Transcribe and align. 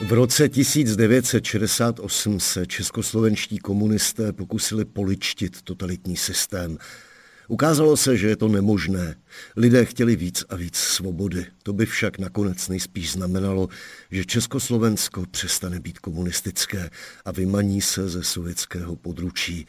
V 0.00 0.12
roce 0.12 0.48
1968 0.48 2.40
se 2.40 2.66
českoslovenští 2.66 3.58
komunisté 3.58 4.32
pokusili 4.32 4.84
poličtit 4.84 5.62
totalitní 5.62 6.16
systém. 6.16 6.78
Ukázalo 7.48 7.96
se, 7.96 8.16
že 8.16 8.28
je 8.28 8.36
to 8.36 8.48
nemožné. 8.48 9.16
Lidé 9.56 9.84
chtěli 9.84 10.16
víc 10.16 10.44
a 10.48 10.56
víc 10.56 10.76
svobody. 10.76 11.46
To 11.62 11.72
by 11.72 11.86
však 11.86 12.18
nakonec 12.18 12.68
nejspíš 12.68 13.12
znamenalo, 13.12 13.68
že 14.10 14.24
Československo 14.24 15.24
přestane 15.30 15.80
být 15.80 15.98
komunistické 15.98 16.90
a 17.24 17.32
vymaní 17.32 17.80
se 17.80 18.08
ze 18.08 18.22
sovětského 18.22 18.96
područí. 18.96 19.66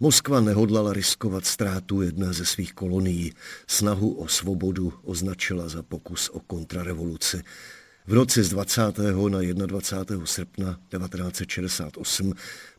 Moskva 0.00 0.40
nehodlala 0.40 0.92
riskovat 0.92 1.46
ztrátu 1.46 2.02
jedné 2.02 2.32
ze 2.32 2.44
svých 2.44 2.72
kolonií. 2.72 3.32
Snahu 3.66 4.12
o 4.12 4.28
svobodu 4.28 4.92
označila 5.02 5.68
za 5.68 5.82
pokus 5.82 6.28
o 6.28 6.40
kontrarevoluci. 6.40 7.42
V 8.08 8.14
noci 8.14 8.44
z 8.44 8.48
20. 8.48 8.82
na 9.54 9.66
21. 9.66 10.26
srpna 10.26 10.78
1968 10.90 12.32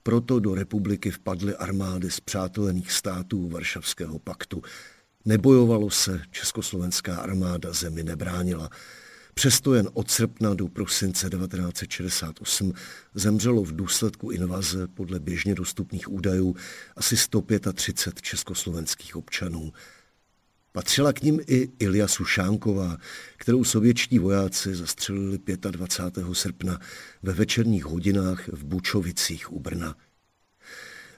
proto 0.03 0.39
do 0.39 0.55
republiky 0.55 1.11
vpadly 1.11 1.55
armády 1.55 2.11
z 2.11 2.19
přátelených 2.19 2.91
států 2.91 3.49
Varšavského 3.49 4.19
paktu. 4.19 4.61
Nebojovalo 5.25 5.89
se, 5.89 6.21
československá 6.31 7.15
armáda 7.17 7.73
zemi 7.73 8.03
nebránila. 8.03 8.69
Přesto 9.33 9.73
jen 9.73 9.89
od 9.93 10.11
srpna 10.11 10.53
do 10.53 10.67
prosince 10.67 11.29
1968 11.29 12.73
zemřelo 13.13 13.63
v 13.63 13.75
důsledku 13.75 14.31
invaze 14.31 14.87
podle 14.87 15.19
běžně 15.19 15.55
dostupných 15.55 16.11
údajů 16.11 16.55
asi 16.95 17.17
135 17.17 18.21
československých 18.21 19.15
občanů. 19.15 19.73
Patřila 20.71 21.13
k 21.13 21.21
ním 21.21 21.39
i 21.47 21.69
Ilja 21.79 22.07
Sušánková, 22.07 22.97
kterou 23.37 23.63
sovětští 23.63 24.19
vojáci 24.19 24.75
zastřelili 24.75 25.39
25. 25.71 26.25
srpna 26.33 26.79
ve 27.23 27.33
večerních 27.33 27.85
hodinách 27.85 28.47
v 28.47 28.63
Bučovicích 28.63 29.53
u 29.53 29.59
Brna. 29.59 29.95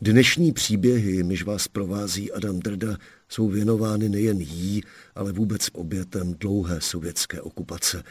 Dnešní 0.02 0.54
příběhy, 0.54 1.24
myž 1.24 1.44
vás 1.44 1.68
provází 1.68 2.32
Adam 2.32 2.60
Drda, 2.60 2.98
jsou 3.30 3.50
věnovány 3.50 4.10
nejen 4.10 4.42
jí, 4.42 4.84
ale 5.16 5.32
vůbec 5.32 5.70
obětem 5.74 6.34
dlouhé 6.34 6.82
sovětské 6.82 7.42
okupace. 7.42 8.04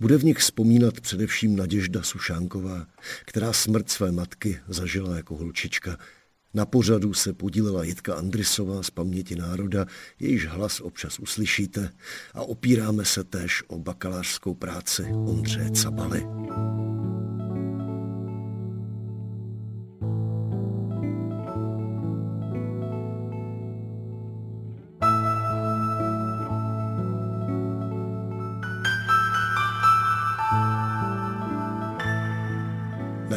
Bude 0.00 0.16
v 0.16 0.24
nich 0.24 0.38
vzpomínat 0.38 1.00
především 1.00 1.56
Naděžda 1.56 2.02
Sušánková, 2.02 2.86
která 3.24 3.52
smrt 3.52 3.90
své 3.90 4.12
matky 4.12 4.60
zažila 4.68 5.16
jako 5.16 5.36
holčička– 5.36 5.98
na 6.54 6.66
pořadu 6.66 7.14
se 7.14 7.32
podílela 7.32 7.84
Jitka 7.84 8.14
Andrisová 8.14 8.82
z 8.82 8.90
Paměti 8.90 9.36
národa, 9.36 9.86
jejíž 10.20 10.46
hlas 10.46 10.80
občas 10.80 11.18
uslyšíte 11.18 11.90
a 12.34 12.42
opíráme 12.42 13.04
se 13.04 13.24
též 13.24 13.62
o 13.66 13.78
bakalářskou 13.78 14.54
práci 14.54 15.02
Ondřeje 15.02 15.70
Cabaly. 15.70 16.26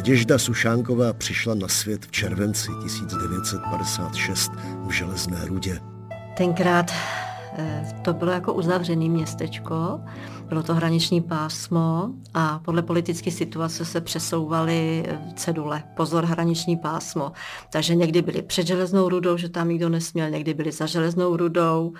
Naděžda 0.06 0.38
Sušánková 0.38 1.14
přišla 1.14 1.56
na 1.56 1.68
svět 1.68 2.06
v 2.06 2.12
červenci 2.12 2.68
1956 2.84 4.52
v 4.88 4.92
Železné 4.92 5.46
rudě. 5.46 5.80
Tenkrát 6.38 6.92
eh, 7.58 7.86
to 8.02 8.14
bylo 8.14 8.32
jako 8.32 8.54
uzavřené 8.54 9.10
městečko, 9.10 10.00
bylo 10.50 10.64
to 10.64 10.74
hraniční 10.74 11.22
pásmo 11.22 12.10
a 12.34 12.60
podle 12.60 12.82
politické 12.82 13.32
situace 13.32 13.86
se 13.86 14.02
přesouvaly 14.02 15.04
eh, 15.08 15.20
cedule. 15.36 15.84
Pozor, 15.96 16.26
hraniční 16.26 16.78
pásmo. 16.78 17.32
Takže 17.70 17.96
někdy 17.96 18.22
byli 18.22 18.42
před 18.42 18.68
železnou 18.68 19.10
rudou, 19.10 19.38
že 19.38 19.50
tam 19.50 19.70
nikdo 19.70 19.90
nesměl, 19.90 20.30
někdy 20.30 20.54
byli 20.54 20.72
za 20.72 20.86
železnou 20.86 21.38
rudou, 21.38 21.94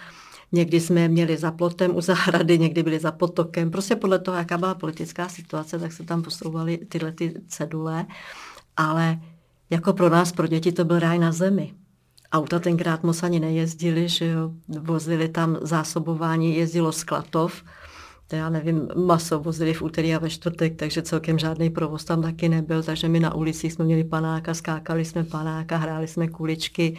Někdy 0.56 0.80
jsme 0.80 1.02
je 1.02 1.08
měli 1.08 1.38
za 1.38 1.52
plotem 1.52 1.96
u 1.96 2.02
zahrady, 2.02 2.60
někdy 2.60 2.84
byli 2.84 3.00
za 3.00 3.12
potokem. 3.12 3.72
Prostě 3.72 3.96
podle 3.96 4.20
toho, 4.20 4.38
jaká 4.38 4.58
byla 4.58 4.76
politická 4.76 5.30
situace, 5.30 5.80
tak 5.80 5.94
se 5.94 6.04
tam 6.04 6.22
posouvaly 6.22 6.78
tyhle 6.78 7.12
ty 7.12 7.34
cedule. 7.48 8.06
Ale 8.78 9.20
jako 9.70 9.94
pro 9.94 10.10
nás, 10.10 10.32
pro 10.32 10.48
děti, 10.48 10.72
to 10.72 10.86
byl 10.86 11.00
ráj 11.00 11.20
na 11.20 11.32
zemi. 11.32 11.74
Auta 12.32 12.60
tenkrát 12.60 13.04
moc 13.04 13.24
ani 13.24 13.40
nejezdili, 13.40 14.10
že 14.10 14.26
jo. 14.26 14.52
Vozili 14.68 15.30
tam 15.30 15.58
zásobování, 15.62 16.56
jezdilo 16.56 16.92
z 16.92 17.04
Klatov, 17.04 17.64
to 17.64 17.85
já 18.32 18.50
nevím, 18.50 18.88
maso 18.96 19.40
vozili 19.40 19.74
v 19.74 19.82
úterý 19.82 20.16
a 20.16 20.20
ve 20.20 20.30
čtvrtek, 20.30 20.76
takže 20.76 21.02
celkem 21.02 21.40
žádný 21.40 21.70
provoz 21.70 22.04
tam 22.04 22.22
taky 22.22 22.50
nebyl, 22.50 22.84
takže 22.84 23.10
my 23.10 23.20
na 23.20 23.36
ulicích 23.36 23.74
jsme 23.74 23.86
měli 23.86 24.04
panáka, 24.04 24.54
skákali 24.54 25.06
jsme 25.06 25.24
panáka, 25.24 25.78
hráli 25.78 26.08
jsme 26.08 26.28
kuličky, 26.28 26.98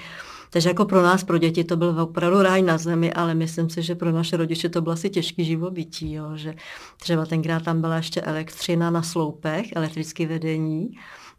takže 0.50 0.68
jako 0.68 0.84
pro 0.84 1.02
nás, 1.02 1.24
pro 1.24 1.38
děti, 1.38 1.64
to 1.64 1.76
byl 1.76 2.00
opravdu 2.00 2.42
ráj 2.42 2.62
na 2.62 2.78
zemi, 2.78 3.12
ale 3.12 3.34
myslím 3.34 3.70
si, 3.70 3.82
že 3.82 3.94
pro 3.94 4.12
naše 4.12 4.36
rodiče 4.36 4.68
to 4.68 4.80
bylo 4.80 4.92
asi 4.92 5.10
těžký 5.10 5.44
živobytí, 5.44 6.12
jo? 6.12 6.30
že 6.34 6.54
třeba 7.00 7.26
tenkrát 7.26 7.62
tam 7.62 7.80
byla 7.80 7.96
ještě 7.96 8.20
elektřina 8.20 8.90
na 8.90 9.02
sloupech, 9.02 9.66
elektrické 9.74 10.26
vedení, 10.26 10.90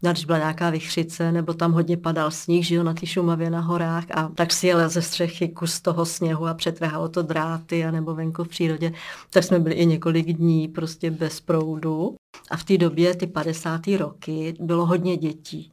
no, 0.02 0.12
když 0.12 0.24
byla 0.24 0.38
nějaká 0.38 0.70
vychřice, 0.70 1.32
nebo 1.32 1.54
tam 1.54 1.72
hodně 1.72 1.96
padal 1.96 2.30
sníh, 2.30 2.70
jo, 2.70 2.82
na 2.82 2.94
té 2.94 3.06
Šumavě 3.06 3.50
na 3.50 3.60
horách 3.60 4.04
a 4.14 4.28
tak 4.34 4.52
si 4.52 4.66
jela 4.66 4.88
ze 4.88 5.02
střechy 5.02 5.48
kus 5.48 5.80
toho 5.80 6.06
sněhu 6.06 6.46
a 6.46 6.54
přetrhalo 6.54 7.08
to 7.08 7.22
dráty 7.22 7.84
a 7.84 7.90
nebo 7.90 8.14
venku 8.14 8.44
v 8.44 8.48
přírodě, 8.48 8.92
tak 9.30 9.44
jsme 9.44 9.58
byli 9.58 9.74
i 9.74 9.86
několik 9.86 10.32
dní 10.32 10.68
prostě 10.68 11.10
bez 11.10 11.40
proudu. 11.40 12.16
A 12.50 12.56
v 12.56 12.64
té 12.64 12.78
době, 12.78 13.14
ty 13.14 13.26
50. 13.26 13.80
roky, 13.86 14.54
bylo 14.60 14.86
hodně 14.86 15.16
dětí 15.16 15.72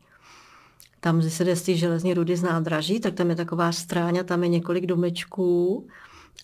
tam 1.06 1.22
se 1.22 1.44
jde 1.44 1.56
z 1.56 1.62
té 1.62 1.74
železní 1.74 2.14
rudy 2.14 2.38
z 2.38 2.44
nádraží, 2.44 3.00
tak 3.00 3.14
tam 3.14 3.30
je 3.30 3.36
taková 3.36 3.72
stráň 3.72 4.18
a 4.18 4.24
tam 4.24 4.44
je 4.44 4.50
několik 4.50 4.86
domečků 4.86 5.88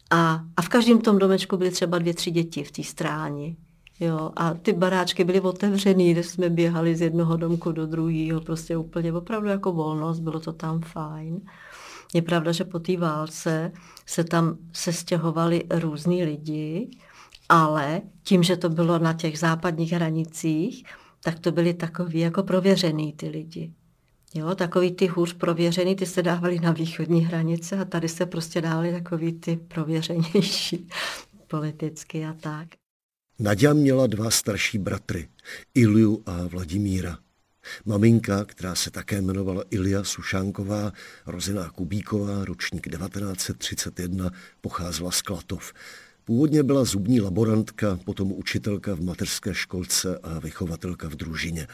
a, 0.10 0.44
a 0.58 0.62
v 0.62 0.70
každém 0.70 1.02
tom 1.02 1.20
domečku 1.20 1.58
byly 1.58 1.72
třeba 1.72 2.00
dvě, 2.00 2.14
tři 2.14 2.32
děti 2.32 2.64
v 2.64 2.72
té 2.72 2.84
stráni. 2.84 3.56
Jo, 4.02 4.32
a 4.36 4.54
ty 4.54 4.74
baráčky 4.74 5.24
byly 5.24 5.42
otevřený, 5.42 6.12
kde 6.12 6.24
jsme 6.24 6.50
běhali 6.50 6.96
z 6.96 7.02
jednoho 7.02 7.38
domku 7.38 7.72
do 7.72 7.88
druhého, 7.88 8.42
prostě 8.42 8.78
úplně 8.78 9.14
opravdu 9.14 9.48
jako 9.48 9.72
volnost, 9.72 10.20
bylo 10.20 10.40
to 10.40 10.54
tam 10.54 10.82
fajn. 10.82 11.42
Je 12.14 12.22
pravda, 12.22 12.52
že 12.52 12.64
po 12.64 12.80
té 12.80 12.98
válce 12.98 13.72
se 14.06 14.24
tam 14.24 14.58
sestěhovali 14.74 15.64
různí 15.70 16.24
lidi, 16.24 16.90
ale 17.50 18.02
tím, 18.24 18.44
že 18.44 18.58
to 18.58 18.70
bylo 18.70 19.00
na 19.00 19.14
těch 19.14 19.40
západních 19.40 19.92
hranicích, 19.92 20.84
tak 21.24 21.40
to 21.40 21.52
byli 21.52 21.74
takový 21.74 22.20
jako 22.20 22.44
prověřený 22.44 23.14
ty 23.14 23.30
lidi. 23.30 23.74
Jo, 24.34 24.56
takový 24.56 24.92
ty 24.92 25.08
hůř 25.08 25.34
prověřený, 25.34 25.96
ty 25.96 26.06
se 26.06 26.24
dávali 26.24 26.60
na 26.60 26.72
východní 26.72 27.22
hranice 27.26 27.80
a 27.80 27.86
tady 27.86 28.10
se 28.10 28.26
prostě 28.26 28.62
dávali 28.62 28.92
takový 28.92 29.34
ty 29.34 29.58
prověřenější 29.58 30.88
politicky 31.48 32.26
a 32.26 32.34
tak. 32.34 32.81
Nadia 33.42 33.74
měla 33.74 34.08
dva 34.08 34.32
starší 34.32 34.78
bratry, 34.78 35.28
Iliu 35.74 36.24
a 36.26 36.48
Vladimíra. 36.48 37.18
Maminka, 37.86 38.46
která 38.46 38.76
se 38.76 38.92
také 38.92 39.18
jmenovala 39.18 39.64
Ilia 39.70 40.04
Sušánková, 40.04 40.92
rozená 41.26 41.70
Kubíková, 41.70 42.46
ročník 42.46 42.90
1931, 42.90 44.32
pocházela 44.62 45.12
z 45.12 45.22
Klatov. 45.22 45.74
Původně 46.24 46.64
byla 46.64 46.84
zubní 46.84 47.22
laborantka, 47.22 48.00
potom 48.06 48.32
učitelka 48.32 48.96
v 48.96 49.02
mateřské 49.02 49.54
školce 49.54 50.20
a 50.24 50.40
vychovatelka 50.40 51.10
v 51.10 51.16
družině. 51.16 51.68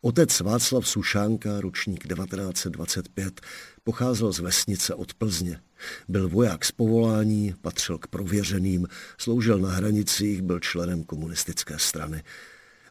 Otec 0.00 0.40
Václav 0.40 0.88
Sušánka, 0.88 1.60
ročník 1.60 2.08
1925, 2.08 3.40
pocházel 3.84 4.32
z 4.32 4.38
vesnice 4.38 4.94
od 4.94 5.14
Plzně. 5.14 5.60
Byl 6.08 6.28
voják 6.28 6.64
z 6.64 6.72
povolání, 6.72 7.54
patřil 7.60 7.98
k 7.98 8.06
prověřeným, 8.06 8.88
sloužil 9.18 9.58
na 9.58 9.70
hranicích, 9.70 10.42
byl 10.42 10.60
členem 10.60 11.04
komunistické 11.04 11.78
strany. 11.78 12.22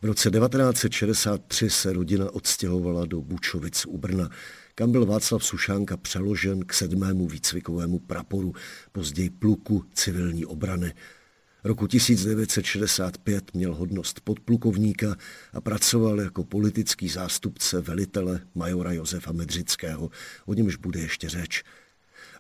V 0.01 0.05
roce 0.05 0.31
1963 0.31 1.69
se 1.69 1.93
rodina 1.93 2.33
odstěhovala 2.33 3.05
do 3.05 3.21
Bučovic 3.21 3.85
u 3.85 3.97
Brna, 3.97 4.29
kam 4.75 4.91
byl 4.91 5.05
Václav 5.05 5.45
Sušánka 5.45 5.97
přeložen 5.97 6.65
k 6.65 6.73
sedmému 6.73 7.27
výcvikovému 7.27 7.99
praporu, 7.99 8.53
později 8.91 9.29
pluku 9.29 9.85
civilní 9.93 10.45
obrany. 10.45 10.93
Roku 11.63 11.87
1965 11.87 13.53
měl 13.53 13.75
hodnost 13.75 14.19
podplukovníka 14.19 15.15
a 15.53 15.61
pracoval 15.61 16.21
jako 16.21 16.43
politický 16.43 17.09
zástupce 17.09 17.81
velitele 17.81 18.41
majora 18.55 18.91
Josefa 18.91 19.31
Medřického, 19.31 20.09
o 20.45 20.53
němž 20.53 20.75
bude 20.75 20.99
ještě 20.99 21.29
řeč. 21.29 21.63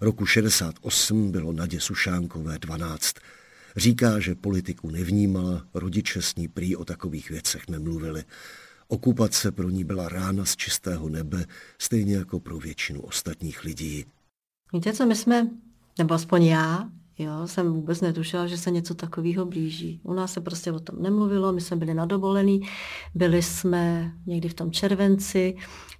Roku 0.01 0.25
68 0.25 1.31
bylo 1.31 1.53
Nadě 1.53 1.79
Sušánkové 1.79 2.59
12. 2.59 3.15
Říká, 3.75 4.19
že 4.19 4.35
politiku 4.35 4.89
nevnímala, 4.89 5.65
rodiče 5.73 6.21
s 6.21 6.35
ní 6.35 6.47
prý 6.47 6.75
o 6.75 6.85
takových 6.85 7.29
věcech 7.29 7.67
nemluvili. 7.69 8.23
Okupace 8.87 9.51
pro 9.51 9.69
ní 9.69 9.83
byla 9.83 10.09
rána 10.09 10.45
z 10.45 10.55
čistého 10.55 11.09
nebe, 11.09 11.45
stejně 11.79 12.15
jako 12.15 12.39
pro 12.39 12.57
většinu 12.57 13.01
ostatních 13.01 13.63
lidí. 13.63 14.05
Víte, 14.73 14.93
co 14.93 15.05
my 15.05 15.15
jsme, 15.15 15.47
nebo 15.97 16.13
aspoň 16.13 16.43
já, 16.43 16.89
jo, 17.17 17.31
jsem 17.47 17.73
vůbec 17.73 18.01
netušila, 18.01 18.47
že 18.47 18.57
se 18.57 18.71
něco 18.71 18.93
takového 18.93 19.45
blíží. 19.45 19.99
U 20.03 20.13
nás 20.13 20.33
se 20.33 20.41
prostě 20.41 20.71
o 20.71 20.79
tom 20.79 21.01
nemluvilo, 21.01 21.53
my 21.53 21.61
jsme 21.61 21.77
byli 21.77 21.93
na 21.93 22.05
dovolený, 22.05 22.61
byli 23.15 23.43
jsme 23.43 24.11
někdy 24.25 24.49
v 24.49 24.53
tom 24.53 24.71
červenci, 24.71 25.55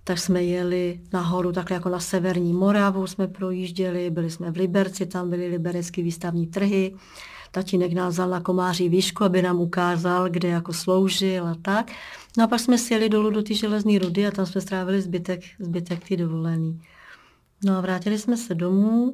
tak 0.07 0.19
jsme 0.19 0.43
jeli 0.43 0.99
nahoru, 1.13 1.51
takhle 1.51 1.75
jako 1.75 1.89
na 1.89 1.99
severní 1.99 2.53
Moravu 2.53 3.07
jsme 3.07 3.27
projížděli, 3.27 4.09
byli 4.09 4.29
jsme 4.29 4.51
v 4.51 4.57
Liberci, 4.57 5.05
tam 5.05 5.29
byly 5.29 5.47
liberecké 5.47 6.03
výstavní 6.03 6.47
trhy, 6.47 6.95
tatínek 7.51 7.93
nás 7.93 8.13
vzal 8.13 8.29
na 8.29 8.39
komáří 8.39 8.89
výšku, 8.89 9.23
aby 9.23 9.41
nám 9.41 9.59
ukázal, 9.59 10.29
kde 10.29 10.49
jako 10.49 10.73
sloužil 10.73 11.47
a 11.47 11.55
tak. 11.61 11.91
No 12.37 12.43
a 12.43 12.47
pak 12.47 12.59
jsme 12.59 12.77
sjeli 12.77 13.09
dolů 13.09 13.29
do 13.29 13.43
té 13.43 13.53
železné 13.53 13.99
rudy 13.99 14.27
a 14.27 14.31
tam 14.31 14.45
jsme 14.45 14.61
strávili 14.61 15.01
zbytek, 15.01 15.41
zbytek 15.59 16.07
ty 16.07 16.17
dovolený. 16.17 16.81
No 17.65 17.77
a 17.77 17.81
vrátili 17.81 18.17
jsme 18.17 18.37
se 18.37 18.55
domů 18.55 19.13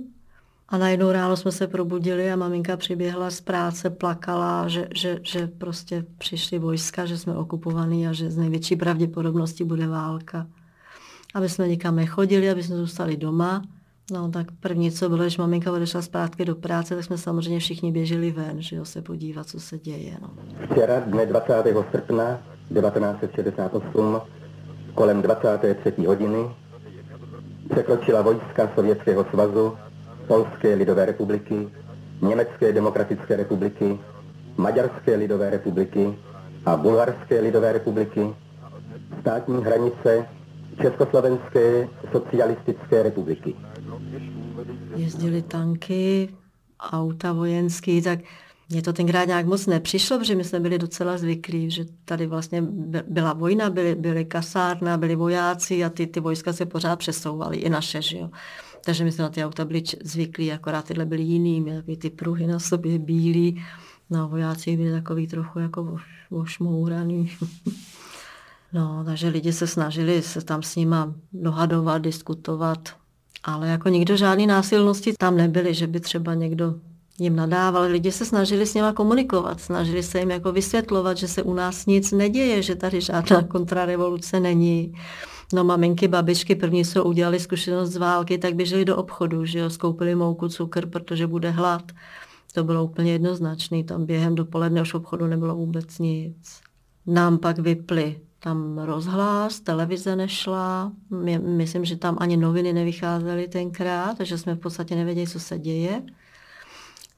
a 0.69 0.77
najednou 0.77 1.11
ráno 1.11 1.37
jsme 1.37 1.51
se 1.51 1.67
probudili 1.67 2.31
a 2.31 2.35
maminka 2.35 2.77
přiběhla 2.77 3.31
z 3.31 3.41
práce, 3.41 3.89
plakala, 3.89 4.67
že, 4.67 4.87
že, 4.95 5.19
že 5.23 5.47
prostě 5.47 6.05
přišly 6.17 6.59
vojska, 6.59 7.05
že 7.05 7.17
jsme 7.17 7.35
okupovaní 7.35 8.07
a 8.07 8.13
že 8.13 8.31
z 8.31 8.37
největší 8.37 8.75
pravděpodobnosti 8.75 9.63
bude 9.63 9.87
válka. 9.87 10.47
Aby 11.33 11.49
jsme 11.49 11.67
nikam 11.67 11.95
nechodili, 11.95 12.49
aby 12.49 12.63
jsme 12.63 12.75
zůstali 12.75 13.17
doma. 13.17 13.61
No 14.11 14.31
tak 14.31 14.47
první, 14.59 14.91
co 14.91 15.09
bylo, 15.09 15.21
když 15.21 15.37
maminka 15.37 15.71
odešla 15.71 16.01
zpátky 16.01 16.45
do 16.45 16.55
práce, 16.55 16.95
tak 16.95 17.05
jsme 17.05 17.17
samozřejmě 17.17 17.59
všichni 17.59 17.91
běželi 17.91 18.31
ven, 18.31 18.61
že 18.61 18.75
jo, 18.75 18.85
se 18.85 19.01
podívat, 19.01 19.47
co 19.47 19.59
se 19.59 19.79
děje. 19.79 20.17
No. 20.21 20.29
Včera, 20.71 20.99
dne 20.99 21.25
20. 21.25 21.53
srpna 21.91 22.39
1968, 22.73 24.21
kolem 24.93 25.21
23. 25.21 26.05
hodiny, 26.05 26.49
překročila 27.71 28.21
vojska 28.21 28.71
Sovětského 28.75 29.25
svazu, 29.29 29.77
Polské 30.27 30.75
lidové 30.75 31.05
republiky, 31.05 31.69
Německé 32.21 32.73
demokratické 32.73 33.35
republiky, 33.35 33.99
Maďarské 34.57 35.15
lidové 35.15 35.49
republiky 35.49 36.17
a 36.65 36.77
Bulharské 36.77 37.39
lidové 37.39 37.71
republiky, 37.73 38.35
státní 39.21 39.63
hranice 39.63 40.25
Československé 40.81 41.87
socialistické 42.11 43.03
republiky. 43.03 43.55
Jezdili 44.95 45.41
tanky, 45.41 46.29
auta 46.91 47.33
vojenský, 47.33 48.01
tak 48.01 48.19
mně 48.69 48.81
to 48.81 48.93
tenkrát 48.93 49.25
nějak 49.25 49.45
moc 49.45 49.67
nepřišlo, 49.67 50.19
protože 50.19 50.35
my 50.35 50.43
jsme 50.43 50.59
byli 50.59 50.77
docela 50.79 51.17
zvyklí, 51.17 51.71
že 51.71 51.85
tady 52.05 52.27
vlastně 52.27 52.61
byla 53.07 53.33
vojna, 53.33 53.69
byly, 53.69 53.95
byly 53.95 54.25
kasárna, 54.25 54.97
byli 54.97 55.15
vojáci 55.15 55.83
a 55.83 55.89
ty, 55.89 56.07
ty 56.07 56.19
vojska 56.19 56.53
se 56.53 56.65
pořád 56.65 56.95
přesouvaly, 56.95 57.57
i 57.57 57.69
naše, 57.69 58.01
že 58.01 58.17
jo. 58.17 58.29
Takže 58.85 59.03
my 59.03 59.11
jsme 59.11 59.23
na 59.23 59.29
ty 59.29 59.45
auta 59.45 59.65
byli 59.65 59.83
zvyklí, 60.03 60.51
akorát 60.51 60.85
tyhle 60.85 61.05
byly 61.05 61.21
jiný, 61.21 61.61
měly 61.61 61.97
ty 61.97 62.09
pruhy 62.09 62.47
na 62.47 62.59
sobě 62.59 62.99
bílý, 62.99 63.63
no 64.09 64.27
vojáci 64.27 64.77
byli 64.77 64.91
takový 64.91 65.27
trochu 65.27 65.59
jako 65.59 65.97
ošmouraný. 66.29 67.31
no, 68.73 69.03
takže 69.05 69.27
lidi 69.27 69.53
se 69.53 69.67
snažili 69.67 70.21
se 70.21 70.41
tam 70.41 70.63
s 70.63 70.75
nima 70.75 71.13
dohadovat, 71.33 72.01
diskutovat, 72.01 72.89
ale 73.43 73.67
jako 73.67 73.89
nikdo 73.89 74.17
žádný 74.17 74.47
násilnosti 74.47 75.13
tam 75.19 75.37
nebyly, 75.37 75.73
že 75.73 75.87
by 75.87 75.99
třeba 75.99 76.33
někdo 76.33 76.75
jim 77.19 77.35
nadával. 77.35 77.83
Lidi 77.83 78.11
se 78.11 78.25
snažili 78.25 78.65
s 78.65 78.73
nima 78.73 78.93
komunikovat, 78.93 79.61
snažili 79.61 80.03
se 80.03 80.19
jim 80.19 80.31
jako 80.31 80.51
vysvětlovat, 80.51 81.17
že 81.17 81.27
se 81.27 81.43
u 81.43 81.53
nás 81.53 81.85
nic 81.85 82.11
neděje, 82.11 82.61
že 82.61 82.75
tady 82.75 83.01
žádná 83.01 83.43
kontrarevoluce 83.43 84.39
není. 84.39 84.93
No 85.53 85.63
maminky, 85.63 86.07
babičky, 86.07 86.55
první, 86.55 86.85
co 86.85 87.03
udělali 87.03 87.39
zkušenost 87.39 87.89
z 87.89 87.97
války, 87.97 88.37
tak 88.37 88.55
běželi 88.55 88.85
do 88.85 88.97
obchodu, 88.97 89.45
že 89.45 89.59
jo, 89.59 89.69
skoupili 89.69 90.15
mouku, 90.15 90.47
cukr, 90.47 90.85
protože 90.85 91.27
bude 91.27 91.49
hlad. 91.49 91.91
To 92.53 92.63
bylo 92.63 92.83
úplně 92.83 93.11
jednoznačné, 93.11 93.83
tam 93.83 94.05
během 94.05 94.35
dopoledne 94.35 94.81
už 94.81 94.93
v 94.93 94.95
obchodu 94.95 95.27
nebylo 95.27 95.55
vůbec 95.55 95.99
nic. 95.99 96.61
Nám 97.07 97.37
pak 97.37 97.59
vyply 97.59 98.19
tam 98.43 98.77
rozhlas, 98.77 99.59
televize 99.59 100.15
nešla, 100.15 100.91
my, 101.09 101.39
myslím, 101.39 101.85
že 101.85 101.95
tam 101.95 102.17
ani 102.19 102.37
noviny 102.37 102.73
nevycházely 102.73 103.47
tenkrát, 103.47 104.17
takže 104.17 104.37
jsme 104.37 104.55
v 104.55 104.59
podstatě 104.59 104.95
nevěděli, 104.95 105.27
co 105.27 105.39
se 105.39 105.59
děje. 105.59 106.03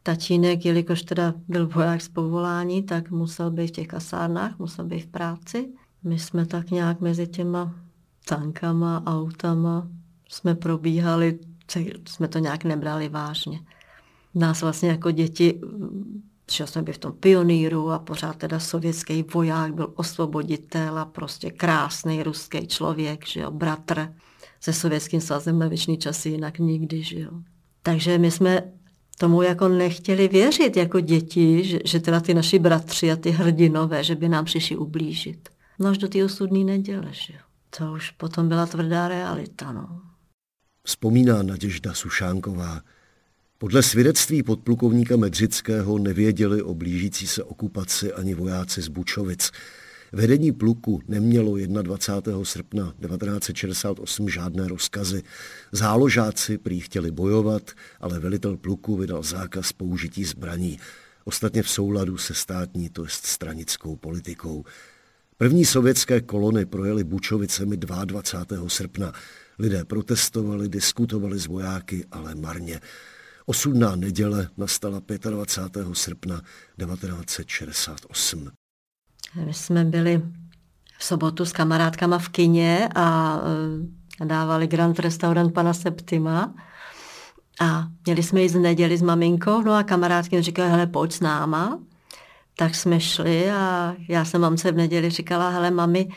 Tatínek, 0.03 0.65
jelikož 0.65 1.01
teda 1.01 1.33
byl 1.47 1.67
voják 1.67 2.01
z 2.01 2.09
povolání, 2.09 2.83
tak 2.83 3.11
musel 3.11 3.51
být 3.51 3.67
v 3.67 3.71
těch 3.71 3.87
kasárnách, 3.87 4.59
musel 4.59 4.85
být 4.85 4.99
v 4.99 5.07
práci. 5.07 5.69
My 6.03 6.19
jsme 6.19 6.45
tak 6.45 6.71
nějak 6.71 6.99
mezi 6.99 7.27
těma 7.27 7.75
tankama, 8.25 9.03
autama 9.05 9.87
jsme 10.29 10.55
probíhali, 10.55 11.39
jsme 12.07 12.27
to 12.27 12.39
nějak 12.39 12.63
nebrali 12.63 13.09
vážně. 13.09 13.59
Nás 14.35 14.61
vlastně 14.61 14.89
jako 14.89 15.11
děti, 15.11 15.61
že 16.53 16.67
jsme 16.67 16.81
byli 16.81 16.93
v 16.93 16.97
tom 16.97 17.11
pioníru 17.11 17.91
a 17.91 17.99
pořád 17.99 18.35
teda 18.35 18.59
sovětský 18.59 19.23
voják 19.23 19.73
byl 19.73 19.93
osvoboditel 19.95 20.99
a 20.99 21.05
prostě 21.05 21.51
krásný 21.51 22.23
ruský 22.23 22.67
člověk, 22.67 23.27
že 23.27 23.39
jo, 23.39 23.51
bratr 23.51 24.13
se 24.59 24.73
sovětským 24.73 25.21
svazem 25.21 25.59
na 25.59 25.67
věčný 25.67 25.97
časy, 25.97 26.29
jinak 26.29 26.59
nikdy, 26.59 27.03
že 27.03 27.19
jo. 27.19 27.31
Takže 27.83 28.17
my 28.17 28.31
jsme 28.31 28.63
tomu 29.17 29.41
jako 29.41 29.67
nechtěli 29.67 30.27
věřit 30.27 30.77
jako 30.77 30.99
děti, 30.99 31.63
že, 31.63 31.79
že 31.85 31.99
teda 31.99 32.19
ty 32.19 32.33
naši 32.33 32.59
bratři 32.59 33.11
a 33.11 33.15
ty 33.15 33.29
hrdinové, 33.31 34.03
že 34.03 34.15
by 34.15 34.29
nám 34.29 34.45
přišli 34.45 34.77
ublížit. 34.77 35.49
No 35.79 35.89
až 35.89 35.97
do 35.97 36.07
té 36.07 36.25
osudné 36.25 36.63
neděle, 36.63 37.07
že 37.11 37.33
jo. 37.33 37.39
To 37.77 37.91
už 37.91 38.11
potom 38.11 38.49
byla 38.49 38.65
tvrdá 38.65 39.07
realita, 39.07 39.71
no. 39.71 40.01
Vzpomíná 40.85 41.43
Naděžda 41.43 41.93
Sušánková. 41.93 42.81
Podle 43.63 43.83
svědectví 43.83 44.43
podplukovníka 44.43 45.17
Medřického 45.17 45.97
nevěděli 45.97 46.61
o 46.61 46.73
blížící 46.73 47.27
se 47.27 47.43
okupaci 47.43 48.13
ani 48.13 48.33
vojáci 48.33 48.81
z 48.81 48.87
Bučovic. 48.87 49.51
Vedení 50.11 50.51
pluku 50.51 51.01
nemělo 51.07 51.57
21. 51.57 52.45
srpna 52.45 52.93
1968 53.01 54.29
žádné 54.29 54.67
rozkazy. 54.67 55.23
Záložáci 55.71 56.57
prý 56.57 56.79
chtěli 56.79 57.11
bojovat, 57.11 57.71
ale 57.99 58.19
velitel 58.19 58.57
pluku 58.57 58.97
vydal 58.97 59.23
zákaz 59.23 59.73
použití 59.73 60.23
zbraní. 60.23 60.79
Ostatně 61.23 61.63
v 61.63 61.69
souladu 61.69 62.17
se 62.17 62.33
státní, 62.33 62.89
to 62.89 63.03
jest 63.03 63.25
stranickou 63.25 63.95
politikou. 63.95 64.65
První 65.37 65.65
sovětské 65.65 66.21
kolony 66.21 66.65
projeli 66.65 67.03
Bučovicemi 67.03 67.77
22. 67.77 68.69
srpna. 68.69 69.13
Lidé 69.59 69.85
protestovali, 69.85 70.69
diskutovali 70.69 71.39
s 71.39 71.47
vojáky, 71.47 72.05
ale 72.11 72.35
marně. 72.35 72.79
Osudná 73.45 73.95
neděle 73.95 74.47
nastala 74.57 75.01
25. 75.29 75.87
srpna 75.93 76.41
1968. 76.79 78.49
My 79.45 79.53
jsme 79.53 79.85
byli 79.85 80.21
v 80.97 81.03
sobotu 81.03 81.45
s 81.45 81.51
kamarádkama 81.51 82.19
v 82.19 82.29
kině 82.29 82.89
a 82.95 83.39
eh, 84.21 84.25
dávali 84.25 84.67
Grand 84.67 84.99
Restaurant 84.99 85.53
pana 85.53 85.73
Septima. 85.73 86.55
A 87.59 87.87
měli 88.05 88.23
jsme 88.23 88.41
jít 88.41 88.49
z 88.49 88.59
neděli 88.59 88.97
s 88.97 89.01
maminkou, 89.01 89.61
no 89.61 89.73
a 89.73 89.83
kamarádky 89.83 90.41
říkali, 90.41 90.69
hele, 90.69 90.87
pojď 90.87 91.13
s 91.13 91.19
náma 91.19 91.79
tak 92.55 92.75
jsme 92.75 92.99
šli 92.99 93.51
a 93.51 93.95
já 94.09 94.25
jsem 94.25 94.41
mamce 94.41 94.71
v 94.71 94.75
neděli 94.75 95.09
říkala, 95.09 95.49
hele 95.49 95.71
mami, 95.71 96.09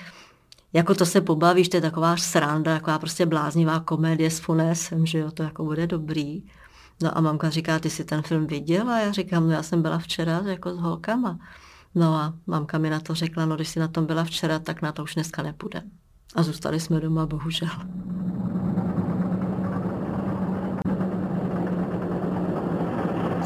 jako 0.73 0.95
to 0.95 1.07
se 1.07 1.21
pobavíš, 1.21 1.69
to 1.69 1.77
je 1.77 1.81
taková 1.81 2.17
sranda, 2.17 2.75
taková 2.75 2.99
prostě 2.99 3.27
bláznivá 3.27 3.81
komedie 3.81 4.31
s 4.31 4.39
Funesem, 4.39 5.07
že 5.07 5.19
jo, 5.19 5.31
to 5.31 5.43
jako 5.43 5.65
bude 5.65 5.87
dobrý. 5.87 6.43
No 7.03 7.19
a 7.19 7.21
mamka 7.21 7.51
říká, 7.51 7.79
ty 7.79 7.91
jsi 7.91 8.05
ten 8.05 8.23
film 8.23 8.47
viděla? 8.47 8.95
A 8.95 8.99
já 8.99 9.13
říkám, 9.13 9.47
no 9.47 9.53
já 9.53 9.63
jsem 9.63 9.83
byla 9.83 9.99
včera 9.99 10.43
jako 10.47 10.75
s 10.75 10.79
holkama. 10.79 11.39
No 11.95 12.15
a 12.15 12.35
mamka 12.47 12.79
mi 12.79 12.91
na 12.91 13.01
to 13.01 13.15
řekla, 13.15 13.47
no 13.47 13.57
když 13.57 13.69
jsi 13.69 13.81
na 13.81 13.89
tom 13.89 14.07
byla 14.07 14.25
včera, 14.25 14.59
tak 14.59 14.83
na 14.83 14.93
to 14.93 15.03
už 15.03 15.15
dneska 15.15 15.43
nepůjde. 15.43 15.83
A 16.35 16.43
zůstali 16.43 16.81
jsme 16.81 17.01
doma, 17.01 17.27
bohužel. 17.27 17.69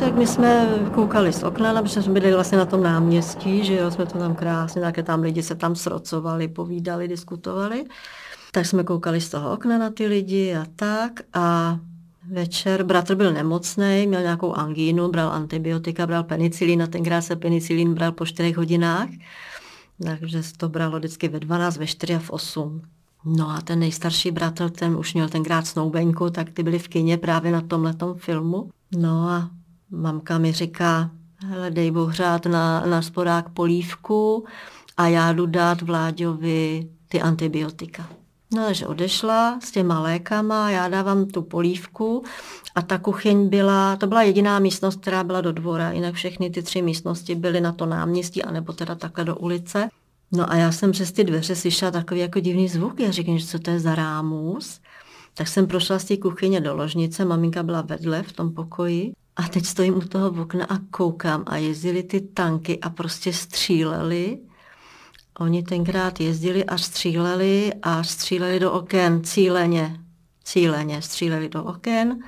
Tak 0.01 0.15
my 0.15 0.27
jsme 0.27 0.67
koukali 0.95 1.33
z 1.33 1.43
okna, 1.43 1.83
protože 1.83 2.03
jsme 2.03 2.13
byli 2.21 2.35
vlastně 2.35 2.59
na 2.59 2.67
tom 2.67 2.83
náměstí, 2.83 3.65
že 3.65 3.75
jo, 3.77 3.91
jsme 3.91 4.07
to 4.07 4.19
tam 4.19 4.35
krásně, 4.35 4.81
také 4.81 5.03
tam 5.03 5.21
lidi 5.21 5.43
se 5.43 5.55
tam 5.55 5.77
srocovali, 5.77 6.49
povídali, 6.49 7.09
diskutovali. 7.09 7.85
Tak 8.53 8.67
jsme 8.67 8.85
koukali 8.85 9.21
z 9.21 9.29
toho 9.29 9.53
okna 9.53 9.79
na 9.79 9.91
ty 9.91 10.07
lidi 10.07 10.57
a 10.57 10.67
tak 10.77 11.13
a 11.33 11.79
večer. 12.31 12.83
Bratr 12.85 13.15
byl 13.15 13.33
nemocný, 13.33 14.07
měl 14.07 14.23
nějakou 14.23 14.53
angínu, 14.53 15.09
bral 15.09 15.31
antibiotika, 15.31 16.07
bral 16.07 16.25
penicilín 16.25 16.83
a 16.83 16.87
tenkrát 16.87 17.23
se 17.23 17.37
penicilín 17.37 17.95
bral 17.95 18.13
po 18.13 18.27
4 18.27 18.53
hodinách. 18.53 19.09
Takže 20.05 20.43
to 20.57 20.69
bralo 20.69 20.99
vždycky 20.99 21.29
ve 21.29 21.41
12, 21.41 21.77
ve 21.77 21.87
4 21.87 22.15
a 22.15 22.19
v 22.19 22.31
8. 22.31 22.83
No 23.25 23.51
a 23.51 23.61
ten 23.61 23.79
nejstarší 23.79 24.31
bratr, 24.31 24.71
ten 24.71 24.97
už 24.97 25.15
měl 25.15 25.29
tenkrát 25.29 25.67
snoubenku, 25.67 26.31
tak 26.31 26.51
ty 26.51 26.63
byli 26.63 26.79
v 26.79 26.89
kině 26.89 27.17
právě 27.17 27.53
na 27.53 27.61
tomhletom 27.61 28.15
filmu. 28.15 28.71
No 28.97 29.29
a 29.29 29.51
mamka 29.91 30.39
mi 30.39 30.53
říká, 30.53 31.11
hele, 31.47 31.71
dej 31.71 31.91
bohřát 31.91 32.47
na, 32.47 32.87
na 32.87 33.03
spodák 33.03 33.49
polívku 33.49 34.45
a 34.97 35.09
já 35.09 35.33
jdu 35.33 35.47
dát 35.47 35.83
Vláďovi 35.83 36.89
ty 37.09 37.21
antibiotika. 37.21 38.20
No, 38.55 38.65
takže 38.67 38.87
odešla 38.87 39.61
s 39.61 39.71
těma 39.71 40.01
lékama, 40.01 40.71
já 40.71 40.89
dávám 40.89 41.27
tu 41.27 41.43
polívku 41.43 42.25
a 42.75 42.83
ta 42.83 42.99
kuchyň 42.99 43.49
byla, 43.49 43.97
to 43.97 44.07
byla 44.07 44.23
jediná 44.23 44.59
místnost, 44.59 45.01
která 45.01 45.25
byla 45.25 45.41
do 45.41 45.53
dvora, 45.53 45.93
jinak 45.93 46.15
všechny 46.15 46.51
ty 46.51 46.63
tři 46.63 46.83
místnosti 46.83 47.35
byly 47.35 47.61
na 47.61 47.73
to 47.73 47.87
náměstí, 47.87 48.43
anebo 48.43 48.73
teda 48.73 48.95
takhle 48.95 49.25
do 49.25 49.37
ulice. 49.37 49.89
No 50.33 50.53
a 50.53 50.57
já 50.57 50.73
jsem 50.73 50.93
přes 50.93 51.13
ty 51.13 51.25
dveře 51.25 51.57
slyšela 51.57 51.91
takový 51.91 52.21
jako 52.21 52.41
divný 52.41 52.69
zvuk. 52.69 53.01
Já 53.01 53.11
říkám, 53.11 53.39
že 53.39 53.47
co 53.47 53.59
to 53.59 53.71
je 53.71 53.81
za 53.81 53.95
rámus. 53.95 54.81
Tak 55.35 55.49
jsem 55.49 55.67
prošla 55.67 55.99
z 55.99 56.05
té 56.05 56.17
kuchyně 56.17 56.61
do 56.61 56.77
ložnice, 56.77 57.25
maminka 57.25 57.63
byla 57.63 57.83
vedle 57.83 58.23
v 58.23 58.33
tom 58.33 58.55
pokoji 58.55 59.13
a 59.37 59.49
teď 59.49 59.67
stojím 59.67 59.97
u 59.97 60.01
toho 60.01 60.43
okna 60.43 60.65
a 60.65 60.79
koukám 60.91 61.45
a 61.47 61.57
jezdili 61.57 62.03
ty 62.03 62.21
tanky 62.21 62.81
a 62.81 62.91
prostě 62.91 63.33
stříleli. 63.33 64.39
Oni 65.41 65.63
tenkrát 65.63 66.21
jezdili 66.21 66.65
a 66.65 66.79
stříleli 66.79 67.73
a 67.83 68.03
stříleli 68.03 68.61
do 68.61 68.73
oken 68.73 69.25
cíleně. 69.25 70.01
Cíleně 70.45 71.03
stříleli 71.03 71.49
do 71.49 71.65
oken. 71.65 72.19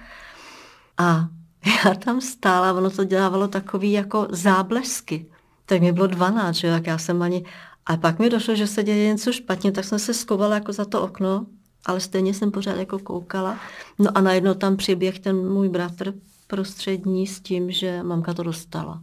A 0.98 1.28
já 1.66 1.94
tam 1.94 2.20
stála, 2.20 2.72
ono 2.72 2.90
to 2.90 3.04
dělávalo 3.04 3.48
takový 3.48 3.92
jako 3.92 4.26
záblesky. 4.30 5.26
Tak 5.66 5.80
mi 5.80 5.92
bylo 5.92 6.06
12, 6.06 6.56
že 6.56 6.66
jak 6.66 6.86
já 6.86 6.98
jsem 6.98 7.22
ani... 7.22 7.44
A 7.86 7.96
pak 7.96 8.18
mi 8.18 8.30
došlo, 8.30 8.54
že 8.54 8.66
se 8.66 8.82
děje 8.82 9.08
něco 9.08 9.32
špatně, 9.32 9.72
tak 9.72 9.84
jsem 9.84 9.98
se 9.98 10.14
skovala 10.14 10.54
jako 10.54 10.72
za 10.72 10.84
to 10.84 11.02
okno, 11.02 11.46
ale 11.86 12.00
stejně 12.00 12.34
jsem 12.34 12.50
pořád 12.50 12.76
jako 12.76 12.98
koukala. 12.98 13.58
No 13.98 14.10
a 14.14 14.20
najednou 14.20 14.54
tam 14.54 14.76
přiběh 14.76 15.18
ten 15.18 15.48
můj 15.48 15.68
bratr 15.68 16.14
prostřední 16.46 17.26
s 17.26 17.40
tím, 17.40 17.70
že 17.70 18.02
mamka 18.02 18.34
to 18.34 18.42
dostala. 18.42 19.02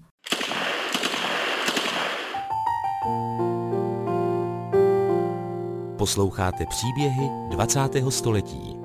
Posloucháte 6.00 6.65
příběhy 6.65 7.29
20. 7.50 7.79
století. 8.10 8.75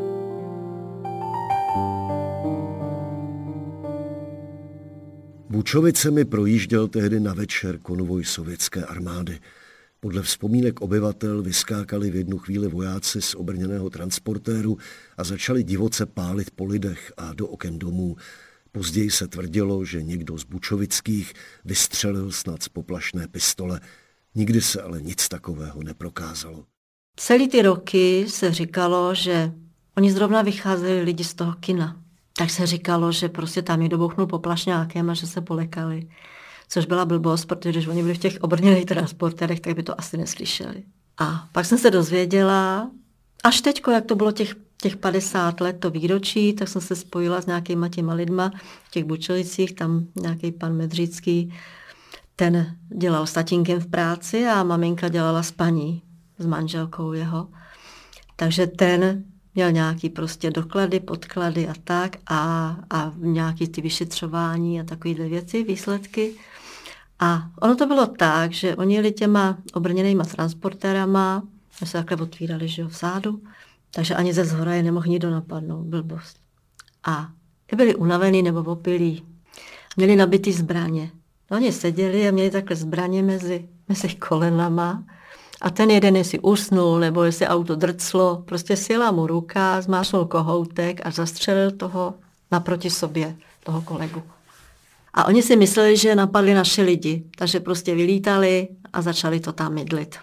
Bučovicemi 5.50 6.24
projížděl 6.24 6.88
tehdy 6.88 7.20
na 7.20 7.34
večer 7.34 7.78
konvoj 7.78 8.24
sovětské 8.24 8.84
armády. 8.84 9.40
Podle 10.00 10.22
vzpomínek 10.22 10.80
obyvatel 10.80 11.42
vyskákali 11.42 12.10
v 12.10 12.16
jednu 12.16 12.38
chvíli 12.38 12.68
vojáci 12.68 13.22
z 13.22 13.34
obrněného 13.34 13.90
transportéru 13.90 14.78
a 15.16 15.24
začali 15.24 15.62
divoce 15.62 16.06
pálit 16.06 16.50
po 16.50 16.64
lidech 16.64 17.12
a 17.16 17.34
do 17.34 17.46
oken 17.48 17.78
domů. 17.78 18.16
Později 18.72 19.10
se 19.10 19.28
tvrdilo, 19.28 19.84
že 19.84 20.02
někdo 20.02 20.38
z 20.38 20.44
Bučovických 20.44 21.32
vystřelil 21.64 22.32
snad 22.32 22.62
z 22.62 22.68
poplašné 22.68 23.28
pistole. 23.28 23.80
Nikdy 24.34 24.60
se 24.60 24.82
ale 24.82 25.02
nic 25.02 25.28
takového 25.28 25.82
neprokázalo. 25.82 26.73
Celý 27.16 27.48
ty 27.48 27.62
roky 27.62 28.26
se 28.28 28.52
říkalo, 28.52 29.14
že 29.14 29.52
oni 29.96 30.12
zrovna 30.12 30.42
vycházeli 30.42 31.02
lidi 31.02 31.24
z 31.24 31.34
toho 31.34 31.52
kina. 31.52 31.96
Tak 32.36 32.50
se 32.50 32.66
říkalo, 32.66 33.12
že 33.12 33.28
prostě 33.28 33.62
tam 33.62 33.82
je 33.82 33.88
dobouchnul 33.88 34.26
poplašňákem 34.26 35.10
a 35.10 35.14
že 35.14 35.26
se 35.26 35.40
polekali. 35.40 36.08
Což 36.68 36.86
byla 36.86 37.04
blbost, 37.04 37.44
protože 37.44 37.70
když 37.70 37.86
oni 37.86 38.02
byli 38.02 38.14
v 38.14 38.18
těch 38.18 38.38
obrněných 38.40 38.84
transporterech, 38.84 39.60
tak 39.60 39.74
by 39.74 39.82
to 39.82 40.00
asi 40.00 40.16
neslyšeli. 40.16 40.82
A 41.18 41.48
pak 41.52 41.66
jsem 41.66 41.78
se 41.78 41.90
dozvěděla, 41.90 42.90
až 43.44 43.60
teďko, 43.60 43.90
jak 43.90 44.04
to 44.04 44.14
bylo 44.14 44.32
těch, 44.32 44.54
těch 44.82 44.96
50 44.96 45.60
let, 45.60 45.76
to 45.80 45.90
výročí, 45.90 46.52
tak 46.52 46.68
jsem 46.68 46.80
se 46.82 46.96
spojila 46.96 47.40
s 47.40 47.46
nějakýma 47.46 47.88
těma 47.88 48.14
lidma 48.14 48.50
v 48.84 48.90
těch 48.90 49.04
Bučelicích, 49.04 49.74
tam 49.74 50.06
nějaký 50.16 50.52
pan 50.52 50.76
Medřícký, 50.76 51.54
ten 52.36 52.76
dělal 52.96 53.26
s 53.26 53.32
tatínkem 53.32 53.80
v 53.80 53.86
práci 53.86 54.46
a 54.46 54.62
maminka 54.62 55.08
dělala 55.08 55.42
s 55.42 55.50
paní, 55.52 56.02
s 56.38 56.46
manželkou 56.46 57.12
jeho. 57.12 57.48
Takže 58.36 58.66
ten 58.66 59.24
měl 59.54 59.72
nějaký 59.72 60.08
prostě 60.08 60.50
doklady, 60.50 61.00
podklady 61.00 61.68
a 61.68 61.74
tak 61.84 62.16
a, 62.26 62.76
a 62.90 63.12
nějaký 63.16 63.68
ty 63.68 63.80
vyšetřování 63.80 64.80
a 64.80 64.84
takovéhle 64.84 65.28
věci, 65.28 65.64
výsledky. 65.64 66.32
A 67.18 67.50
ono 67.60 67.76
to 67.76 67.86
bylo 67.86 68.06
tak, 68.06 68.52
že 68.52 68.76
oni 68.76 68.94
jeli 68.94 69.12
těma 69.12 69.58
obrněnýma 69.74 70.24
transportérama, 70.24 71.42
se 71.84 71.92
takhle 71.92 72.16
otvírali, 72.16 72.68
že 72.68 72.82
jo, 72.82 72.88
v 72.88 72.96
sádu, 72.96 73.42
takže 73.90 74.14
ani 74.14 74.32
ze 74.32 74.44
zhora 74.44 74.74
je 74.74 74.82
nemohl 74.82 75.06
nikdo 75.06 75.30
napadnout, 75.30 75.86
blbost. 75.86 76.36
A 77.04 77.28
byli 77.76 77.94
unavený 77.94 78.42
nebo 78.42 78.60
opilí, 78.60 79.22
měli 79.96 80.16
nabitý 80.16 80.52
zbraně. 80.52 81.10
No, 81.50 81.56
oni 81.56 81.72
seděli 81.72 82.28
a 82.28 82.30
měli 82.30 82.50
takhle 82.50 82.76
zbraně 82.76 83.22
mezi, 83.22 83.68
mezi 83.88 84.14
kolenama 84.14 85.04
a 85.60 85.70
ten 85.70 85.90
jeden, 85.90 86.16
jestli 86.16 86.38
usnul, 86.38 86.98
nebo 86.98 87.24
jestli 87.24 87.46
auto 87.46 87.76
drclo, 87.76 88.42
prostě 88.44 88.76
sila 88.76 89.10
mu 89.10 89.26
ruka, 89.26 89.80
zmásnul 89.80 90.24
kohoutek 90.24 91.00
a 91.06 91.10
zastřelil 91.10 91.70
toho 91.70 92.14
naproti 92.52 92.90
sobě, 92.90 93.36
toho 93.64 93.82
kolegu. 93.82 94.22
A 95.14 95.24
oni 95.24 95.42
si 95.42 95.56
mysleli, 95.56 95.96
že 95.96 96.14
napadli 96.14 96.54
naše 96.54 96.82
lidi, 96.82 97.24
takže 97.38 97.60
prostě 97.60 97.94
vylítali 97.94 98.68
a 98.92 99.02
začali 99.02 99.40
to 99.40 99.52
tam 99.52 99.74
mydlit. 99.74 100.16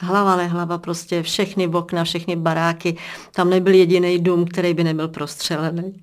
Hlava 0.00 0.36
nehlava, 0.36 0.78
prostě 0.78 1.22
všechny 1.22 1.68
okna, 1.68 2.04
všechny 2.04 2.36
baráky. 2.36 2.96
Tam 3.34 3.50
nebyl 3.50 3.74
jediný 3.74 4.18
dům, 4.18 4.44
který 4.44 4.74
by 4.74 4.84
nebyl 4.84 5.08
prostřelený. 5.08 6.02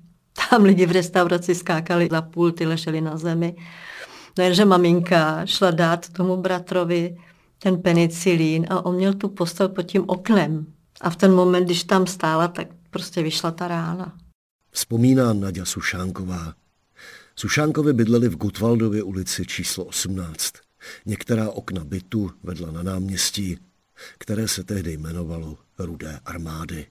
Tam 0.50 0.62
lidi 0.62 0.86
v 0.86 0.92
restauraci 0.92 1.54
skákali 1.54 2.08
za 2.10 2.22
pulty, 2.22 2.66
leželi 2.66 3.00
na 3.00 3.16
zemi. 3.16 3.54
No 4.38 4.44
jenže 4.44 4.64
maminka 4.64 5.46
šla 5.46 5.70
dát 5.70 6.08
tomu 6.08 6.36
bratrovi 6.36 7.16
ten 7.62 7.82
penicilín 7.82 8.66
a 8.70 8.84
on 8.84 8.94
měl 8.94 9.14
tu 9.14 9.28
postel 9.28 9.68
pod 9.68 9.82
tím 9.82 10.04
oknem. 10.06 10.66
A 11.00 11.10
v 11.10 11.16
ten 11.16 11.34
moment, 11.34 11.64
když 11.64 11.84
tam 11.84 12.06
stála, 12.06 12.48
tak 12.48 12.68
prostě 12.90 13.22
vyšla 13.22 13.50
ta 13.50 13.68
rána. 13.68 14.16
Vzpomíná 14.70 15.32
Nadia 15.32 15.64
Sušánková. 15.64 16.54
Sušánkovi 17.36 17.92
bydleli 17.92 18.28
v 18.28 18.36
Gutwaldově 18.36 19.02
ulici 19.02 19.46
číslo 19.46 19.84
18. 19.84 20.54
Některá 21.06 21.50
okna 21.50 21.84
bytu 21.84 22.30
vedla 22.42 22.70
na 22.70 22.82
náměstí, 22.82 23.58
které 24.18 24.48
se 24.48 24.64
tehdy 24.64 24.92
jmenovalo 24.92 25.58
Rudé 25.78 26.20
armády. 26.24 26.86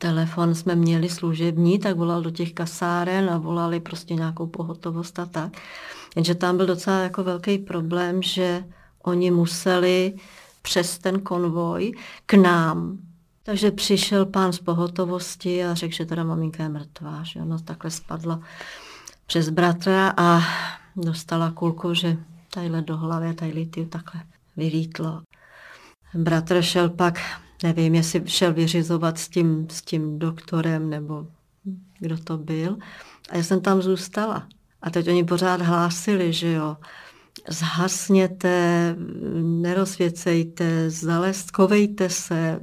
Telefon 0.00 0.54
jsme 0.54 0.74
měli 0.74 1.08
služební, 1.08 1.78
tak 1.78 1.96
volal 1.96 2.22
do 2.22 2.30
těch 2.30 2.52
kasáren 2.52 3.30
a 3.30 3.38
volali 3.38 3.80
prostě 3.80 4.14
nějakou 4.14 4.46
pohotovost 4.46 5.18
a 5.18 5.26
tak. 5.26 5.52
Jenže 6.16 6.34
tam 6.34 6.56
byl 6.56 6.66
docela 6.66 6.98
jako 6.98 7.24
velký 7.24 7.58
problém, 7.58 8.22
že 8.22 8.64
oni 9.02 9.30
museli 9.30 10.14
přes 10.62 10.98
ten 10.98 11.20
konvoj 11.20 11.92
k 12.26 12.34
nám. 12.34 12.98
Takže 13.42 13.70
přišel 13.70 14.26
pán 14.26 14.52
z 14.52 14.58
pohotovosti 14.58 15.64
a 15.64 15.74
řekl, 15.74 15.94
že 15.94 16.06
teda 16.06 16.24
maminka 16.24 16.62
je 16.62 16.68
mrtvá, 16.68 17.22
že 17.22 17.40
ona 17.40 17.58
takhle 17.58 17.90
spadla 17.90 18.40
přes 19.26 19.48
bratra 19.48 20.14
a 20.16 20.40
dostala 20.96 21.50
kulku, 21.50 21.94
že 21.94 22.16
tadyhle 22.50 22.82
do 22.82 22.96
hlavy, 22.96 23.34
tady 23.34 23.66
ty 23.66 23.86
takhle 23.86 24.20
vylítlo. 24.56 25.22
Bratr 26.14 26.62
šel 26.62 26.90
pak, 26.90 27.20
nevím, 27.62 27.94
jestli 27.94 28.22
šel 28.26 28.52
vyřizovat 28.52 29.18
s 29.18 29.28
tím, 29.28 29.66
s 29.70 29.82
tím 29.82 30.18
doktorem, 30.18 30.90
nebo 30.90 31.26
kdo 31.98 32.18
to 32.18 32.38
byl. 32.38 32.76
A 33.30 33.36
já 33.36 33.42
jsem 33.42 33.60
tam 33.60 33.82
zůstala. 33.82 34.46
A 34.82 34.90
teď 34.90 35.08
oni 35.08 35.24
pořád 35.24 35.60
hlásili, 35.60 36.32
že 36.32 36.52
jo, 36.52 36.76
zhasněte, 37.48 38.96
nerozvěcejte, 39.42 40.90
zalestkovejte 40.90 42.10
se. 42.10 42.60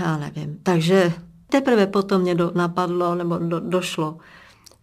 Já 0.00 0.16
nevím. 0.16 0.58
Takže 0.62 1.12
teprve 1.48 1.86
potom 1.86 2.22
mě 2.22 2.34
do, 2.34 2.52
napadlo, 2.54 3.14
nebo 3.14 3.38
do, 3.38 3.60
došlo, 3.60 4.18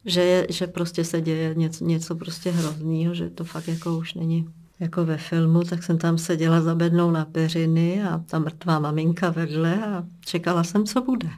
že, 0.05 0.21
je, 0.21 0.47
že 0.49 0.67
prostě 0.67 1.03
se 1.03 1.21
děje 1.21 1.55
něco, 1.55 1.85
něco 1.85 2.15
prostě 2.15 2.51
hroznýho, 2.51 3.13
že 3.13 3.29
to 3.29 3.43
fakt 3.43 3.67
jako 3.67 3.97
už 3.97 4.13
není 4.13 4.47
jako 4.79 5.05
ve 5.05 5.17
filmu, 5.17 5.63
tak 5.63 5.83
jsem 5.83 5.97
tam 5.97 6.17
seděla 6.17 6.61
za 6.61 6.75
bednou 6.75 7.11
na 7.11 7.25
peřiny 7.25 8.03
a 8.03 8.17
ta 8.17 8.39
mrtvá 8.39 8.79
maminka 8.79 9.29
vedle 9.29 9.85
a 9.85 10.03
čekala 10.25 10.63
jsem, 10.63 10.85
co 10.85 11.01
bude. 11.01 11.29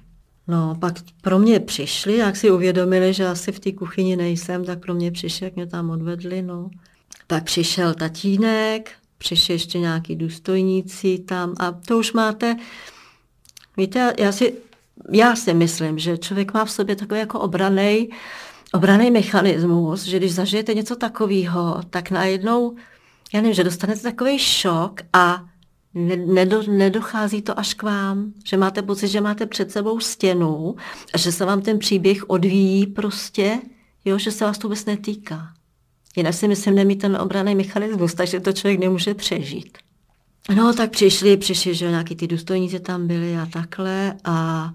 No, 0.48 0.76
pak 0.80 0.94
pro 1.22 1.40
mě 1.40 1.60
přišli, 1.60 2.18
jak 2.18 2.36
si 2.36 2.52
uvědomili, 2.52 3.14
že 3.14 3.28
asi 3.28 3.52
v 3.52 3.60
té 3.60 3.72
kuchyni 3.72 4.16
nejsem, 4.16 4.66
tak 4.66 4.80
pro 4.80 4.94
mě 4.94 5.12
přišli, 5.12 5.46
jak 5.46 5.56
mě 5.56 5.68
tam 5.68 5.90
odvedli, 5.90 6.42
no. 6.42 6.70
Pak 7.28 7.44
přišel 7.44 7.94
tatínek, 7.94 8.92
přišli 9.18 9.54
ještě 9.54 9.80
nějaký 9.80 10.16
důstojníci 10.16 11.20
tam 11.20 11.54
a 11.60 11.72
to 11.72 11.98
už 11.98 12.14
máte, 12.14 12.56
víte, 13.78 14.14
já 14.20 14.32
si 14.32 14.54
já 15.12 15.36
si 15.36 15.54
myslím, 15.54 16.00
že 16.00 16.18
člověk 16.18 16.54
má 16.54 16.66
v 16.66 16.72
sobě 16.72 16.96
takový 16.96 17.20
jako 17.20 17.40
obraný 17.40 18.10
obraný 18.74 19.12
mechanismus, 19.12 20.04
že 20.04 20.18
když 20.18 20.34
zažijete 20.34 20.74
něco 20.74 20.96
takového, 20.96 21.82
tak 21.90 22.12
najednou, 22.12 22.76
já 23.34 23.42
nevím, 23.42 23.54
že 23.54 23.64
dostanete 23.64 24.02
takový 24.02 24.40
šok 24.40 25.02
a 25.14 25.46
nedo, 25.96 26.64
nedochází 26.72 27.42
to 27.42 27.60
až 27.60 27.74
k 27.74 27.84
vám, 27.84 28.34
že 28.46 28.58
máte 28.58 28.82
pocit, 28.82 29.08
že 29.08 29.22
máte 29.22 29.46
před 29.46 29.72
sebou 29.72 30.00
stěnu 30.00 30.76
a 31.14 31.18
že 31.18 31.32
se 31.32 31.46
vám 31.46 31.62
ten 31.62 31.80
příběh 31.80 32.30
odvíjí 32.30 32.88
prostě, 32.88 33.60
jo, 34.06 34.18
že 34.18 34.32
se 34.32 34.46
vás 34.46 34.58
to 34.58 34.68
vůbec 34.68 34.86
netýká. 34.86 35.54
Jinak 36.16 36.34
si 36.34 36.48
myslím, 36.48 36.76
nemít 36.76 37.02
ten 37.02 37.16
obraný 37.16 37.56
mechanismus, 37.56 38.14
takže 38.14 38.40
to 38.40 38.54
člověk 38.54 38.80
nemůže 38.80 39.14
přežít. 39.14 39.78
No, 40.56 40.74
tak 40.74 40.92
přišli, 40.92 41.38
přišli, 41.38 41.76
že 41.76 41.90
nějaký 41.90 42.16
ty 42.16 42.28
důstojníci 42.28 42.80
tam 42.80 43.08
byli 43.08 43.38
a 43.38 43.46
takhle 43.46 44.16
a 44.24 44.70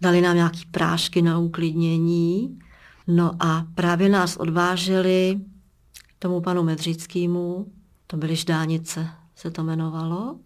dali 0.00 0.20
nám 0.20 0.36
nějaký 0.36 0.66
prášky 0.70 1.22
na 1.22 1.38
uklidnění. 1.38 2.58
No 3.06 3.32
a 3.40 3.66
právě 3.74 4.08
nás 4.08 4.36
odváželi 4.36 5.40
tomu 6.18 6.40
panu 6.40 6.62
Medřickému, 6.62 7.66
to 8.06 8.16
byly 8.16 8.36
Ždánice, 8.36 9.08
se 9.36 9.50
to 9.50 9.62
jmenovalo. 9.62 10.38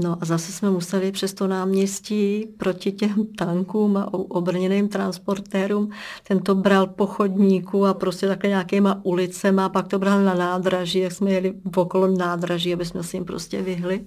No 0.00 0.18
a 0.20 0.24
zase 0.24 0.52
jsme 0.52 0.70
museli 0.70 1.12
přes 1.12 1.34
to 1.34 1.46
náměstí 1.46 2.46
proti 2.56 2.92
těm 2.92 3.26
tankům 3.38 3.96
a 3.96 4.14
obrněným 4.14 4.88
transportérům. 4.88 5.90
Ten 6.28 6.40
to 6.40 6.54
bral 6.54 6.86
po 6.86 7.06
chodníku 7.06 7.86
a 7.86 7.94
prostě 7.94 8.28
takhle 8.28 8.48
nějakýma 8.48 9.00
ulicema 9.02 9.64
a 9.64 9.68
pak 9.68 9.88
to 9.88 9.98
bral 9.98 10.24
na 10.24 10.34
nádraží, 10.34 10.98
jak 10.98 11.12
jsme 11.12 11.30
jeli 11.30 11.54
okolo 11.76 12.06
nádraží, 12.06 12.72
aby 12.74 12.84
jsme 12.84 13.02
si 13.02 13.16
jim 13.16 13.24
prostě 13.24 13.62
vyhli. 13.62 14.06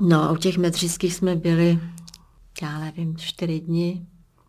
No 0.00 0.22
a 0.22 0.32
u 0.32 0.36
těch 0.36 0.58
medřických 0.58 1.14
jsme 1.14 1.36
byli, 1.36 1.78
já 2.62 2.78
nevím, 2.78 3.16
čtyři 3.16 3.60
dny. 3.60 4.06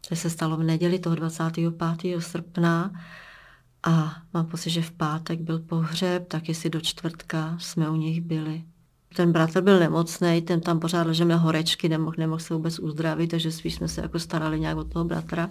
To 0.10 0.16
se 0.16 0.30
stalo 0.30 0.58
v 0.58 0.64
neděli 0.64 1.00
toho 1.00 1.16
25. 1.16 2.22
srpna 2.22 2.92
a 3.84 4.16
mám 4.34 4.46
pocit, 4.46 4.70
že 4.70 4.82
v 4.82 4.92
pátek 4.92 5.42
byl 5.42 5.60
pohřeb, 5.60 6.28
tak 6.28 6.48
jestli 6.48 6.70
do 6.70 6.82
čtvrtka 6.82 7.58
jsme 7.60 7.90
u 7.90 7.96
nich 7.96 8.22
byli. 8.22 8.64
Ten 9.16 9.32
bratr 9.32 9.62
byl 9.62 9.80
nemocný, 9.80 10.42
ten 10.42 10.62
tam 10.62 10.80
pořád 10.80 11.08
ležel 11.08 11.28
na 11.28 11.36
horečky, 11.36 11.90
nemohl, 11.90 12.16
nemohl 12.18 12.40
se 12.40 12.54
vůbec 12.54 12.80
uzdravit, 12.80 13.32
takže 13.32 13.52
spíš 13.52 13.76
jsme 13.76 13.88
se 13.88 14.02
jako 14.02 14.20
starali 14.20 14.60
nějak 14.60 14.78
o 14.78 14.84
toho 14.84 15.06
bratra. 15.06 15.50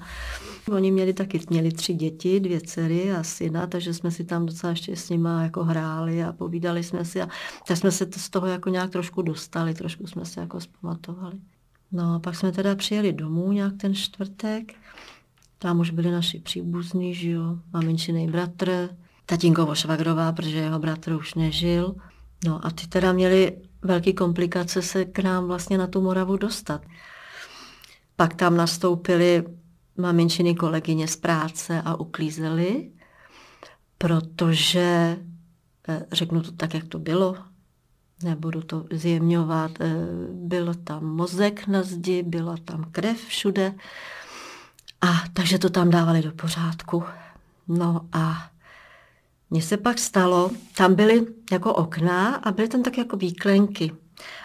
Oni 0.73 0.93
měli 0.93 1.13
taky 1.13 1.41
měli 1.51 1.73
tři 1.73 1.95
děti, 1.95 2.41
dvě 2.41 2.61
dcery 2.61 3.13
a 3.13 3.23
syna, 3.23 3.67
takže 3.67 3.95
jsme 3.95 4.11
si 4.11 4.25
tam 4.25 4.47
docela 4.47 4.71
ještě 4.71 4.97
s 4.97 5.11
nima 5.11 5.43
jako 5.43 5.65
hráli 5.65 6.25
a 6.25 6.33
povídali 6.33 6.83
jsme 6.83 7.05
si 7.05 7.23
a 7.23 7.29
tak 7.69 7.77
jsme 7.77 7.91
se 7.91 8.07
z 8.17 8.31
toho 8.31 8.47
jako 8.47 8.69
nějak 8.69 8.91
trošku 8.91 9.23
dostali, 9.23 9.75
trošku 9.75 10.07
jsme 10.07 10.25
se 10.25 10.41
jako 10.41 10.61
zpamatovali. 10.61 11.37
No 11.93 12.15
a 12.15 12.19
pak 12.19 12.37
jsme 12.37 12.53
teda 12.53 12.75
přijeli 12.75 13.13
domů 13.13 13.53
nějak 13.53 13.73
ten 13.77 13.95
čtvrtek. 13.95 14.75
Tam 15.59 15.81
už 15.81 15.91
byli 15.91 16.11
naši 16.11 16.39
příbuzní, 16.39 17.15
že 17.15 17.31
jo, 17.31 17.59
maminčinej 17.73 18.27
bratr, 18.27 18.89
tatínkovo 19.27 19.75
švagrová, 19.75 20.33
protože 20.33 20.57
jeho 20.57 20.79
bratr 20.79 21.13
už 21.13 21.35
nežil. 21.35 21.95
No 22.47 22.67
a 22.67 22.71
ty 22.71 22.87
teda 22.87 23.13
měli 23.13 23.57
velké 23.83 24.13
komplikace 24.13 24.83
se 24.83 25.05
k 25.05 25.19
nám 25.19 25.47
vlastně 25.47 25.79
na 25.79 25.87
tu 25.87 26.01
Moravu 26.01 26.37
dostat. 26.37 26.83
Pak 28.17 28.35
tam 28.35 28.57
nastoupili 28.57 29.45
maminčiny 29.97 30.55
kolegyně 30.55 31.09
z 31.09 31.17
práce 31.17 31.83
a 31.85 31.95
uklízeli, 31.95 32.91
protože, 33.99 35.17
eh, 35.89 36.07
řeknu 36.13 36.43
to 36.43 36.53
tak, 36.53 36.75
jak 36.75 36.85
to 36.85 36.99
bylo, 36.99 37.37
nebudu 38.23 38.63
to 38.63 38.85
zjemňovat, 38.93 39.71
eh, 39.81 39.95
byl 40.33 40.75
tam 40.75 41.05
mozek 41.05 41.67
na 41.67 41.83
zdi, 41.83 42.23
byla 42.23 42.57
tam 42.65 42.85
krev 42.93 43.25
všude, 43.25 43.75
a 45.01 45.09
takže 45.33 45.59
to 45.59 45.71
tam 45.71 45.91
dávali 45.91 46.23
do 46.23 46.33
pořádku. 46.33 47.05
No 47.69 48.01
a 48.13 48.51
mně 49.51 49.63
se 49.63 49.77
pak 49.77 49.99
stalo, 49.99 50.51
tam 50.77 50.95
byly 50.95 51.27
jako 51.53 51.75
okna 51.75 52.35
a 52.35 52.53
byly 52.53 52.69
tam 52.69 52.83
tak 52.83 52.99
jako 52.99 53.17
výklenky. 53.17 53.93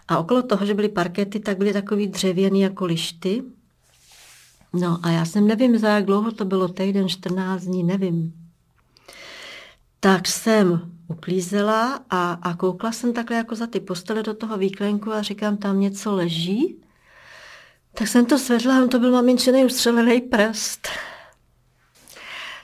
A 0.07 0.17
okolo 0.17 0.41
toho, 0.41 0.65
že 0.65 0.73
byly 0.73 0.89
parkety, 0.89 1.39
tak 1.39 1.57
byly 1.57 1.73
takový 1.73 2.07
dřevěný 2.07 2.61
jako 2.61 2.85
lišty. 2.85 3.43
No 4.73 4.99
a 5.03 5.09
já 5.09 5.25
jsem 5.25 5.47
nevím, 5.47 5.77
za 5.77 5.89
jak 5.89 6.05
dlouho 6.05 6.31
to 6.31 6.45
bylo, 6.45 6.67
týden, 6.67 7.09
14 7.09 7.63
dní, 7.63 7.83
nevím. 7.83 8.33
Tak 9.99 10.27
jsem 10.27 10.91
uklízela 11.07 11.99
a, 12.09 12.31
a 12.31 12.55
koukla 12.55 12.91
jsem 12.91 13.13
takhle 13.13 13.37
jako 13.37 13.55
za 13.55 13.67
ty 13.67 13.79
postele 13.79 14.23
do 14.23 14.33
toho 14.33 14.57
výklenku 14.57 15.11
a 15.11 15.21
říkám, 15.21 15.57
tam 15.57 15.79
něco 15.79 16.15
leží. 16.15 16.75
Tak 17.93 18.07
jsem 18.07 18.25
to 18.25 18.39
svedla 18.39 18.83
a 18.83 18.87
to 18.87 18.99
byl 18.99 19.11
maminčiný 19.11 19.65
ustřelený 19.65 20.21
prst 20.21 20.87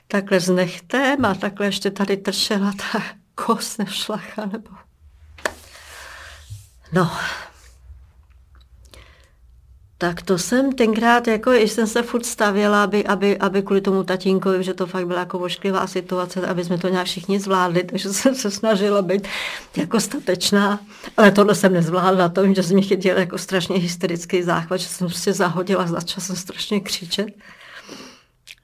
takhle 0.07 0.39
s 0.39 0.49
nechtem 0.49 1.25
a 1.25 1.35
takhle 1.35 1.65
ještě 1.65 1.91
tady 1.91 2.17
tršela 2.17 2.73
ta 2.91 3.03
kost 3.35 3.79
nevšlacha, 3.79 4.45
nebo... 4.45 4.69
No, 6.93 7.11
tak 9.99 10.21
to 10.21 10.37
jsem 10.37 10.71
tenkrát, 10.71 11.27
jako 11.27 11.53
jsem 11.53 11.87
se 11.87 12.03
furt 12.03 12.25
stavěla, 12.25 12.83
aby, 12.83 13.05
aby, 13.05 13.37
aby 13.37 13.61
kvůli 13.61 13.81
tomu 13.81 14.03
tatínkovi, 14.03 14.63
že 14.63 14.73
to 14.73 14.87
fakt 14.87 15.07
byla 15.07 15.19
jako 15.19 15.39
ošklivá 15.39 15.87
situace, 15.87 16.47
aby 16.47 16.63
jsme 16.63 16.77
to 16.77 16.89
nějak 16.89 17.07
všichni 17.07 17.39
zvládli, 17.39 17.83
takže 17.83 18.09
jsem 18.13 18.35
se 18.35 18.51
snažila 18.51 19.01
být 19.01 19.27
jako 19.77 19.99
statečná. 19.99 20.79
Ale 21.17 21.31
tohle 21.31 21.55
jsem 21.55 21.73
nezvládla, 21.73 22.29
to 22.29 22.43
vím, 22.43 22.55
že 22.55 22.63
jsem 22.63 22.73
mě 22.73 22.83
chytil 22.83 23.17
jako 23.17 23.37
strašně 23.37 23.77
hysterický 23.77 24.43
záchvat, 24.43 24.79
že 24.79 24.87
jsem 24.87 25.07
prostě 25.07 25.33
zahodila, 25.33 25.87
začala 25.87 26.25
jsem 26.25 26.35
strašně 26.35 26.79
křičet. 26.79 27.27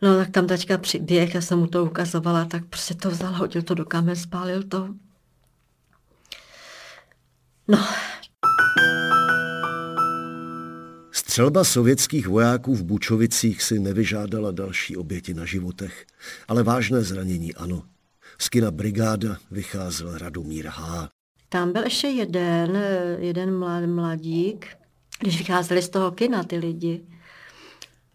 No 0.04 0.18
tak 0.18 0.30
tam 0.30 0.48
taťka 0.48 0.78
přiběh, 0.78 1.36
já 1.36 1.42
jsem 1.42 1.60
mu 1.60 1.68
to 1.68 1.86
ukazovala, 1.86 2.46
tak 2.46 2.66
prostě 2.66 2.94
to 2.94 3.10
vzal, 3.10 3.34
hodil 3.34 3.62
to 3.62 3.74
do 3.74 3.86
kamer, 3.86 4.16
spálil 4.16 4.64
to. 4.64 4.90
No. 7.68 7.88
Střelba 11.12 11.64
sovětských 11.64 12.28
vojáků 12.28 12.76
v 12.76 12.84
Bučovicích 12.84 13.64
si 13.64 13.80
nevyžádala 13.80 14.52
další 14.52 14.98
oběti 14.98 15.34
na 15.34 15.46
životech, 15.46 16.06
ale 16.48 16.64
vážné 16.64 17.02
zranění 17.02 17.56
ano. 17.56 17.84
Z 18.38 18.50
kina 18.50 18.72
Brigáda 18.72 19.38
vycházel 19.52 20.18
Radomír 20.18 20.68
H. 20.68 21.10
Tam 21.50 21.74
byl 21.74 21.84
ještě 21.84 22.08
jeden, 22.08 22.84
jeden 23.18 23.58
mladík, 23.94 24.68
když 25.20 25.38
vycházeli 25.38 25.82
z 25.82 25.90
toho 25.90 26.12
kina 26.12 26.44
ty 26.44 26.58
lidi, 26.58 27.06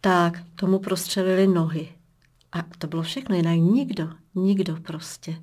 tak 0.00 0.42
tomu 0.54 0.78
prostřelili 0.78 1.46
nohy. 1.46 1.88
A 2.52 2.58
to 2.78 2.87
bylo 2.87 3.02
všechno, 3.02 3.37
jinak 3.37 3.58
nikdo, 3.58 4.08
nikdo 4.34 4.76
prostě. 4.76 5.37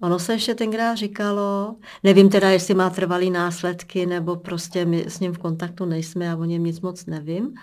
Ono 0.00 0.18
se 0.18 0.32
ještě 0.32 0.54
tenkrát 0.54 0.94
říkalo, 0.94 1.76
nevím 2.02 2.28
teda, 2.28 2.50
jestli 2.50 2.74
má 2.74 2.90
trvalý 2.90 3.30
následky, 3.30 4.06
nebo 4.06 4.36
prostě 4.36 4.84
my 4.84 5.04
s 5.08 5.20
ním 5.20 5.32
v 5.32 5.38
kontaktu 5.38 5.84
nejsme 5.84 6.32
a 6.32 6.36
o 6.36 6.44
něm 6.44 6.64
nic 6.64 6.80
moc 6.80 7.06
nevím, 7.06 7.54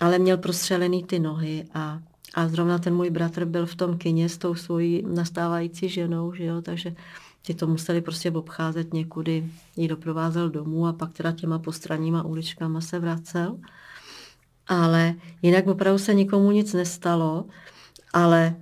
ale 0.00 0.18
měl 0.18 0.38
prostřelený 0.38 1.04
ty 1.04 1.18
nohy 1.18 1.64
a, 1.74 2.00
a 2.34 2.48
zrovna 2.48 2.78
ten 2.78 2.94
můj 2.94 3.10
bratr 3.10 3.44
byl 3.44 3.66
v 3.66 3.74
tom 3.74 3.98
kině 3.98 4.28
s 4.28 4.38
tou 4.38 4.54
svojí 4.54 5.04
nastávající 5.06 5.88
ženou, 5.88 6.34
že 6.34 6.44
jo, 6.44 6.62
takže 6.62 6.94
ti 7.42 7.54
to 7.54 7.66
museli 7.66 8.00
prostě 8.00 8.30
obcházet 8.30 8.94
někudy, 8.94 9.50
ji 9.76 9.88
doprovázel 9.88 10.50
domů 10.50 10.86
a 10.86 10.92
pak 10.92 11.12
teda 11.12 11.32
těma 11.32 11.58
postranníma 11.58 12.22
uličkama 12.22 12.80
se 12.80 12.98
vracel 12.98 13.58
ale 14.68 15.14
jinak 15.42 15.66
opravdu 15.66 15.98
se 15.98 16.14
nikomu 16.14 16.50
nic 16.50 16.72
nestalo, 16.72 17.44
ale 18.12 18.54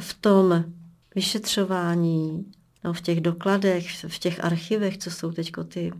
v 0.00 0.14
tom 0.14 0.64
vyšetřování, 1.14 2.44
no 2.84 2.92
v 2.92 3.00
těch 3.00 3.20
dokladech, 3.20 4.04
v 4.04 4.18
těch 4.18 4.44
archivech, 4.44 4.98
co 4.98 5.10
jsou 5.10 5.32
teď 5.32 5.52
ty 5.68 5.92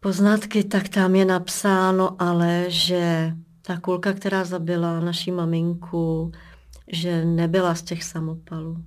poznatky, 0.00 0.64
tak 0.64 0.88
tam 0.88 1.14
je 1.14 1.24
napsáno 1.24 2.22
ale, 2.22 2.64
že 2.68 3.32
ta 3.62 3.80
kulka, 3.80 4.12
která 4.12 4.44
zabila 4.44 5.00
naší 5.00 5.32
maminku, 5.32 6.32
že 6.88 7.24
nebyla 7.24 7.74
z 7.74 7.82
těch 7.82 8.04
samopalů. 8.04 8.84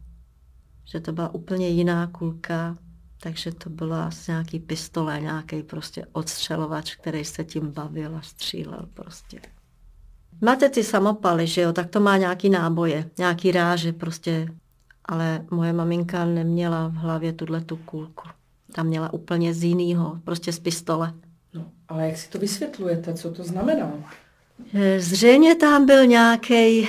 Že 0.86 1.00
to 1.00 1.12
byla 1.12 1.34
úplně 1.34 1.70
jiná 1.70 2.08
kulka, 2.08 2.78
takže 3.22 3.52
to 3.52 3.70
byla 3.70 4.12
z 4.12 4.28
nějaký 4.28 4.60
pistole, 4.60 5.22
nějaký 5.22 5.64
prostě 5.64 6.06
odstřelovač, 6.12 6.96
který 6.96 7.26
se 7.26 7.44
tím 7.44 7.72
bavil 7.72 8.18
a 8.18 8.22
střílel 8.22 8.88
prostě. 8.94 9.40
Máte 10.42 10.70
ty 10.70 10.84
samopaly, 10.84 11.48
že 11.48 11.62
jo, 11.62 11.74
tak 11.74 11.90
to 11.90 12.00
má 12.00 12.18
nějaký 12.18 12.50
náboje, 12.50 13.10
nějaký 13.18 13.52
ráže 13.52 13.94
prostě, 13.94 14.48
ale 15.06 15.46
moje 15.52 15.74
maminka 15.74 16.26
neměla 16.26 16.88
v 16.88 16.94
hlavě 16.94 17.34
tuhle 17.34 17.62
tu 17.62 17.78
kulku. 17.78 18.24
Tam 18.72 18.88
měla 18.88 19.14
úplně 19.14 19.54
z 19.54 19.64
jiného, 19.64 20.20
prostě 20.24 20.54
z 20.54 20.60
pistole. 20.60 21.14
No, 21.54 21.66
ale 21.88 22.08
jak 22.08 22.18
si 22.18 22.30
to 22.30 22.40
vysvětlujete, 22.40 23.14
co 23.14 23.32
to 23.32 23.44
znamená? 23.44 23.92
Zřejmě 24.98 25.56
tam 25.56 25.86
byl 25.86 26.06
nějaký 26.06 26.88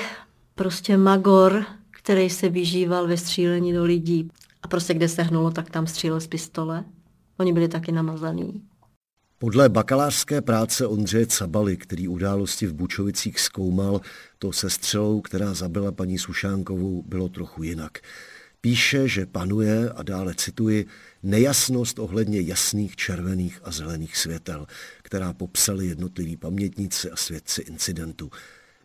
prostě 0.54 0.96
magor, 0.96 1.64
který 1.90 2.30
se 2.30 2.48
vyžíval 2.48 3.06
ve 3.06 3.16
střílení 3.16 3.72
do 3.72 3.84
lidí. 3.84 4.30
A 4.62 4.68
prostě 4.68 4.94
kde 4.94 5.08
se 5.08 5.22
hnulo, 5.22 5.50
tak 5.50 5.70
tam 5.70 5.86
střílel 5.86 6.20
z 6.20 6.26
pistole. 6.26 6.84
Oni 7.38 7.52
byli 7.52 7.68
taky 7.68 7.92
namazaný. 7.92 8.62
Podle 9.42 9.68
bakalářské 9.68 10.40
práce 10.40 10.86
Ondřeje 10.86 11.26
Cabaly, 11.26 11.76
který 11.76 12.08
události 12.08 12.66
v 12.66 12.72
Bučovicích 12.72 13.40
zkoumal, 13.40 14.00
to 14.38 14.52
se 14.52 14.70
střelou, 14.70 15.20
která 15.20 15.54
zabila 15.54 15.92
paní 15.92 16.18
Sušánkovou, 16.18 17.02
bylo 17.02 17.28
trochu 17.28 17.62
jinak. 17.62 17.98
Píše, 18.60 19.08
že 19.08 19.26
panuje, 19.26 19.90
a 19.90 20.02
dále 20.02 20.34
cituji, 20.34 20.86
nejasnost 21.22 21.98
ohledně 21.98 22.40
jasných 22.40 22.96
červených 22.96 23.60
a 23.64 23.70
zelených 23.70 24.16
světel, 24.16 24.66
která 25.02 25.32
popsali 25.32 25.86
jednotliví 25.86 26.36
pamětníci 26.36 27.10
a 27.10 27.16
svědci 27.16 27.62
incidentu. 27.62 28.30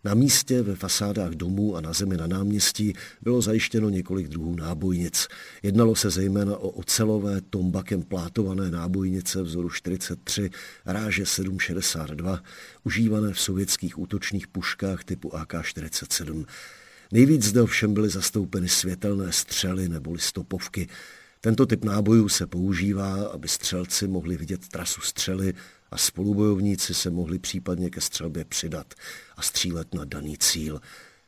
Na 0.05 0.13
místě, 0.13 0.61
ve 0.61 0.75
fasádách 0.75 1.31
domů 1.31 1.75
a 1.75 1.81
na 1.81 1.93
zemi 1.93 2.17
na 2.17 2.27
náměstí 2.27 2.93
bylo 3.21 3.41
zajištěno 3.41 3.89
několik 3.89 4.27
druhů 4.27 4.55
nábojnic. 4.55 5.27
Jednalo 5.63 5.95
se 5.95 6.09
zejména 6.09 6.57
o 6.57 6.69
ocelové 6.69 7.41
tombakem 7.41 8.03
plátované 8.03 8.71
nábojnice 8.71 9.41
vzoru 9.41 9.69
43 9.69 10.49
ráže 10.85 11.25
762, 11.25 12.43
užívané 12.83 13.33
v 13.33 13.39
sovětských 13.39 13.99
útočných 13.99 14.47
puškách 14.47 15.03
typu 15.03 15.29
AK-47. 15.29 16.45
Nejvíc 17.11 17.43
zde 17.43 17.61
ovšem 17.61 17.93
byly 17.93 18.09
zastoupeny 18.09 18.69
světelné 18.69 19.31
střely 19.31 19.89
neboli 19.89 20.19
stopovky. 20.19 20.87
Tento 21.41 21.65
typ 21.65 21.83
nábojů 21.83 22.29
se 22.29 22.47
používá, 22.47 23.23
aby 23.23 23.47
střelci 23.47 24.07
mohli 24.07 24.37
vidět 24.37 24.67
trasu 24.67 25.01
střely 25.01 25.53
a 25.95 25.97
spolubojovníci 25.97 26.93
se 26.93 27.09
mohli 27.09 27.39
případně 27.39 27.89
ke 27.89 28.01
střelbě 28.01 28.45
přidat 28.45 28.93
a 29.37 29.41
střílet 29.41 29.93
na 29.93 30.05
daný 30.05 30.37
cíl. 30.37 30.81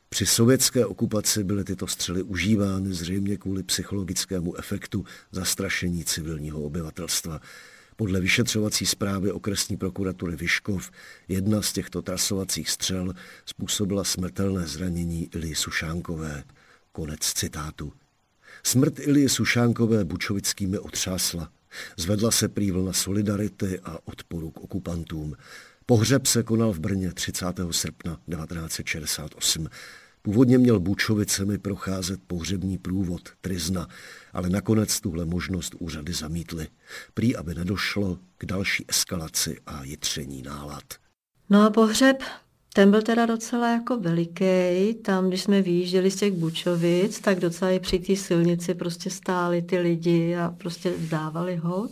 Při 0.10 0.26
sovětské 0.26 0.86
okupaci 0.86 1.44
byly 1.44 1.64
tyto 1.64 1.88
střely 1.88 2.24
užívány 2.24 2.94
zřejmě 2.94 3.38
kvůli 3.38 3.64
psychologickému 3.64 4.56
efektu 4.56 5.06
zastrašení 5.32 6.06
civilního 6.06 6.62
obyvatelstva. 6.64 7.42
Podle 7.96 8.20
vyšetřovací 8.20 8.86
zprávy 8.86 9.32
okresní 9.32 9.78
prokuratury 9.78 10.36
Vyškov 10.36 10.92
jedna 11.28 11.62
z 11.62 11.74
těchto 11.74 12.02
trasovacích 12.02 12.70
střel 12.70 13.14
způsobila 13.46 14.04
smrtelné 14.04 14.68
zranění 14.68 15.30
Ilie 15.36 15.56
Sušánkové. 15.56 16.44
Konec 16.92 17.20
citátu. 17.22 17.94
Smrt 18.64 19.00
Ilie 19.00 19.30
Sušánkové 19.30 20.06
Bučovickými 20.06 20.80
otřásla. 20.80 21.57
Zvedla 21.98 22.32
se 22.32 22.48
prý 22.48 22.72
vlna 22.72 22.94
solidarity 22.94 23.80
a 23.84 23.98
odporu 24.06 24.52
k 24.52 24.60
okupantům. 24.60 25.36
Pohřeb 25.86 26.26
se 26.26 26.44
konal 26.44 26.74
v 26.74 26.80
Brně 26.80 27.14
30. 27.14 27.46
srpna 27.72 28.20
1968. 28.30 29.68
Původně 30.22 30.58
měl 30.58 30.80
Bučovicemi 30.80 31.58
procházet 31.58 32.20
pohřební 32.28 32.78
průvod 32.78 33.22
Trizna, 33.42 33.88
ale 34.34 34.50
nakonec 34.50 35.02
tuhle 35.02 35.26
možnost 35.26 35.76
úřady 35.80 36.14
zamítly. 36.14 36.68
Prý, 37.14 37.36
aby 37.36 37.56
nedošlo 37.56 38.20
k 38.38 38.46
další 38.46 38.86
eskalaci 38.88 39.58
a 39.66 39.84
jitření 39.84 40.42
nálad. 40.42 40.84
No 41.50 41.66
a 41.66 41.70
pohřeb 41.70 42.24
ten 42.78 42.92
byl 42.92 43.02
teda 43.02 43.26
docela 43.26 43.70
jako 43.72 43.98
veliký. 44.00 44.94
Tam, 45.02 45.28
když 45.28 45.42
jsme 45.42 45.62
vyjížděli 45.62 46.12
z 46.12 46.16
těch 46.16 46.34
Bučovic, 46.34 47.20
tak 47.20 47.40
docela 47.40 47.72
i 47.72 47.80
při 47.80 48.00
té 48.00 48.16
silnici 48.16 48.74
prostě 48.74 49.10
stáli 49.10 49.62
ty 49.62 49.80
lidi 49.80 50.36
a 50.36 50.54
prostě 50.58 50.92
vzdávali 50.92 51.56
hod. 51.56 51.92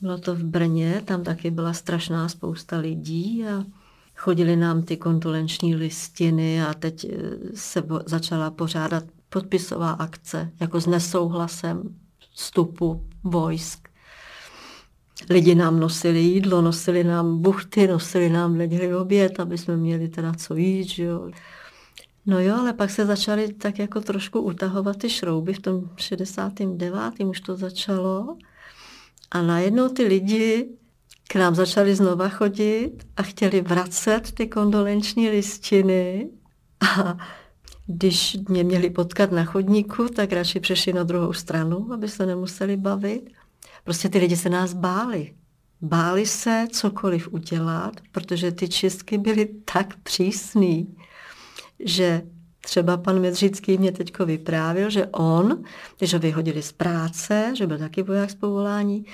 Bylo 0.00 0.18
to 0.18 0.34
v 0.34 0.42
Brně, 0.42 1.02
tam 1.04 1.24
taky 1.24 1.50
byla 1.50 1.72
strašná 1.72 2.28
spousta 2.28 2.78
lidí 2.78 3.44
a 3.46 3.64
chodili 4.16 4.56
nám 4.56 4.82
ty 4.82 4.96
kondolenční 4.96 5.76
listiny 5.76 6.62
a 6.62 6.74
teď 6.74 7.04
eh, 7.04 7.16
se 7.54 7.82
začala 8.06 8.50
pořádat 8.50 9.04
podpisová 9.28 9.90
akce, 9.90 10.50
jako 10.60 10.80
s 10.80 10.86
nesouhlasem 10.86 11.82
vstupu 12.34 13.04
vojsk 13.24 13.79
Lidi 15.30 15.54
nám 15.54 15.80
nosili 15.80 16.20
jídlo, 16.20 16.62
nosili 16.62 17.04
nám 17.04 17.42
buchty, 17.42 17.86
nosili 17.86 18.28
nám 18.28 18.56
ledili 18.56 18.96
oběd, 18.96 19.40
aby 19.40 19.58
jsme 19.58 19.76
měli 19.76 20.08
teda 20.08 20.32
co 20.32 20.56
jít, 20.56 20.88
že 20.88 21.04
jo. 21.04 21.30
No 22.26 22.40
jo, 22.40 22.56
ale 22.56 22.72
pak 22.72 22.90
se 22.90 23.06
začaly 23.06 23.52
tak 23.52 23.78
jako 23.78 24.00
trošku 24.00 24.40
utahovat 24.40 24.96
ty 24.96 25.10
šrouby, 25.10 25.54
v 25.54 25.58
tom 25.60 25.90
69. 25.96 26.94
už 27.24 27.40
to 27.40 27.56
začalo. 27.56 28.36
A 29.30 29.42
najednou 29.42 29.88
ty 29.88 30.04
lidi 30.04 30.68
k 31.28 31.36
nám 31.36 31.54
začali 31.54 31.94
znova 31.94 32.28
chodit 32.28 32.92
a 33.16 33.22
chtěli 33.22 33.60
vracet 33.60 34.32
ty 34.32 34.46
kondolenční 34.48 35.30
listiny. 35.30 36.30
A 36.98 37.16
když 37.86 38.36
mě 38.48 38.64
měli 38.64 38.90
potkat 38.90 39.32
na 39.32 39.44
chodníku, 39.44 40.08
tak 40.08 40.32
radši 40.32 40.60
přešli 40.60 40.92
na 40.92 41.02
druhou 41.02 41.32
stranu, 41.32 41.92
aby 41.92 42.08
se 42.08 42.26
nemuseli 42.26 42.76
bavit. 42.76 43.30
Prostě 43.84 44.08
ty 44.08 44.18
lidi 44.18 44.36
se 44.36 44.50
nás 44.50 44.74
báli. 44.74 45.34
Báli 45.82 46.26
se 46.26 46.66
cokoliv 46.72 47.28
udělat, 47.32 47.92
protože 48.12 48.52
ty 48.52 48.68
čistky 48.68 49.18
byly 49.18 49.48
tak 49.64 49.96
přísný, 50.02 50.96
že 51.78 52.22
třeba 52.60 52.96
pan 52.96 53.20
Medřický 53.20 53.78
mě 53.78 53.92
teďko 53.92 54.26
vyprávil, 54.26 54.90
že 54.90 55.06
on, 55.06 55.62
když 55.98 56.12
ho 56.12 56.18
vyhodili 56.18 56.62
z 56.62 56.72
práce, 56.72 57.52
že 57.56 57.66
byl 57.66 57.78
taky 57.78 58.02
voják 58.02 58.30
z 58.30 58.34
povolání, 58.34 59.04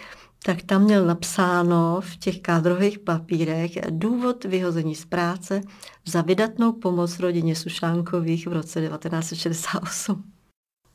tak 0.43 0.63
tam 0.63 0.83
měl 0.83 1.07
napsáno 1.07 2.01
v 2.01 2.17
těch 2.17 2.41
kádrových 2.41 2.99
papírech 2.99 3.71
důvod 3.91 4.45
vyhození 4.45 4.95
z 4.95 5.05
práce 5.05 5.61
za 6.05 6.23
vydatnou 6.23 6.73
pomoc 6.73 7.19
rodině 7.19 7.57
Sušánkových 7.57 8.47
v 8.47 8.53
roce 8.53 8.81
1968. 8.81 10.25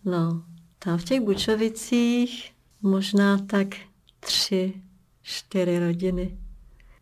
No, 0.06 0.44
tam 0.80 0.98
v 0.98 1.04
těch 1.04 1.22
Bučovicích 1.22 2.52
možná 2.82 3.38
tak 3.38 3.68
tři, 4.20 4.74
čtyři 5.22 5.80
rodiny 5.80 6.38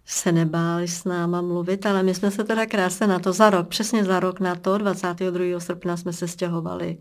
se 0.05 0.31
nebáli 0.31 0.87
s 0.87 1.03
náma 1.03 1.41
mluvit, 1.41 1.85
ale 1.85 2.03
my 2.03 2.15
jsme 2.15 2.31
se 2.31 2.43
teda 2.43 2.65
krásně 2.65 3.07
na 3.07 3.19
to 3.19 3.33
za 3.33 3.49
rok, 3.49 3.67
přesně 3.67 4.03
za 4.03 4.19
rok 4.19 4.39
na 4.39 4.55
to, 4.55 4.77
22. 4.77 5.59
srpna 5.59 5.97
jsme 5.97 6.13
se 6.13 6.27
stěhovali 6.27 6.97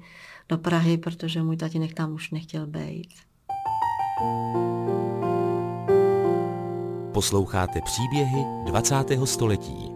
do 0.49 0.59
Prahy, 0.59 0.99
protože 0.99 1.43
můj 1.43 1.57
tatínek 1.57 1.95
tam 1.95 2.13
už 2.15 2.31
nechtěl 2.31 2.67
být. 2.67 3.09
Posloucháte 7.13 7.81
příběhy 7.85 8.45
20. 8.65 8.95
století. 9.25 9.88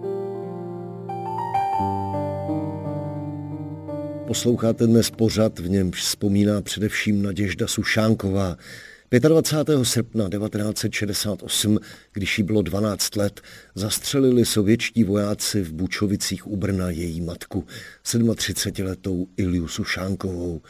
Posloucháte 4.33 4.87
dnes 4.87 5.11
pořad, 5.11 5.59
v 5.59 5.69
němž 5.69 6.01
vzpomíná 6.01 6.63
především 6.63 7.23
Naděžda 7.23 7.67
Sušánková. 7.67 8.57
25. 9.19 9.85
srpna 9.85 10.29
1968, 10.29 11.79
když 12.13 12.39
jí 12.39 12.45
bylo 12.45 12.63
12 12.63 13.17
let, 13.17 13.41
zastřelili 13.75 14.47
sovětští 14.47 15.05
vojáci 15.05 15.63
v 15.63 15.73
Bučovicích 15.73 16.47
u 16.47 16.57
Brna 16.57 16.91
její 16.91 17.21
matku, 17.21 17.67
37-letou 18.05 19.27
Iliu 19.37 19.69
Sušánkovou. 19.69 20.61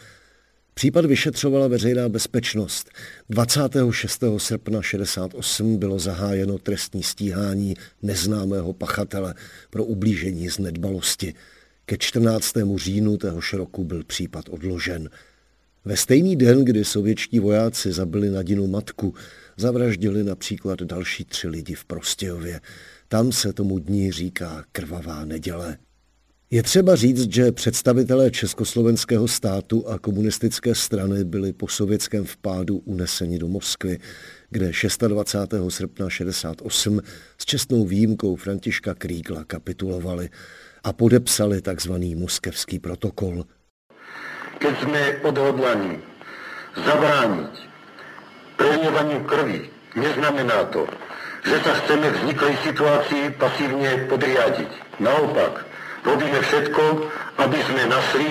Případ 0.75 1.05
vyšetřovala 1.05 1.69
veřejná 1.69 2.09
bezpečnost. 2.09 2.91
26. 3.31 4.25
srpna 4.37 4.83
68 4.83 5.79
bylo 5.79 5.99
zahájeno 5.99 6.59
trestní 6.59 7.03
stíhání 7.03 7.75
neznámého 8.03 8.73
pachatele 8.73 9.35
pro 9.71 9.85
ublížení 9.85 10.51
z 10.51 10.59
nedbalosti. 10.59 11.35
Ke 11.87 11.99
14. 11.99 12.55
říjnu 12.77 13.17
téhož 13.17 13.53
roku 13.53 13.85
byl 13.85 14.05
případ 14.05 14.49
odložen. 14.49 15.11
Ve 15.85 15.97
stejný 15.97 16.37
den, 16.37 16.65
kdy 16.65 16.85
sovětští 16.85 17.41
vojáci 17.41 17.93
zabili 17.93 18.31
Nadinu 18.31 18.67
matku, 18.67 19.15
zavraždili 19.57 20.25
například 20.25 20.83
další 20.83 21.25
tři 21.25 21.49
lidi 21.49 21.75
v 21.75 21.85
Prostějově. 21.85 22.61
Tam 23.09 23.33
se 23.33 23.53
tomu 23.53 23.79
dní 23.79 24.13
říká 24.13 24.65
krvavá 24.73 25.25
neděle. 25.25 25.79
Je 26.51 26.63
třeba 26.63 26.97
říct, 26.97 27.33
že 27.33 27.53
představitelé 27.53 28.31
československého 28.31 29.29
státu 29.29 29.89
a 29.89 29.99
komunistické 29.99 30.75
strany 30.75 31.25
byli 31.25 31.53
po 31.53 31.69
sovětském 31.69 32.25
vpádu 32.25 32.79
uneseni 32.79 33.39
do 33.39 33.49
Moskvy, 33.49 33.99
kde 34.51 34.73
26. 35.09 35.55
srpna 35.69 36.11
68 36.11 37.01
s 37.39 37.45
čestnou 37.45 37.87
výjimkou 37.87 38.37
Františka 38.37 38.95
Krígla 38.95 39.45
kapitulovali 39.45 40.31
a 40.83 40.91
podepsali 40.93 41.63
tzv. 41.63 41.95
moskevský 42.19 42.79
protokol. 42.83 43.47
Keď 44.59 44.75
jsme 44.81 45.03
odhodlaní 45.23 45.99
zabránit 46.87 47.51
prelievaniu 48.57 49.21
krvi, 49.27 49.71
neznamená 49.99 50.65
to, 50.71 50.87
že 51.43 51.57
sa 51.67 51.73
chceme 51.83 52.07
vzniklej 52.11 52.55
situácii 52.63 53.35
pasívne 53.35 54.07
podriadiť. 54.07 54.71
Naopak, 55.03 55.67
robíme 56.07 56.39
všetko, 56.39 56.83
aby 57.43 57.59
sme 57.67 57.83
našli 57.91 58.29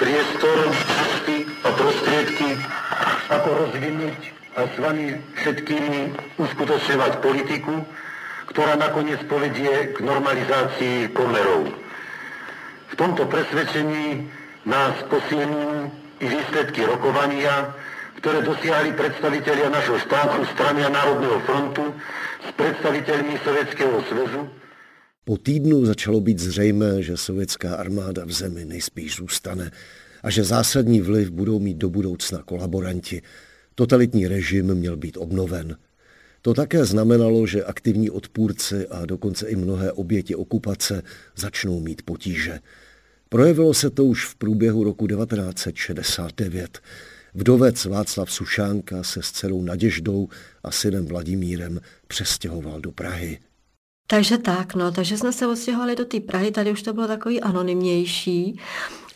priestor, 0.00 0.58
cesty 0.72 1.36
a 1.64 1.68
prostriedky, 1.76 2.48
ako 3.28 3.48
rozvinúť 3.66 4.20
a 4.56 4.60
s 4.64 4.74
vami 4.80 5.06
všetkými 5.44 6.00
uskutočňovať 6.40 7.12
politiku, 7.20 7.74
ktorá 8.48 8.80
nakoniec 8.80 9.20
povedie 9.28 9.92
k 9.92 10.00
normalizácii 10.00 11.12
pomerov. 11.12 11.68
V 12.88 12.94
tomto 12.96 13.28
presvedčení 13.28 14.24
nás 14.64 14.96
posilňujú 15.12 16.08
i 16.18 16.26
výsledky 16.26 16.82
rokovania, 16.88 17.76
ktoré 18.18 18.42
dosiahli 18.42 18.96
predstavitelia 18.96 19.70
našho 19.70 20.00
štátu, 20.02 20.42
strany 20.56 20.82
a 20.82 20.90
Národného 20.90 21.38
frontu 21.46 21.84
s 22.42 22.48
představitelmi 22.56 23.38
Sovětského 23.44 24.02
svazu. 24.02 24.42
Po 25.24 25.36
týdnu 25.38 25.84
začalo 25.84 26.20
být 26.20 26.38
zřejmé, 26.38 27.02
že 27.02 27.16
sovětská 27.16 27.76
armáda 27.76 28.24
v 28.24 28.32
zemi 28.32 28.64
nejspíš 28.64 29.16
zůstane 29.16 29.70
a 30.22 30.30
že 30.30 30.44
zásadní 30.44 31.00
vliv 31.00 31.30
budou 31.30 31.60
mít 31.60 31.76
do 31.76 31.90
budoucna 31.90 32.42
kolaboranti. 32.42 33.22
Totalitní 33.74 34.28
režim 34.28 34.74
měl 34.74 34.96
být 34.96 35.16
obnoven. 35.16 35.76
To 36.42 36.54
také 36.54 36.84
znamenalo, 36.84 37.46
že 37.46 37.64
aktivní 37.64 38.10
odpůrci 38.10 38.88
a 38.88 39.06
dokonce 39.06 39.48
i 39.48 39.56
mnohé 39.56 39.92
oběti 39.92 40.34
okupace 40.34 41.02
začnou 41.36 41.80
mít 41.80 42.02
potíže. 42.02 42.60
Projevilo 43.28 43.74
se 43.74 43.90
to 43.90 44.04
už 44.04 44.26
v 44.26 44.34
průběhu 44.34 44.84
roku 44.84 45.06
1969. 45.06 46.78
Vdovec 47.34 47.84
Václav 47.84 48.32
Sušánka 48.32 49.02
se 49.02 49.22
s 49.22 49.30
dcerou 49.30 49.62
Naděždou 49.62 50.28
a 50.62 50.70
synem 50.70 51.06
Vladimírem 51.06 51.80
přestěhoval 52.06 52.80
do 52.80 52.92
Prahy. 52.92 53.38
Takže 54.06 54.38
tak, 54.38 54.74
no, 54.74 54.92
takže 54.92 55.18
jsme 55.18 55.32
se 55.32 55.46
odstěhovali 55.46 55.96
do 55.96 56.04
té 56.04 56.20
Prahy, 56.20 56.50
tady 56.50 56.72
už 56.72 56.82
to 56.82 56.92
bylo 56.92 57.06
takový 57.06 57.40
anonymnější, 57.40 58.60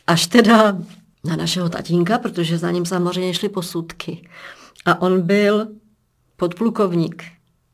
až 0.06 0.26
teda 0.26 0.78
na 1.24 1.36
našeho 1.36 1.68
tatínka, 1.68 2.18
protože 2.18 2.58
za 2.58 2.70
ním 2.70 2.86
samozřejmě 2.86 3.34
šly 3.34 3.48
posudky. 3.48 4.28
A 4.84 5.02
on 5.02 5.22
byl 5.22 5.68
podplukovník, 6.42 7.24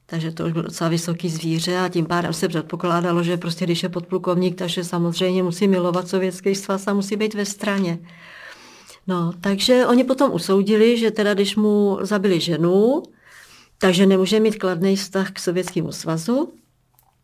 takže 0.07 0.33
to 0.33 0.44
už 0.44 0.52
byl 0.52 0.62
docela 0.62 0.90
vysoký 0.90 1.28
zvíře 1.28 1.78
a 1.78 1.88
tím 1.88 2.07
pádem 2.07 2.33
se 2.33 2.48
předpokládalo, 2.48 3.22
že 3.22 3.37
prostě 3.37 3.64
když 3.64 3.83
je 3.83 3.88
podplukovník, 3.88 4.59
takže 4.59 4.85
samozřejmě 4.85 5.42
musí 5.42 5.68
milovat 5.68 6.09
sovětský 6.09 6.54
svaz 6.54 6.88
a 6.88 6.94
musí 6.94 7.16
být 7.16 7.35
ve 7.35 7.44
straně. 7.44 7.98
No, 9.07 9.33
takže 9.40 9.87
oni 9.87 10.04
potom 10.04 10.33
usoudili, 10.33 10.98
že 10.98 11.11
teda 11.11 11.35
když 11.35 11.57
mu 11.57 11.98
zabili 12.00 12.40
ženu, 12.40 13.02
takže 13.78 14.07
nemůže 14.07 14.40
mít 14.40 14.59
kladný 14.59 14.96
vztah 14.96 15.31
k 15.31 15.38
Sovětskému 15.38 15.92
svazu, 15.92 16.52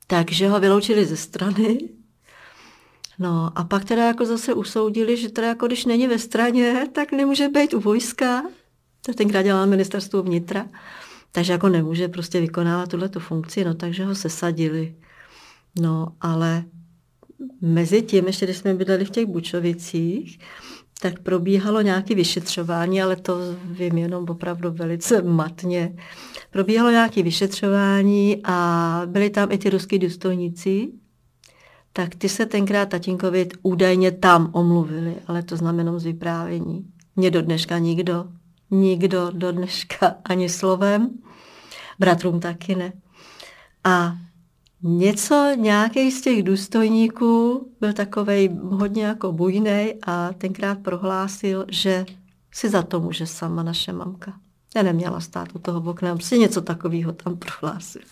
takže 0.06 0.48
ho 0.48 0.60
vyloučili 0.60 1.04
ze 1.04 1.16
strany. 1.16 1.78
No 3.18 3.52
a 3.54 3.64
pak 3.64 3.84
teda 3.84 4.06
jako 4.06 4.26
zase 4.26 4.54
usoudili, 4.54 5.16
že 5.16 5.28
teda 5.28 5.46
jako 5.48 5.66
když 5.66 5.84
není 5.84 6.06
ve 6.06 6.18
straně, 6.18 6.88
tak 6.92 7.12
nemůže 7.12 7.48
být 7.48 7.74
u 7.74 7.80
vojska. 7.80 8.42
To 9.06 9.14
tenkrát 9.14 9.42
dělala 9.42 9.66
ministerstvo 9.66 10.22
vnitra. 10.22 10.66
Takže 11.34 11.52
jako 11.52 11.68
nemůže 11.68 12.08
prostě 12.08 12.40
vykonávat 12.40 12.88
tuhle 12.88 13.08
tu 13.08 13.20
funkci, 13.20 13.64
no 13.64 13.74
takže 13.74 14.04
ho 14.04 14.14
sesadili. 14.14 14.94
No 15.80 16.08
ale 16.20 16.64
mezi 17.60 18.02
tím, 18.02 18.26
ještě 18.26 18.46
když 18.46 18.56
jsme 18.56 18.74
bydleli 18.74 19.04
v 19.04 19.10
těch 19.10 19.26
Bučovicích, 19.26 20.38
tak 21.00 21.20
probíhalo 21.20 21.80
nějaké 21.80 22.14
vyšetřování, 22.14 23.02
ale 23.02 23.16
to 23.16 23.38
vím 23.64 23.98
jenom 23.98 24.24
opravdu 24.28 24.70
velice 24.72 25.22
matně. 25.22 25.96
Probíhalo 26.50 26.90
nějaké 26.90 27.22
vyšetřování 27.22 28.40
a 28.44 29.02
byli 29.06 29.30
tam 29.30 29.52
i 29.52 29.58
ty 29.58 29.70
ruský 29.70 29.98
důstojníci, 29.98 30.88
tak 31.92 32.14
ty 32.14 32.28
se 32.28 32.46
tenkrát 32.46 32.88
tatínkovi 32.88 33.48
údajně 33.62 34.10
tam 34.10 34.50
omluvili, 34.52 35.14
ale 35.26 35.42
to 35.42 35.56
znamená 35.56 35.98
z 35.98 36.04
vyprávění. 36.04 36.86
Mě 37.16 37.30
do 37.30 37.42
dneška 37.42 37.78
nikdo, 37.78 38.24
nikdo 38.74 39.30
do 39.30 39.52
dneška 39.52 40.14
ani 40.24 40.48
slovem, 40.48 41.10
bratrům 41.98 42.40
taky 42.40 42.74
ne. 42.74 42.92
A 43.84 44.16
něco, 44.82 45.52
nějaký 45.56 46.10
z 46.10 46.22
těch 46.22 46.42
důstojníků 46.42 47.66
byl 47.80 47.92
takovej 47.92 48.50
hodně 48.62 49.04
jako 49.04 49.32
bujnej 49.32 49.98
a 50.06 50.32
tenkrát 50.32 50.78
prohlásil, 50.78 51.64
že 51.68 52.06
si 52.52 52.68
za 52.68 52.82
to 52.82 53.00
může 53.00 53.26
sama 53.26 53.62
naše 53.62 53.92
mamka. 53.92 54.32
Já 54.76 54.82
neměla 54.82 55.20
stát 55.20 55.48
u 55.54 55.58
toho 55.58 55.90
okna, 55.90 56.14
prostě 56.14 56.38
něco 56.38 56.62
takového 56.62 57.12
tam 57.12 57.36
prohlásil. 57.36 58.02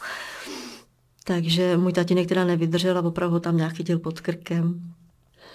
Takže 1.24 1.76
můj 1.76 1.92
tatínek 1.92 2.28
teda 2.28 2.44
nevydržel 2.44 2.98
a 2.98 3.02
opravdu 3.02 3.40
tam 3.40 3.56
nějak 3.56 3.72
chytil 3.72 3.98
pod 3.98 4.20
krkem. 4.20 4.80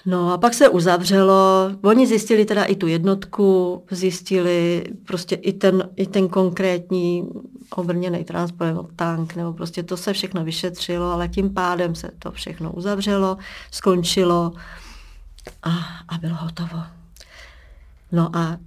No 0.09 0.33
a 0.33 0.37
pak 0.37 0.53
se 0.53 0.69
uzavřelo, 0.69 1.71
oni 1.81 2.07
zjistili 2.07 2.45
teda 2.45 2.63
i 2.63 2.75
tu 2.75 2.87
jednotku, 2.87 3.83
zjistili 3.91 4.83
prostě 5.05 5.35
i 5.35 5.53
ten, 5.53 5.89
i 5.95 6.07
ten 6.07 6.27
konkrétní 6.27 7.29
obrněný 7.75 8.23
transport 8.23 8.67
nebo 8.67 8.89
tank, 8.95 9.35
nebo 9.35 9.53
prostě 9.53 9.83
to 9.83 9.97
se 9.97 10.13
všechno 10.13 10.43
vyšetřilo, 10.43 11.11
ale 11.11 11.27
tím 11.27 11.53
pádem 11.53 11.95
se 11.95 12.11
to 12.19 12.31
všechno 12.31 12.71
uzavřelo, 12.71 13.37
skončilo 13.71 14.53
a, 15.63 15.69
a 16.07 16.17
bylo 16.17 16.35
hotovo. 16.35 16.83
No 18.11 18.35
a 18.35 18.57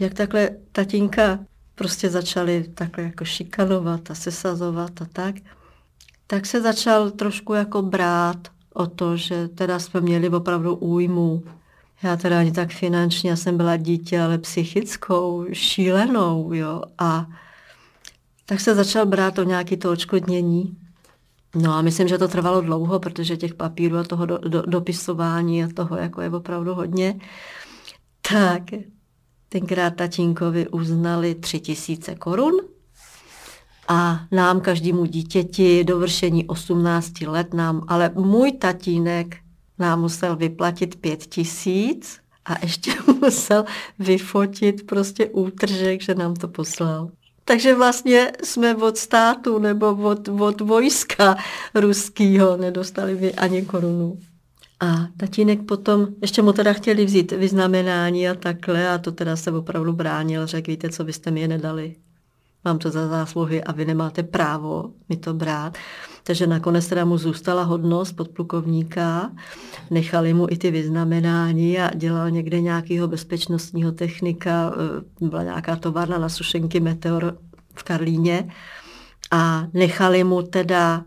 jak 0.00 0.14
takhle 0.14 0.50
tatínka 0.72 1.38
prostě 1.74 2.10
začali 2.10 2.64
takhle 2.74 3.04
jako 3.04 3.24
šikanovat 3.24 4.10
a 4.10 4.14
sesazovat 4.14 5.02
a 5.02 5.06
tak, 5.12 5.34
tak 6.26 6.46
se 6.46 6.60
začal 6.60 7.10
trošku 7.10 7.54
jako 7.54 7.82
brát 7.82 8.48
o 8.74 8.86
to, 8.86 9.16
že 9.16 9.48
teda 9.48 9.78
jsme 9.78 10.00
měli 10.00 10.28
opravdu 10.28 10.74
újmu. 10.74 11.42
Já 12.02 12.16
teda 12.16 12.38
ani 12.40 12.52
tak 12.52 12.70
finančně, 12.70 13.30
já 13.30 13.36
jsem 13.36 13.56
byla 13.56 13.76
dítě, 13.76 14.20
ale 14.20 14.38
psychickou, 14.38 15.46
šílenou, 15.52 16.52
jo. 16.52 16.82
A 16.98 17.26
tak 18.46 18.60
se 18.60 18.74
začal 18.74 19.06
brát 19.06 19.38
o 19.38 19.42
nějaké 19.42 19.76
to 19.76 19.90
očkodnění. 19.90 20.76
No 21.54 21.72
a 21.72 21.82
myslím, 21.82 22.08
že 22.08 22.18
to 22.18 22.28
trvalo 22.28 22.60
dlouho, 22.60 22.98
protože 22.98 23.36
těch 23.36 23.54
papírů 23.54 23.96
a 23.96 24.04
toho 24.04 24.26
do, 24.26 24.38
do, 24.38 24.62
dopisování 24.66 25.64
a 25.64 25.68
toho 25.74 25.96
jako 25.96 26.20
je 26.20 26.30
opravdu 26.30 26.74
hodně. 26.74 27.20
Tak 28.32 28.62
tenkrát 29.48 29.96
tatínkovi 29.96 30.68
uznali 30.68 31.34
tři 31.34 31.60
tisíce 31.60 32.14
korun 32.14 32.73
a 33.88 34.20
nám, 34.32 34.60
každému 34.60 35.04
dítěti, 35.04 35.84
dovršení 35.84 36.46
18 36.46 37.20
let 37.20 37.54
nám, 37.54 37.82
ale 37.88 38.10
můj 38.14 38.52
tatínek 38.52 39.36
nám 39.78 40.00
musel 40.00 40.36
vyplatit 40.36 40.96
pět 40.96 41.26
tisíc 41.26 42.18
a 42.44 42.54
ještě 42.62 42.92
musel 43.20 43.64
vyfotit 43.98 44.86
prostě 44.86 45.26
útržek, 45.26 46.02
že 46.02 46.14
nám 46.14 46.34
to 46.34 46.48
poslal. 46.48 47.10
Takže 47.44 47.74
vlastně 47.74 48.32
jsme 48.44 48.74
od 48.74 48.96
státu 48.96 49.58
nebo 49.58 49.94
od, 49.94 50.28
od 50.28 50.60
vojska 50.60 51.36
ruského 51.74 52.56
nedostali 52.56 53.14
by 53.14 53.34
ani 53.34 53.62
korunu. 53.62 54.18
A 54.80 55.06
tatínek 55.16 55.62
potom, 55.62 56.06
ještě 56.22 56.42
mu 56.42 56.52
teda 56.52 56.72
chtěli 56.72 57.04
vzít 57.04 57.32
vyznamenání 57.32 58.28
a 58.28 58.34
takhle 58.34 58.88
a 58.88 58.98
to 58.98 59.12
teda 59.12 59.36
se 59.36 59.52
opravdu 59.52 59.92
bránil, 59.92 60.46
řekl, 60.46 60.70
víte, 60.70 60.90
co 60.90 61.04
byste 61.04 61.30
mi 61.30 61.40
je 61.40 61.48
nedali 61.48 61.94
mám 62.64 62.78
to 62.78 62.90
za 62.90 63.08
zásluhy 63.08 63.64
a 63.64 63.72
vy 63.72 63.84
nemáte 63.84 64.22
právo 64.22 64.90
mi 65.08 65.16
to 65.16 65.34
brát. 65.34 65.78
Takže 66.22 66.46
nakonec 66.46 66.86
teda 66.86 67.04
mu 67.04 67.18
zůstala 67.18 67.62
hodnost 67.62 68.16
podplukovníka, 68.16 69.30
nechali 69.90 70.34
mu 70.34 70.46
i 70.50 70.56
ty 70.56 70.70
vyznamenání 70.70 71.78
a 71.78 71.94
dělal 71.94 72.30
někde 72.30 72.60
nějakého 72.60 73.08
bezpečnostního 73.08 73.92
technika, 73.92 74.72
eh, 75.20 75.26
byla 75.28 75.42
nějaká 75.42 75.76
továrna 75.76 76.18
na 76.18 76.28
sušenky 76.28 76.80
Meteor 76.80 77.38
v 77.74 77.82
Karlíně 77.82 78.48
a 79.30 79.66
nechali 79.72 80.24
mu 80.24 80.42
teda 80.42 81.04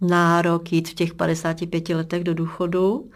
nárok 0.00 0.72
jít 0.72 0.88
v 0.88 0.94
těch 0.94 1.14
55 1.14 1.94
letech 1.94 2.24
do 2.24 2.34
důchodu 2.34 3.10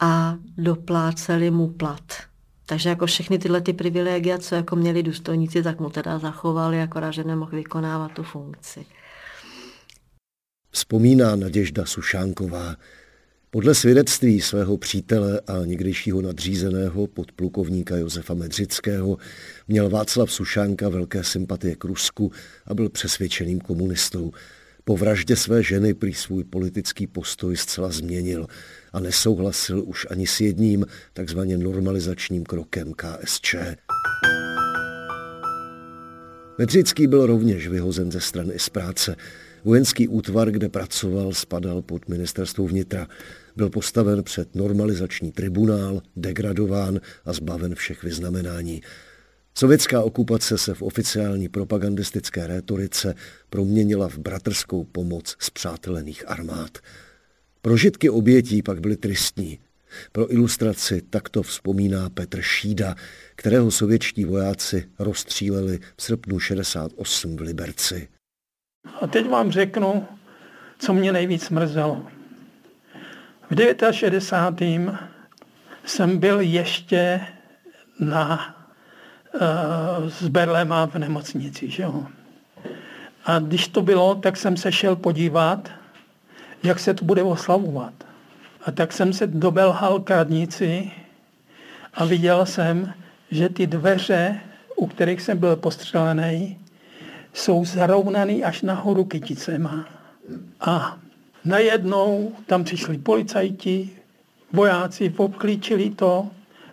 a 0.00 0.34
dopláceli 0.58 1.50
mu 1.50 1.68
plat. 1.68 2.25
Takže 2.66 2.88
jako 2.88 3.06
všechny 3.06 3.38
tyhle 3.38 3.60
ty 3.60 3.72
privilegia, 3.72 4.38
co 4.38 4.54
jako 4.54 4.76
měli 4.76 5.02
důstojníci, 5.02 5.62
tak 5.62 5.80
mu 5.80 5.90
teda 5.90 6.18
zachovali, 6.18 6.82
akorát, 6.82 7.10
že 7.10 7.24
nemohl 7.24 7.56
vykonávat 7.56 8.12
tu 8.12 8.22
funkci. 8.22 8.86
Vzpomíná 10.70 11.36
Naděžda 11.36 11.84
Sušánková. 11.84 12.76
Podle 13.50 13.74
svědectví 13.74 14.40
svého 14.40 14.76
přítele 14.76 15.40
a 15.40 15.64
někdejšího 15.64 16.22
nadřízeného 16.22 17.06
podplukovníka 17.06 17.96
Josefa 17.96 18.34
Medřického 18.34 19.18
měl 19.68 19.90
Václav 19.90 20.32
Sušánka 20.32 20.88
velké 20.88 21.24
sympatie 21.24 21.76
k 21.76 21.84
Rusku 21.84 22.32
a 22.66 22.74
byl 22.74 22.88
přesvědčeným 22.88 23.60
komunistou. 23.60 24.32
Po 24.88 24.96
vraždě 24.96 25.36
své 25.36 25.62
ženy 25.62 25.94
prý 25.94 26.14
svůj 26.14 26.44
politický 26.44 27.06
postoj 27.06 27.56
zcela 27.56 27.90
změnil 27.90 28.46
a 28.92 29.00
nesouhlasil 29.00 29.82
už 29.86 30.06
ani 30.10 30.26
s 30.26 30.40
jedním 30.40 30.86
takzvaně 31.12 31.58
normalizačním 31.58 32.44
krokem 32.44 32.92
KSČ. 32.94 33.54
Medřický 36.58 37.06
byl 37.06 37.26
rovněž 37.26 37.68
vyhozen 37.68 38.12
ze 38.12 38.20
strany 38.20 38.54
i 38.54 38.58
z 38.58 38.68
práce. 38.68 39.16
Vojenský 39.64 40.08
útvar, 40.08 40.50
kde 40.50 40.68
pracoval, 40.68 41.32
spadal 41.32 41.82
pod 41.82 42.08
ministerstvo 42.08 42.66
vnitra. 42.66 43.08
Byl 43.56 43.70
postaven 43.70 44.22
před 44.22 44.54
normalizační 44.54 45.32
tribunál, 45.32 46.02
degradován 46.16 47.00
a 47.24 47.32
zbaven 47.32 47.74
všech 47.74 48.02
vyznamenání. 48.02 48.82
Sovětská 49.58 50.02
okupace 50.02 50.58
se 50.58 50.74
v 50.74 50.82
oficiální 50.82 51.48
propagandistické 51.48 52.46
rétorice 52.46 53.14
proměnila 53.50 54.08
v 54.08 54.18
bratrskou 54.18 54.84
pomoc 54.84 55.36
zpřátelených 55.38 56.28
armád. 56.28 56.78
Prožitky 57.62 58.10
obětí 58.10 58.62
pak 58.62 58.80
byly 58.80 58.96
tristní. 58.96 59.58
Pro 60.12 60.32
ilustraci 60.32 61.02
takto 61.10 61.42
vzpomíná 61.42 62.10
Petr 62.10 62.42
Šída, 62.42 62.94
kterého 63.36 63.70
sovětští 63.70 64.24
vojáci 64.24 64.88
rozstříleli 64.98 65.78
v 65.96 66.02
srpnu 66.02 66.40
68 66.40 67.36
v 67.36 67.40
Liberci. 67.40 68.08
A 69.00 69.06
teď 69.06 69.28
vám 69.28 69.52
řeknu, 69.52 70.06
co 70.78 70.94
mě 70.94 71.12
nejvíc 71.12 71.50
mrzelo. 71.50 72.06
V 73.50 73.92
69. 73.92 74.94
jsem 75.84 76.18
byl 76.18 76.40
ještě 76.40 77.20
na, 78.00 78.55
s 80.08 80.28
Berlema 80.28 80.86
v 80.86 80.94
nemocnici. 80.94 81.70
Že 81.70 81.82
jo? 81.82 82.06
A 83.24 83.38
když 83.38 83.68
to 83.68 83.82
bylo, 83.82 84.14
tak 84.14 84.36
jsem 84.36 84.56
se 84.56 84.72
šel 84.72 84.96
podívat, 84.96 85.68
jak 86.62 86.78
se 86.78 86.94
to 86.94 87.04
bude 87.04 87.22
oslavovat. 87.22 87.92
A 88.66 88.70
tak 88.70 88.92
jsem 88.92 89.12
se 89.12 89.26
dobelhal 89.26 90.00
k 90.00 90.10
radnici 90.10 90.90
a 91.94 92.04
viděl 92.04 92.46
jsem, 92.46 92.92
že 93.30 93.48
ty 93.48 93.66
dveře, 93.66 94.40
u 94.76 94.86
kterých 94.86 95.22
jsem 95.22 95.38
byl 95.38 95.56
postřelený, 95.56 96.58
jsou 97.32 97.64
zarovnaný 97.64 98.44
až 98.44 98.62
nahoru 98.62 99.04
kyticema. 99.04 99.84
A 100.60 100.98
najednou 101.44 102.32
tam 102.46 102.64
přišli 102.64 102.98
policajti, 102.98 103.90
vojáci, 104.52 105.14
obklíčili 105.16 105.90
to, 105.90 106.28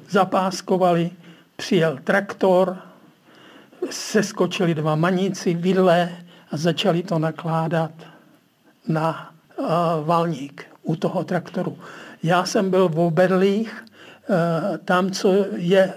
zapáskovali, 0.10 1.12
přijel 1.55 1.99
traktor, 2.03 2.77
seskočili 3.89 4.75
dva 4.75 4.95
maníci, 4.95 5.53
vidle 5.53 6.09
a 6.51 6.57
začali 6.57 7.03
to 7.03 7.19
nakládat 7.19 7.91
na 8.87 9.33
uh, 9.57 9.67
valník 10.05 10.65
u 10.83 10.95
toho 10.95 11.23
traktoru. 11.23 11.77
Já 12.23 12.45
jsem 12.45 12.69
byl 12.69 12.89
v 12.89 12.99
Oberlích, 12.99 13.85
uh, 14.29 14.77
tam, 14.77 15.11
co 15.11 15.45
je, 15.55 15.93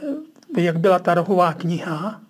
jak 0.57 0.79
byla 0.79 0.99
ta 0.99 1.14
rohová 1.14 1.53
kniha, 1.53 2.21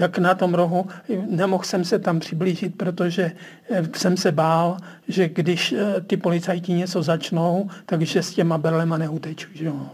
tak 0.00 0.18
na 0.18 0.34
tom 0.34 0.54
rohu 0.54 0.88
nemohl 1.28 1.64
jsem 1.64 1.84
se 1.84 1.98
tam 1.98 2.20
přiblížit, 2.20 2.76
protože 2.76 3.32
eh, 3.70 3.82
jsem 3.94 4.16
se 4.16 4.32
bál, 4.32 4.76
že 5.08 5.28
když 5.28 5.72
eh, 5.72 6.00
ty 6.00 6.16
policajti 6.16 6.72
něco 6.72 7.02
začnou, 7.02 7.70
takže 7.86 8.22
s 8.22 8.34
těma 8.34 8.58
berlema 8.58 8.98
neuteču. 8.98 9.48
Že 9.54 9.64
jo. 9.64 9.90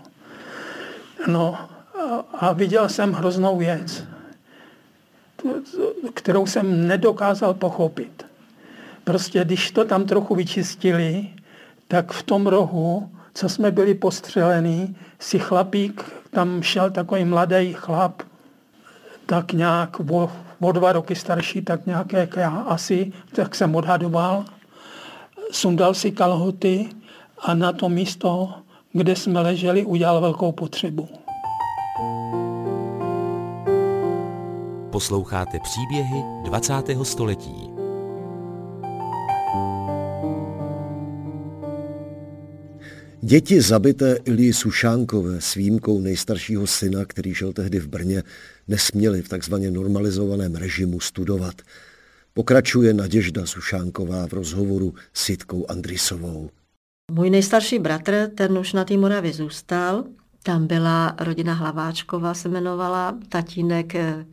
No 1.27 1.59
a 2.35 2.53
viděl 2.53 2.89
jsem 2.89 3.13
hroznou 3.13 3.59
věc, 3.59 4.05
kterou 6.15 6.47
jsem 6.47 6.89
nedokázal 6.89 7.55
pochopit. 7.55 8.27
Prostě 9.05 9.45
když 9.45 9.71
to 9.71 9.85
tam 9.85 10.05
trochu 10.05 10.35
vyčistili, 10.35 11.29
tak 11.89 12.13
v 12.13 12.23
tom 12.23 12.47
rohu, 12.47 13.11
co 13.35 13.49
jsme 13.49 13.71
byli 13.71 13.95
postřelení, 13.95 14.97
si 15.19 15.39
chlapík, 15.39 16.05
tam 16.31 16.63
šel 16.63 16.91
takový 16.91 17.25
mladý 17.25 17.73
chlap, 17.73 18.23
tak 19.27 19.53
nějak 19.53 20.01
o, 20.11 20.33
o 20.61 20.73
dva 20.73 20.93
roky 20.93 21.15
starší, 21.15 21.63
tak 21.63 21.87
nějak 21.87 22.13
jak 22.13 22.37
já 22.37 22.51
asi, 22.51 23.13
tak 23.35 23.55
jsem 23.55 23.75
odhadoval. 23.75 24.45
Sundal 25.51 25.95
si 25.95 26.13
kalhoty 26.13 26.89
a 27.39 27.55
na 27.55 27.73
to 27.73 27.89
místo, 27.89 28.55
kde 28.93 29.17
jsme 29.17 29.41
leželi, 29.41 29.85
udělal 29.85 30.21
velkou 30.21 30.53
potřebu. 30.53 31.09
Posloucháte 34.91 35.59
příběhy 35.63 36.23
20. 36.45 36.73
století. 37.03 37.71
Děti 43.21 43.61
zabité 43.61 44.19
Ilii 44.25 44.53
Sušánkové 44.53 45.41
s 45.41 45.55
výjimkou 45.55 46.01
nejstaršího 46.01 46.67
syna, 46.67 47.05
který 47.05 47.35
žil 47.35 47.53
tehdy 47.53 47.81
v 47.81 47.89
Brně, 47.89 48.23
nesměli 48.69 49.23
v 49.23 49.29
takzvaně 49.29 49.71
normalizovaném 49.71 50.55
režimu 50.55 51.01
studovat. 51.01 51.55
Pokračuje 52.35 52.95
Naděžda 52.95 53.47
Sušánková 53.47 54.27
v 54.27 54.33
rozhovoru 54.33 54.95
s 55.13 55.29
Jitkou 55.29 55.67
Andrisovou. 55.69 56.51
Můj 57.13 57.31
nejstarší 57.31 57.79
bratr, 57.79 58.31
ten 58.35 58.59
už 58.59 58.73
na 58.73 58.85
té 58.85 58.97
Moravě 58.97 59.33
zůstal. 59.33 60.05
Tam 60.47 60.67
byla 60.67 61.15
rodina 61.21 61.55
Hlaváčková, 61.55 62.35
se 62.35 62.49
jmenovala, 62.49 63.15
tatínek 63.29 63.95
eh, 63.95 64.27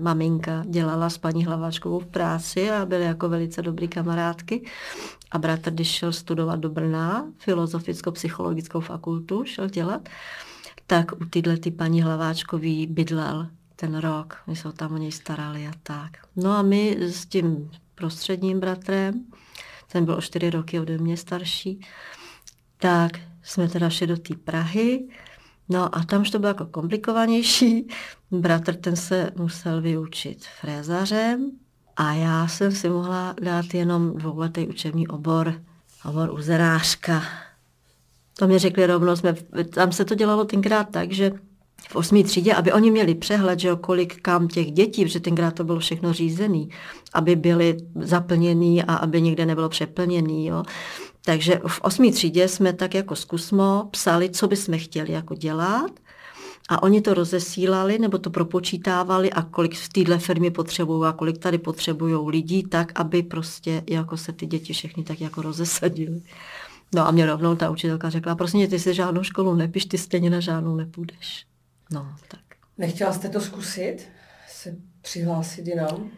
maminka 0.00 0.64
dělala 0.66 1.10
s 1.10 1.18
paní 1.18 1.44
Hlaváčkovou 1.44 1.98
v 1.98 2.06
práci 2.06 2.70
a 2.70 2.86
byly 2.86 3.04
jako 3.04 3.28
velice 3.28 3.62
dobrý 3.62 3.88
kamarádky. 3.88 4.64
A 5.30 5.38
bratr, 5.38 5.70
když 5.70 5.88
šel 5.88 6.12
studovat 6.12 6.60
do 6.60 6.70
Brna, 6.70 7.26
filozoficko-psychologickou 7.38 8.80
fakultu 8.80 9.44
šel 9.44 9.68
dělat, 9.68 10.08
tak 10.86 11.12
u 11.12 11.24
tyhle 11.24 11.56
ty 11.56 11.70
paní 11.70 12.02
Hlaváčkový 12.02 12.86
bydlel 12.86 13.46
ten 13.76 13.98
rok. 13.98 14.36
My 14.46 14.56
se 14.56 14.72
tam 14.72 14.94
o 14.94 14.98
něj 14.98 15.12
starali 15.12 15.66
a 15.66 15.72
tak. 15.82 16.10
No 16.36 16.52
a 16.52 16.62
my 16.62 16.96
s 17.00 17.26
tím 17.26 17.70
prostředním 17.94 18.60
bratrem, 18.60 19.24
ten 19.92 20.04
byl 20.04 20.14
o 20.14 20.20
čtyři 20.20 20.50
roky 20.50 20.80
ode 20.80 20.98
mě 20.98 21.16
starší, 21.16 21.80
tak 22.76 23.12
jsme 23.42 23.68
teda 23.68 23.90
šli 23.90 24.06
do 24.06 24.16
té 24.16 24.34
Prahy, 24.34 25.08
No 25.70 25.96
a 25.96 26.04
tam 26.04 26.22
už 26.22 26.30
to 26.30 26.38
bylo 26.38 26.48
jako 26.48 26.66
komplikovanější. 26.66 27.88
Bratr 28.30 28.74
ten 28.74 28.96
se 28.96 29.30
musel 29.36 29.80
vyučit 29.80 30.44
frézařem 30.60 31.50
a 31.96 32.12
já 32.12 32.48
jsem 32.48 32.72
si 32.72 32.88
mohla 32.88 33.34
dát 33.42 33.74
jenom 33.74 34.14
dvouletý 34.14 34.68
učební 34.68 35.08
obor, 35.08 35.62
obor 36.08 36.30
uzerářka. 36.34 37.22
To 38.38 38.46
mě 38.46 38.58
řekli 38.58 38.86
rovnou, 38.86 39.16
jsme, 39.16 39.34
tam 39.74 39.92
se 39.92 40.04
to 40.04 40.14
dělalo 40.14 40.44
tenkrát 40.44 40.90
tak, 40.90 41.12
že 41.12 41.32
v 41.88 41.96
osmý 41.96 42.24
třídě, 42.24 42.54
aby 42.54 42.72
oni 42.72 42.90
měli 42.90 43.14
přehled, 43.14 43.60
že 43.60 43.70
kolik 43.80 44.20
kam 44.22 44.48
těch 44.48 44.72
dětí, 44.72 45.04
protože 45.04 45.20
tenkrát 45.20 45.54
to 45.54 45.64
bylo 45.64 45.78
všechno 45.78 46.12
řízený, 46.12 46.68
aby 47.14 47.36
byly 47.36 47.76
zaplněný 47.94 48.82
a 48.82 48.94
aby 48.94 49.22
někde 49.22 49.46
nebylo 49.46 49.68
přeplněný. 49.68 50.46
Jo. 50.46 50.62
Takže 51.24 51.60
v 51.66 51.80
osmý 51.80 52.12
třídě 52.12 52.48
jsme 52.48 52.72
tak 52.72 52.94
jako 52.94 53.16
zkusmo 53.16 53.88
psali, 53.90 54.30
co 54.30 54.48
bychom 54.48 54.78
chtěli 54.78 55.12
jako 55.12 55.34
dělat 55.34 55.90
a 56.68 56.82
oni 56.82 57.00
to 57.00 57.14
rozesílali 57.14 57.98
nebo 57.98 58.18
to 58.18 58.30
propočítávali 58.30 59.32
a 59.32 59.42
kolik 59.42 59.74
v 59.74 59.88
téhle 59.88 60.18
firmě 60.18 60.50
potřebují 60.50 61.08
a 61.08 61.12
kolik 61.12 61.38
tady 61.38 61.58
potřebují 61.58 62.30
lidí, 62.30 62.62
tak 62.62 63.00
aby 63.00 63.22
prostě 63.22 63.82
jako 63.90 64.16
se 64.16 64.32
ty 64.32 64.46
děti 64.46 64.72
všechny 64.72 65.04
tak 65.04 65.20
jako 65.20 65.42
rozesadily. 65.42 66.22
No 66.94 67.06
a 67.06 67.10
mě 67.10 67.26
rovnou 67.26 67.56
ta 67.56 67.70
učitelka 67.70 68.10
řekla, 68.10 68.34
prosím 68.34 68.68
ty 68.68 68.78
si 68.78 68.94
žádnou 68.94 69.22
školu 69.22 69.54
nepiš, 69.54 69.84
ty 69.84 69.98
stejně 69.98 70.30
na 70.30 70.40
žádnou 70.40 70.76
nepůjdeš. 70.76 71.46
No, 71.90 72.14
tak. 72.28 72.40
Nechtěla 72.78 73.12
jste 73.12 73.28
to 73.28 73.40
zkusit? 73.40 74.08
Se 74.48 74.76
přihlásit 75.02 75.66
jinam? 75.66 76.10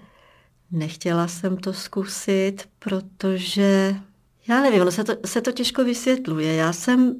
Nechtěla 0.70 1.28
jsem 1.28 1.56
to 1.56 1.72
zkusit, 1.72 2.68
protože 2.78 3.94
já 4.48 4.60
nevím, 4.60 4.82
ono 4.82 4.90
se 4.90 5.04
to, 5.04 5.12
se 5.24 5.40
to 5.40 5.52
těžko 5.52 5.84
vysvětluje. 5.84 6.54
Já 6.54 6.72
jsem 6.72 7.14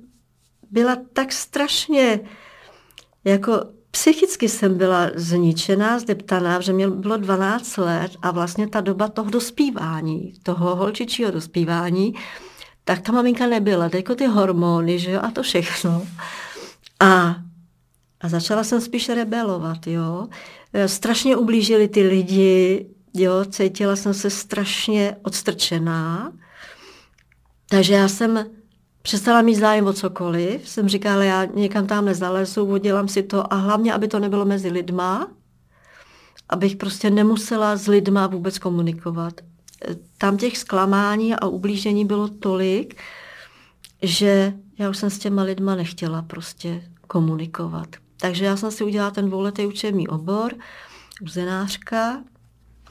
byla 0.70 0.96
tak 1.12 1.32
strašně, 1.32 2.20
jako 3.24 3.60
psychicky 3.90 4.48
jsem 4.48 4.78
byla 4.78 5.10
zničená, 5.14 5.98
zdeptaná, 5.98 6.60
že 6.60 6.72
mě 6.72 6.88
bylo 6.88 7.16
12 7.16 7.76
let 7.76 8.12
a 8.22 8.30
vlastně 8.30 8.68
ta 8.68 8.80
doba 8.80 9.08
toho 9.08 9.30
dospívání, 9.30 10.32
toho 10.42 10.76
holčičího 10.76 11.30
dospívání, 11.30 12.14
tak 12.84 13.00
ta 13.00 13.12
maminka 13.12 13.46
nebyla, 13.46 13.90
jako 13.94 14.14
ty 14.14 14.26
hormony, 14.26 14.98
že 14.98 15.10
jo, 15.10 15.20
a 15.22 15.30
to 15.30 15.42
všechno. 15.42 16.06
A, 17.00 17.36
a 18.20 18.28
začala 18.28 18.64
jsem 18.64 18.80
spíš 18.80 19.08
rebelovat, 19.08 19.86
jo. 19.86 20.28
Strašně 20.86 21.36
ublížili 21.36 21.88
ty 21.88 22.02
lidi, 22.02 22.86
jo, 23.14 23.44
cítila 23.44 23.96
jsem 23.96 24.14
se 24.14 24.30
strašně 24.30 25.16
odstrčená, 25.22 26.32
takže 27.72 27.94
já 27.94 28.08
jsem 28.08 28.46
přestala 29.02 29.42
mít 29.42 29.54
zájem 29.54 29.86
o 29.86 29.92
cokoliv. 29.92 30.68
Jsem 30.68 30.88
říkala, 30.88 31.24
já 31.24 31.44
někam 31.44 31.86
tam 31.86 32.04
nezalezu, 32.04 32.64
udělám 32.64 33.08
si 33.08 33.22
to 33.22 33.52
a 33.52 33.56
hlavně, 33.56 33.94
aby 33.94 34.08
to 34.08 34.18
nebylo 34.18 34.44
mezi 34.44 34.68
lidma, 34.68 35.28
abych 36.48 36.76
prostě 36.76 37.10
nemusela 37.10 37.76
s 37.76 37.86
lidma 37.86 38.26
vůbec 38.26 38.58
komunikovat. 38.58 39.40
Tam 40.18 40.36
těch 40.36 40.58
zklamání 40.58 41.34
a 41.34 41.46
ublížení 41.46 42.04
bylo 42.04 42.28
tolik, 42.28 43.00
že 44.02 44.54
já 44.78 44.90
už 44.90 44.96
jsem 44.96 45.10
s 45.10 45.18
těma 45.18 45.42
lidma 45.42 45.74
nechtěla 45.74 46.22
prostě 46.22 46.82
komunikovat. 47.06 47.88
Takže 48.20 48.44
já 48.44 48.56
jsem 48.56 48.70
si 48.70 48.84
udělala 48.84 49.10
ten 49.10 49.26
dvouletý 49.26 49.66
učební 49.66 50.08
obor, 50.08 50.52
uzenářka, 51.22 52.22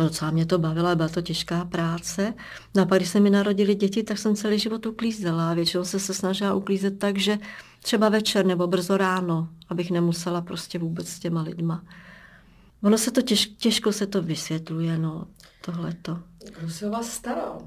Docela 0.04 0.32
mě 0.32 0.46
to 0.46 0.60
bavilo, 0.60 0.96
byla 0.96 1.10
to 1.10 1.22
těžká 1.22 1.66
práce. 1.66 2.34
No 2.76 2.84
a 2.84 2.86
pak, 2.86 3.00
když 3.00 3.10
se 3.10 3.20
mi 3.20 3.30
narodili 3.30 3.76
děti, 3.76 4.04
tak 4.04 4.18
jsem 4.18 4.36
celý 4.36 4.60
život 4.60 4.86
uklízela. 4.86 5.54
Většinou 5.54 5.84
se 5.84 6.00
se 6.00 6.14
snažila 6.14 6.54
uklízet 6.54 7.00
tak, 7.00 7.18
že 7.18 7.38
třeba 7.82 8.10
večer 8.10 8.46
nebo 8.46 8.68
brzo 8.68 8.98
ráno, 8.98 9.50
abych 9.70 9.92
nemusela 9.92 10.42
prostě 10.42 10.80
vůbec 10.80 11.10
s 11.10 11.20
těma 11.20 11.42
lidma. 11.42 11.84
Ono 12.84 12.98
se 12.98 13.12
to 13.12 13.22
těž, 13.22 13.48
těžko 13.48 13.92
se 13.92 14.08
to 14.08 14.22
vysvětluje, 14.22 14.98
no, 14.98 15.28
tohleto. 15.66 16.20
Kdo 16.60 16.70
se 16.70 16.88
o 16.88 16.92
vás 16.92 17.10
staral? 17.10 17.62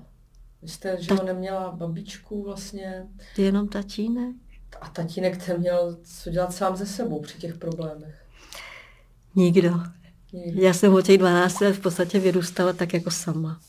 Vy 0.62 0.68
jste, 0.68 1.02
že 1.02 1.08
Ta... 1.08 1.24
neměla 1.24 1.72
babičku 1.72 2.42
vlastně? 2.42 3.06
Ty 3.36 3.42
jenom 3.42 3.68
tatínek. 3.68 4.36
A 4.80 4.88
tatínek 4.88 5.46
ten 5.46 5.60
měl 5.60 5.96
co 6.04 6.30
dělat 6.30 6.52
sám 6.52 6.76
ze 6.76 6.86
sebou 6.86 7.20
při 7.20 7.38
těch 7.38 7.58
problémech? 7.58 8.24
Nikdo. 9.34 9.80
Já 10.54 10.74
jsem 10.74 10.94
od 10.94 11.02
těch 11.02 11.18
12 11.18 11.60
let 11.60 11.72
v 11.72 11.80
podstatě 11.80 12.18
vyrůstala 12.18 12.72
tak 12.72 12.94
jako 12.94 13.10
sama. 13.10 13.60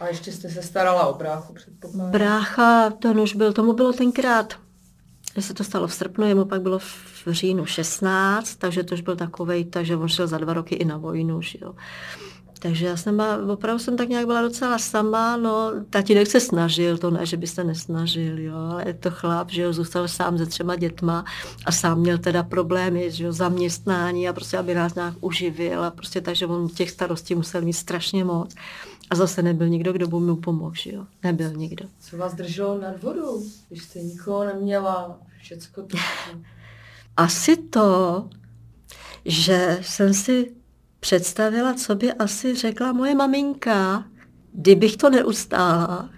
A 0.00 0.06
ještě 0.08 0.32
jste 0.32 0.48
se 0.48 0.62
starala 0.62 1.06
o 1.06 1.14
bráchu, 1.14 1.54
předpokládám. 1.54 2.10
Brácha, 2.10 2.90
ten 2.90 3.20
už 3.20 3.34
byl, 3.34 3.52
tomu 3.52 3.72
bylo 3.72 3.92
tenkrát, 3.92 4.54
se 5.40 5.54
to 5.54 5.64
stalo 5.64 5.86
v 5.86 5.94
srpnu, 5.94 6.26
jemu 6.26 6.44
pak 6.44 6.62
bylo 6.62 6.78
v 6.78 7.26
říjnu 7.28 7.66
16, 7.66 8.54
takže 8.54 8.82
to 8.82 8.94
už 8.94 9.00
byl 9.00 9.16
takovej, 9.16 9.64
takže 9.64 9.96
on 9.96 10.08
šel 10.08 10.26
za 10.26 10.38
dva 10.38 10.52
roky 10.52 10.74
i 10.74 10.84
na 10.84 10.96
vojnu, 10.96 11.42
že 11.42 11.58
jo. 11.62 11.74
Takže 12.58 12.86
já 12.86 12.96
jsem 12.96 13.16
byla, 13.16 13.52
opravdu 13.52 13.78
jsem 13.78 13.96
tak 13.96 14.08
nějak 14.08 14.26
byla 14.26 14.42
docela 14.42 14.78
sama, 14.78 15.36
no, 15.36 15.72
tatínek 15.90 16.26
se 16.26 16.40
snažil, 16.40 16.98
to 16.98 17.10
ne, 17.10 17.26
že 17.26 17.36
by 17.36 17.46
se 17.46 17.64
nesnažil, 17.64 18.38
jo, 18.38 18.56
ale 18.56 18.88
je 18.88 18.94
to 18.94 19.10
chlap, 19.10 19.50
že 19.50 19.62
jo, 19.62 19.72
zůstal 19.72 20.08
sám 20.08 20.38
se 20.38 20.46
třema 20.46 20.76
dětma 20.76 21.24
a 21.64 21.72
sám 21.72 21.98
měl 21.98 22.18
teda 22.18 22.42
problémy, 22.42 23.10
že 23.10 23.24
jo, 23.24 23.32
zaměstnání 23.32 24.28
a 24.28 24.32
prostě, 24.32 24.58
aby 24.58 24.74
nás 24.74 24.94
nějak 24.94 25.14
uživil 25.20 25.84
a 25.84 25.90
prostě 25.90 26.20
takže 26.20 26.46
on 26.46 26.68
těch 26.68 26.90
starostí 26.90 27.34
musel 27.34 27.62
mít 27.62 27.72
strašně 27.72 28.24
moc. 28.24 28.54
A 29.10 29.14
zase 29.14 29.42
nebyl 29.42 29.68
nikdo, 29.68 29.92
kdo 29.92 30.06
by 30.06 30.16
mu 30.16 30.36
pomohl, 30.36 30.74
že 30.74 30.94
jo, 30.94 31.06
nebyl 31.22 31.52
nikdo. 31.52 31.84
Co 32.00 32.16
vás 32.16 32.34
drželo 32.34 32.78
nad 32.78 33.02
vodou, 33.02 33.42
když 33.68 33.82
jste 33.82 33.98
nikoho 33.98 34.44
neměla, 34.44 35.18
všecko 35.40 35.82
to? 35.82 35.96
Asi 37.16 37.56
to, 37.56 38.28
že 39.24 39.78
jsem 39.82 40.14
si 40.14 40.52
představila, 41.06 41.74
co 41.74 41.94
by 41.94 42.12
asi 42.12 42.54
řekla 42.54 42.92
moje 42.92 43.14
maminka, 43.14 44.04
kdybych 44.52 44.96
to 44.96 45.10
neustála 45.10 46.08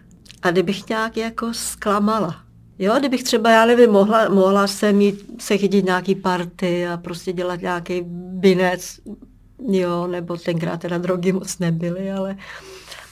a 0.43 0.51
kdybych 0.51 0.89
nějak 0.89 1.17
jako 1.17 1.55
zklamala. 1.55 2.37
Jo, 2.79 2.95
kdybych 2.99 3.23
třeba, 3.23 3.51
já 3.51 3.67
nevím, 3.67 3.91
mohla, 3.91 4.29
mohla 4.29 4.67
se 4.67 4.93
mít, 4.93 5.43
se 5.43 5.59
chytit 5.59 5.85
nějaký 5.85 6.15
party 6.15 6.87
a 6.87 6.97
prostě 6.97 7.33
dělat 7.33 7.61
nějaký 7.61 8.01
binec, 8.41 9.01
jo, 9.69 10.07
nebo 10.07 10.37
tenkrát 10.37 10.81
teda 10.81 10.99
drogy 10.99 11.33
moc 11.33 11.59
nebyly, 11.59 12.13
ale, 12.13 12.37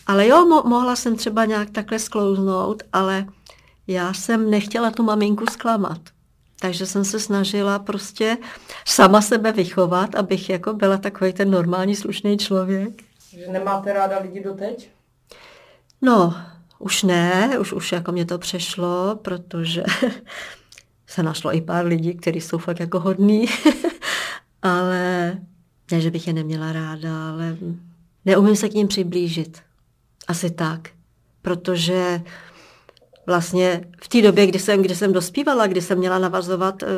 ale 0.06 0.26
jo, 0.26 0.46
mo, 0.46 0.62
mohla 0.62 0.96
jsem 0.96 1.16
třeba 1.16 1.44
nějak 1.44 1.70
takhle 1.70 1.98
sklouznout, 1.98 2.82
ale 2.92 3.26
já 3.86 4.12
jsem 4.12 4.50
nechtěla 4.50 4.90
tu 4.90 5.02
maminku 5.02 5.44
zklamat. 5.50 6.00
Takže 6.60 6.86
jsem 6.86 7.04
se 7.04 7.20
snažila 7.20 7.78
prostě 7.78 8.36
sama 8.84 9.22
sebe 9.22 9.52
vychovat, 9.52 10.14
abych 10.14 10.50
jako 10.50 10.72
byla 10.72 10.96
takový 10.96 11.32
ten 11.32 11.50
normální 11.50 11.96
slušný 11.96 12.38
člověk. 12.38 13.02
Že 13.30 13.46
nemáte 13.48 13.92
ráda 13.92 14.18
lidi 14.18 14.40
doteď? 14.40 14.90
No, 16.02 16.34
už 16.78 17.02
ne, 17.02 17.58
už, 17.58 17.72
už 17.72 17.92
jako 17.92 18.12
mě 18.12 18.24
to 18.24 18.38
přešlo, 18.38 19.18
protože 19.22 19.84
se 21.06 21.22
našlo 21.22 21.54
i 21.54 21.60
pár 21.60 21.86
lidí, 21.86 22.14
kteří 22.14 22.40
jsou 22.40 22.58
fakt 22.58 22.80
jako 22.80 23.00
hodní, 23.00 23.46
ale 24.62 25.38
ne, 25.90 26.00
že 26.00 26.10
bych 26.10 26.26
je 26.26 26.32
neměla 26.32 26.72
ráda, 26.72 27.30
ale 27.30 27.56
neumím 28.24 28.56
se 28.56 28.68
k 28.68 28.74
ním 28.74 28.88
přiblížit. 28.88 29.62
Asi 30.28 30.50
tak, 30.50 30.88
protože 31.42 32.22
vlastně 33.26 33.84
v 34.02 34.08
té 34.08 34.22
době, 34.22 34.46
kdy 34.46 34.58
jsem, 34.58 34.82
kdy 34.82 34.94
jsem 34.94 35.12
dospívala, 35.12 35.66
kdy 35.66 35.80
jsem 35.80 35.98
měla 35.98 36.18
navazovat 36.18 36.82
uh, 36.82 36.88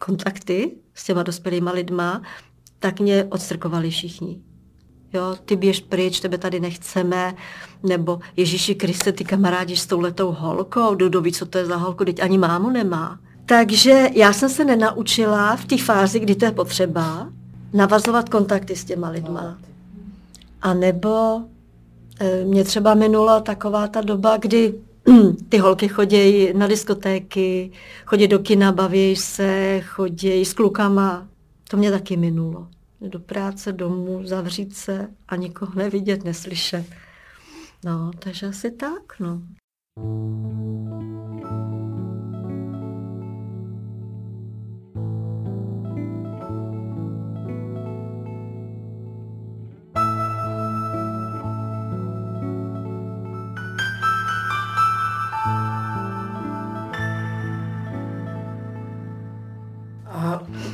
kontakty 0.00 0.72
s 0.94 1.04
těma 1.04 1.22
dospělýma 1.22 1.70
lidma, 1.70 2.22
tak 2.78 3.00
mě 3.00 3.26
odstrkovali 3.30 3.90
všichni. 3.90 4.40
Jo, 5.12 5.36
ty 5.44 5.56
běž 5.56 5.80
pryč, 5.80 6.20
tebe 6.20 6.38
tady 6.38 6.60
nechceme, 6.60 7.34
nebo 7.82 8.20
Ježíši 8.36 8.74
Kriste, 8.74 9.12
ty 9.12 9.24
kamarádíš 9.24 9.80
s 9.80 9.86
touhletou 9.86 10.32
holkou, 10.32 10.94
Dodo 10.94 11.20
ví, 11.20 11.32
co 11.32 11.46
to 11.46 11.58
je 11.58 11.66
za 11.66 11.76
holku, 11.76 12.04
teď 12.04 12.22
ani 12.22 12.38
mámu 12.38 12.70
nemá. 12.70 13.18
Takže 13.46 14.08
já 14.14 14.32
jsem 14.32 14.48
se 14.48 14.64
nenaučila 14.64 15.56
v 15.56 15.64
té 15.64 15.78
fázi, 15.78 16.20
kdy 16.20 16.34
to 16.34 16.44
je 16.44 16.52
potřeba, 16.52 17.28
navazovat 17.72 18.28
kontakty 18.28 18.76
s 18.76 18.84
těma 18.84 19.08
lidma. 19.08 19.58
A 20.62 20.74
nebo 20.74 21.42
e, 22.20 22.44
mě 22.44 22.64
třeba 22.64 22.94
minula 22.94 23.40
taková 23.40 23.86
ta 23.86 24.00
doba, 24.00 24.36
kdy 24.36 24.74
ty 25.48 25.58
holky 25.58 25.88
chodí 25.88 26.52
na 26.52 26.66
diskotéky, 26.66 27.70
chodí 28.06 28.28
do 28.28 28.38
kina, 28.38 28.72
baví 28.72 29.16
se, 29.16 29.80
chodí 29.80 30.44
s 30.44 30.52
klukama. 30.52 31.28
To 31.70 31.76
mě 31.76 31.90
taky 31.90 32.16
minulo. 32.16 32.68
Do 33.00 33.20
práce, 33.20 33.72
domů, 33.72 34.20
zavřít 34.24 34.76
se 34.76 35.08
a 35.28 35.36
nikoho 35.36 35.72
nevidět, 35.74 36.24
neslyšet. 36.24 36.86
No, 37.84 38.10
takže 38.18 38.46
asi 38.46 38.70
tak, 38.70 39.20
no. 39.20 39.42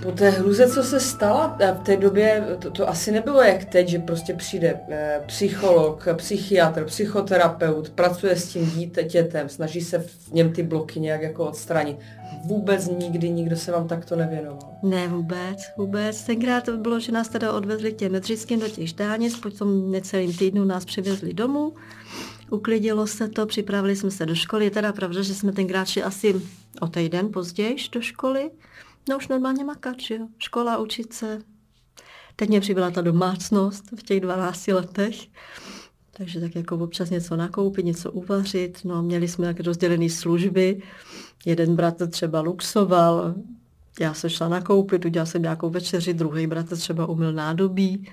Po 0.04 0.12
té 0.12 0.30
hruze, 0.30 0.68
co 0.68 0.82
se 0.82 1.00
stala 1.00 1.58
v 1.74 1.82
té 1.82 1.96
době, 1.96 2.46
to, 2.58 2.70
to 2.70 2.88
asi 2.88 3.12
nebylo 3.12 3.42
jak 3.42 3.64
teď, 3.64 3.88
že 3.88 3.98
prostě 3.98 4.34
přijde 4.34 4.80
eh, 4.88 5.20
psycholog, 5.26 6.08
psychiatr, 6.16 6.84
psychoterapeut, 6.84 7.90
pracuje 7.90 8.36
s 8.36 8.48
tím 8.48 8.70
dítětem, 8.70 9.48
snaží 9.48 9.80
se 9.80 9.98
v 9.98 10.32
něm 10.32 10.52
ty 10.52 10.62
bloky 10.62 11.00
nějak 11.00 11.22
jako 11.22 11.46
odstranit. 11.46 11.96
Vůbec 12.46 12.88
nikdy 12.98 13.30
nikdo 13.30 13.56
se 13.56 13.72
vám 13.72 13.88
takto 13.88 14.16
nevěnoval. 14.16 14.76
Ne, 14.82 15.08
vůbec, 15.08 15.58
vůbec. 15.76 16.24
Tenkrát 16.24 16.64
to 16.64 16.76
bylo, 16.76 17.00
že 17.00 17.12
nás 17.12 17.28
teda 17.28 17.52
odvezli 17.52 17.92
těm 17.92 18.12
metřickým 18.12 18.60
do 18.60 18.68
těch 18.68 18.88
štánic, 18.88 19.36
po 19.36 19.50
tom 19.50 19.90
necelým 19.90 20.32
týdnu 20.34 20.64
nás 20.64 20.84
přivezli 20.84 21.34
domů, 21.34 21.74
uklidilo 22.50 23.06
se 23.06 23.28
to, 23.28 23.46
připravili 23.46 23.96
jsme 23.96 24.10
se 24.10 24.26
do 24.26 24.34
školy. 24.34 24.64
Je 24.64 24.70
teda 24.70 24.92
pravda, 24.92 25.22
že 25.22 25.34
jsme 25.34 25.52
tenkrát 25.52 25.88
šli 25.88 26.02
asi 26.02 26.34
o 26.80 26.86
týden 26.86 27.28
později 27.32 27.76
do 27.92 28.00
školy, 28.00 28.50
No 29.08 29.16
už 29.16 29.28
normálně 29.28 29.64
makat, 29.64 30.00
že 30.00 30.14
jo. 30.14 30.26
Škola, 30.38 30.78
učit 30.78 31.12
se. 31.12 31.38
Teď 32.36 32.48
mě 32.48 32.60
přibyla 32.60 32.90
ta 32.90 33.00
domácnost 33.00 33.84
v 33.98 34.02
těch 34.02 34.20
12 34.20 34.68
letech. 34.68 35.16
Takže 36.16 36.40
tak 36.40 36.54
jako 36.54 36.76
občas 36.76 37.10
něco 37.10 37.36
nakoupit, 37.36 37.84
něco 37.84 38.12
uvařit. 38.12 38.80
No, 38.84 39.02
měli 39.02 39.28
jsme 39.28 39.46
jak 39.46 39.60
rozdělené 39.60 40.10
služby. 40.10 40.82
Jeden 41.46 41.76
bratr 41.76 42.08
třeba 42.08 42.40
luxoval, 42.40 43.34
já 44.00 44.14
se 44.14 44.30
šla 44.30 44.48
nakoupit, 44.48 45.04
udělala 45.04 45.26
jsem 45.26 45.42
nějakou 45.42 45.70
večeři, 45.70 46.14
druhý 46.14 46.46
bratr 46.46 46.76
třeba 46.76 47.06
umyl 47.06 47.32
nádobí. 47.32 48.08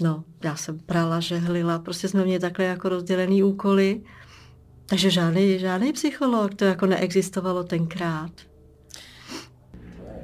No, 0.00 0.24
já 0.44 0.56
jsem 0.56 0.78
prala, 0.78 1.20
žehlila, 1.20 1.78
prostě 1.78 2.08
jsme 2.08 2.24
měli 2.24 2.40
takhle 2.40 2.64
jako 2.64 2.88
rozdělený 2.88 3.42
úkoly. 3.42 4.02
Takže 4.86 5.10
žádný, 5.10 5.58
žádný 5.58 5.92
psycholog, 5.92 6.54
to 6.54 6.64
jako 6.64 6.86
neexistovalo 6.86 7.64
tenkrát. 7.64 8.49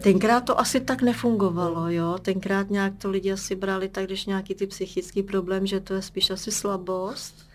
Tenkrát 0.02 0.40
to 0.40 0.60
asi 0.60 0.80
tak 0.80 1.02
nefungovalo, 1.02 1.90
jo. 1.90 2.18
Tenkrát 2.22 2.70
nějak 2.70 2.92
to 2.98 3.10
lidi 3.10 3.32
asi 3.32 3.56
brali 3.56 3.88
tak, 3.88 4.06
když 4.06 4.26
nějaký 4.26 4.54
ty 4.54 4.66
psychický 4.66 5.22
problém, 5.22 5.66
že 5.66 5.80
to 5.80 5.94
je 5.94 6.02
spíš 6.02 6.30
asi 6.30 6.52
slabost 6.52 7.45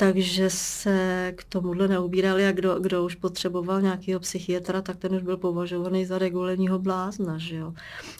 takže 0.00 0.50
se 0.50 1.32
k 1.36 1.44
tomuhle 1.44 1.88
neubírali 1.88 2.46
a 2.46 2.52
kdo, 2.52 2.80
kdo 2.80 3.04
už 3.04 3.14
potřeboval 3.14 3.82
nějakého 3.82 4.20
psychiatra, 4.20 4.82
tak 4.82 4.96
ten 4.96 5.14
už 5.14 5.22
byl 5.22 5.36
považovaný 5.36 6.06
za 6.06 6.18
regulérního 6.18 6.78
blázna, 6.78 7.38
že 7.38 7.56
jo. 7.56 7.74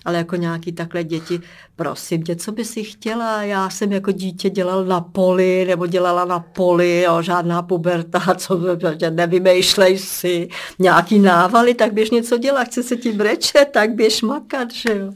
Ale 0.04 0.18
jako 0.18 0.36
nějaký 0.36 0.72
takhle 0.72 1.04
děti, 1.04 1.40
prosím 1.76 2.22
tě, 2.22 2.36
co 2.36 2.52
by 2.52 2.64
si 2.64 2.84
chtěla? 2.84 3.42
Já 3.42 3.70
jsem 3.70 3.92
jako 3.92 4.12
dítě 4.12 4.50
dělal 4.50 4.84
na 4.84 5.00
poli, 5.00 5.64
nebo 5.68 5.86
dělala 5.86 6.24
na 6.24 6.40
poli, 6.40 7.00
jo, 7.00 7.22
žádná 7.22 7.62
puberta, 7.62 8.34
co 8.36 8.60
nevymýšlej 9.10 9.98
si 9.98 10.48
nějaký 10.78 11.18
návaly, 11.18 11.74
tak 11.74 11.92
běž 11.92 12.10
něco 12.10 12.38
dělat, 12.38 12.64
chce 12.64 12.82
se 12.82 12.96
ti 12.96 13.12
brečet, 13.12 13.68
tak 13.72 13.94
běž 13.94 14.22
makat, 14.22 14.72
že 14.72 14.98
jo. 14.98 15.12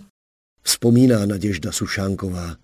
Vzpomíná 0.63 1.27
Naděžda 1.27 1.73
Sušánková. 1.73 2.62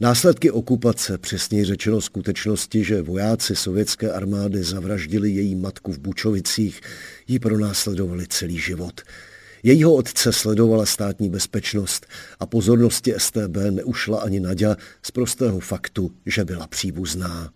Následky 0.00 0.50
okupace, 0.50 1.18
přesněji 1.18 1.64
řečeno 1.64 2.00
skutečnosti, 2.00 2.84
že 2.84 3.02
vojáci 3.02 3.56
sovětské 3.56 4.12
armády 4.12 4.62
zavraždili 4.64 5.30
její 5.30 5.54
matku 5.54 5.92
v 5.92 5.98
Bučovicích, 5.98 6.80
ji 7.26 7.38
pronásledovali 7.38 8.26
celý 8.28 8.58
život. 8.58 9.00
Jejího 9.62 9.94
otce 9.94 10.32
sledovala 10.32 10.86
státní 10.86 11.30
bezpečnost 11.30 12.06
a 12.40 12.46
pozornosti 12.46 13.14
STB 13.18 13.56
neušla 13.70 14.20
ani 14.20 14.40
Nadia 14.40 14.76
z 15.02 15.10
prostého 15.10 15.60
faktu, 15.60 16.10
že 16.26 16.44
byla 16.44 16.66
příbuzná. 16.66 17.50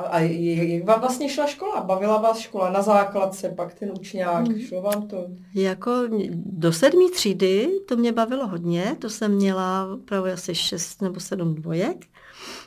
A, 0.00 0.08
a 0.08 0.20
jak 0.20 0.84
vám 0.84 1.00
vlastně 1.00 1.28
šla 1.28 1.46
škola? 1.46 1.80
Bavila 1.80 2.18
vás 2.18 2.38
škola 2.38 2.70
na 2.70 2.82
základce, 2.82 3.48
pak 3.48 3.74
ten 3.74 3.90
učňák, 4.00 4.48
hmm. 4.48 4.60
šlo 4.60 4.82
vám 4.82 5.08
to? 5.08 5.26
Jako 5.54 5.92
do 6.34 6.72
sedmé 6.72 7.04
třídy 7.14 7.80
to 7.88 7.96
mě 7.96 8.12
bavilo 8.12 8.46
hodně, 8.46 8.96
to 8.98 9.10
jsem 9.10 9.34
měla 9.34 9.98
právě 10.04 10.32
asi 10.32 10.54
šest 10.54 11.02
nebo 11.02 11.20
sedm 11.20 11.54
dvojek. 11.54 12.06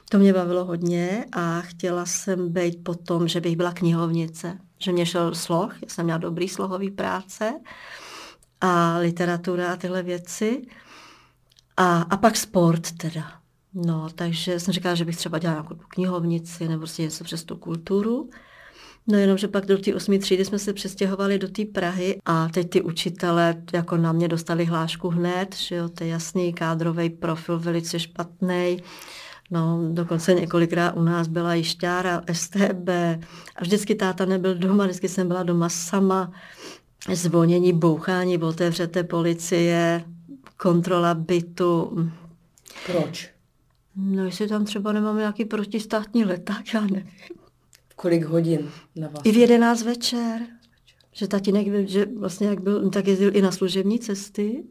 To 0.09 0.19
mě 0.19 0.33
bavilo 0.33 0.65
hodně 0.65 1.25
a 1.31 1.61
chtěla 1.61 2.05
jsem 2.05 2.49
být 2.49 2.83
potom, 2.83 3.27
že 3.27 3.41
bych 3.41 3.55
byla 3.55 3.71
knihovnice, 3.71 4.57
že 4.79 4.91
mě 4.91 5.05
šel 5.05 5.35
sloh, 5.35 5.75
já 5.81 5.89
jsem 5.89 6.05
měla 6.05 6.17
dobrý 6.17 6.49
slohový 6.49 6.91
práce 6.91 7.53
a 8.61 8.97
literatura 8.97 9.73
a 9.73 9.75
tyhle 9.75 10.03
věci. 10.03 10.61
A, 11.77 12.01
a 12.01 12.17
pak 12.17 12.37
sport 12.37 12.91
teda. 12.97 13.42
No, 13.73 14.09
takže 14.15 14.59
jsem 14.59 14.73
říkala, 14.73 14.95
že 14.95 15.05
bych 15.05 15.17
třeba 15.17 15.39
dělala 15.39 15.61
nějakou 15.61 15.75
knihovnici 15.87 16.67
nebo 16.67 16.79
prostě 16.79 17.01
něco 17.01 17.23
přes 17.23 17.43
tu 17.43 17.55
kulturu. 17.55 18.29
No 19.07 19.17
jenom, 19.17 19.37
že 19.37 19.47
pak 19.47 19.65
do 19.65 19.77
té 19.77 19.95
osmi 19.95 20.19
třídy 20.19 20.45
jsme 20.45 20.59
se 20.59 20.73
přestěhovali 20.73 21.39
do 21.39 21.47
té 21.47 21.65
Prahy 21.65 22.19
a 22.25 22.49
teď 22.49 22.69
ty 22.69 22.81
učitele 22.81 23.63
jako 23.73 23.97
na 23.97 24.11
mě 24.11 24.27
dostali 24.27 24.65
hlášku 24.65 25.09
hned, 25.09 25.55
že 25.55 25.75
jo, 25.75 25.89
to 25.89 26.03
je 26.03 26.09
jasný 26.09 26.53
kádrový 26.53 27.09
profil, 27.09 27.59
velice 27.59 27.99
špatný. 27.99 28.77
No, 29.51 29.79
dokonce 29.91 30.33
několikrát 30.33 30.91
u 30.91 31.01
nás 31.01 31.27
byla 31.27 31.55
i 31.55 31.63
šťára, 31.63 32.21
STB 32.31 32.89
a 33.55 33.61
vždycky 33.61 33.95
táta 33.95 34.25
nebyl 34.25 34.55
doma, 34.55 34.85
vždycky 34.85 35.09
jsem 35.09 35.27
byla 35.27 35.43
doma 35.43 35.69
sama. 35.69 36.31
Zvonění, 37.13 37.73
bouchání, 37.73 38.37
otevřete 38.37 39.03
policie, 39.03 40.03
kontrola 40.57 41.13
bytu. 41.13 41.97
Proč? 42.85 43.32
No, 43.95 44.25
jestli 44.25 44.47
tam 44.47 44.65
třeba 44.65 44.91
nemáme 44.91 45.19
nějaký 45.19 45.45
protistátní 45.45 46.25
leták, 46.25 46.73
já 46.73 46.81
nevím. 46.81 47.11
Kolik 47.95 48.25
hodin 48.25 48.69
na 48.95 49.07
vás? 49.07 49.21
I 49.23 49.31
v 49.31 49.37
11 49.37 49.83
večer. 49.83 50.41
Že 51.11 51.27
tatínek, 51.27 51.87
že 51.87 52.05
vlastně 52.05 52.47
jak 52.47 52.61
byl, 52.61 52.89
tak 52.89 53.07
jezdil 53.07 53.35
i 53.35 53.41
na 53.41 53.51
služební 53.51 53.99
cesty, 53.99 54.63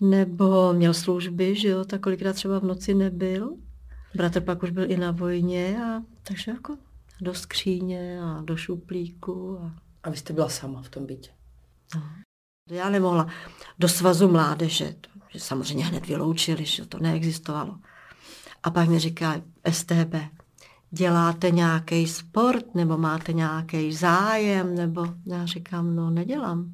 nebo 0.00 0.72
měl 0.72 0.94
služby, 0.94 1.56
že 1.56 1.68
jo, 1.68 1.84
tak 1.84 2.00
kolikrát 2.00 2.32
třeba 2.32 2.58
v 2.58 2.64
noci 2.64 2.94
nebyl. 2.94 3.56
Bratr 4.14 4.40
pak 4.40 4.62
už 4.62 4.70
byl 4.70 4.90
i 4.90 4.96
na 4.96 5.10
vojně, 5.10 5.84
a, 5.84 6.02
takže 6.22 6.50
jako 6.50 6.76
do 7.20 7.34
skříně 7.34 8.20
a 8.22 8.42
do 8.44 8.56
šuplíku. 8.56 9.58
A... 9.60 9.72
a 10.02 10.10
vy 10.10 10.16
jste 10.16 10.32
byla 10.32 10.48
sama 10.48 10.82
v 10.82 10.88
tom 10.88 11.06
bytě? 11.06 11.30
No. 11.94 12.02
Já 12.70 12.90
nemohla 12.90 13.26
do 13.78 13.88
svazu 13.88 14.28
mládeže, 14.28 14.94
to, 15.00 15.10
že 15.28 15.40
samozřejmě 15.40 15.84
hned 15.84 16.06
vyloučili, 16.06 16.64
že 16.64 16.86
to 16.86 16.98
neexistovalo. 16.98 17.78
A 18.62 18.70
pak 18.70 18.88
mi 18.88 18.98
říká 18.98 19.40
STB, 19.70 20.14
děláte 20.90 21.50
nějaký 21.50 22.06
sport, 22.06 22.74
nebo 22.74 22.98
máte 22.98 23.32
nějaký 23.32 23.92
zájem, 23.92 24.74
nebo 24.74 25.06
já 25.26 25.46
říkám, 25.46 25.96
no 25.96 26.10
nedělám. 26.10 26.72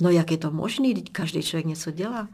No 0.00 0.10
jak 0.10 0.30
je 0.30 0.36
to 0.36 0.50
možný, 0.50 0.94
teď 0.94 1.12
každý 1.12 1.42
člověk 1.42 1.66
něco 1.66 1.90
dělá. 1.90 2.28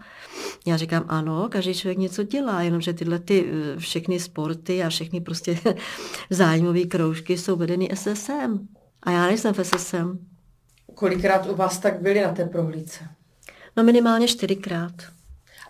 Já 0.67 0.77
říkám, 0.77 1.05
ano, 1.09 1.49
každý 1.51 1.75
člověk 1.75 1.99
něco 1.99 2.23
dělá, 2.23 2.63
jenomže 2.63 2.93
tyhle 2.93 3.19
ty 3.19 3.47
eh, 3.49 3.79
všechny 3.79 4.21
sporty 4.21 4.85
a 4.85 4.89
všechny 4.89 5.21
prostě 5.21 5.59
zájmové 6.31 6.85
kroužky 6.85 7.39
jsou 7.39 7.57
vedeny 7.57 7.89
SSM. 7.95 8.69
A 9.03 9.11
já 9.11 9.27
nejsem 9.27 9.55
v 9.55 9.65
SSM. 9.65 10.19
Kolikrát 10.95 11.47
u 11.47 11.57
vás 11.57 11.79
tak 11.79 12.03
byli 12.03 12.23
na 12.23 12.33
té 12.33 12.45
prohlídce? 12.45 13.09
No 13.77 13.83
minimálně 13.83 14.29
čtyřikrát. 14.29 14.93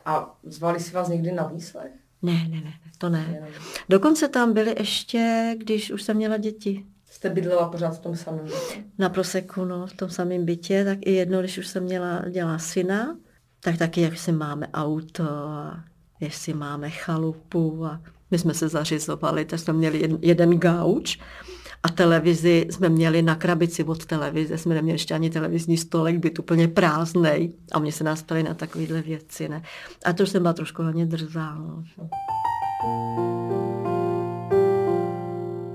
A 0.05 0.39
zvali 0.43 0.81
si 0.81 0.93
vás 0.93 1.09
někdy 1.09 1.33
na 1.33 1.47
výslech? 1.47 1.93
Ne, 2.23 2.33
ne, 2.33 2.61
ne, 2.61 2.73
to 2.99 3.09
ne. 3.09 3.49
Dokonce 3.89 4.29
tam 4.29 4.53
byli 4.53 4.75
ještě, 4.79 5.55
když 5.59 5.91
už 5.91 6.03
jsem 6.03 6.17
měla 6.17 6.37
děti. 6.37 6.85
Jste 7.11 7.31
bydlela 7.31 7.69
pořád 7.69 7.91
v 7.91 7.99
tom 7.99 8.17
samém 8.17 8.45
bytě? 8.45 8.85
Na 8.99 9.09
proseku, 9.09 9.65
no, 9.65 9.87
v 9.87 9.93
tom 9.93 10.11
samém 10.11 10.45
bytě, 10.45 10.85
tak 10.85 10.99
i 11.01 11.13
jedno, 11.13 11.41
když 11.41 11.59
už 11.59 11.67
jsem 11.67 11.85
měla, 11.85 12.23
dělala 12.31 12.59
syna, 12.59 13.17
tak 13.61 13.77
taky, 13.79 14.01
jak 14.01 14.19
si 14.19 14.33
máme 14.33 14.69
auto 14.75 15.25
a 15.29 15.85
jestli 16.21 16.55
máme 16.55 16.91
chalupu 16.91 17.85
a 17.85 18.01
my 18.31 18.39
jsme 18.39 18.55
se 18.55 18.69
zařizovali, 18.69 19.45
tak 19.45 19.59
jsme 19.61 19.73
měli 19.73 20.01
jeden, 20.01 20.19
jeden 20.23 20.59
gauč 20.59 21.19
a 21.83 21.89
televizi 21.89 22.67
jsme 22.71 22.89
měli 22.89 23.23
na 23.23 23.35
krabici 23.35 23.85
od 23.85 24.07
televize, 24.07 24.59
jsme 24.59 24.75
neměli 24.75 24.95
ještě 24.95 25.15
ani 25.15 25.31
televizní 25.31 25.77
stolek, 25.77 26.19
byt 26.19 26.39
úplně 26.39 26.69
prázdnej 26.69 27.53
a 27.73 27.79
mě 27.79 27.93
se 27.93 28.05
nás 28.05 28.23
ptali 28.23 28.43
na 28.43 28.55
takovéhle 28.55 29.03
věci, 29.03 29.49
ne. 29.49 29.63
A 30.05 30.13
to 30.13 30.27
jsem 30.27 30.43
byla 30.43 30.53
trošku 30.53 30.83
hodně 30.83 31.07
drzá, 31.07 31.55
no. 31.55 31.85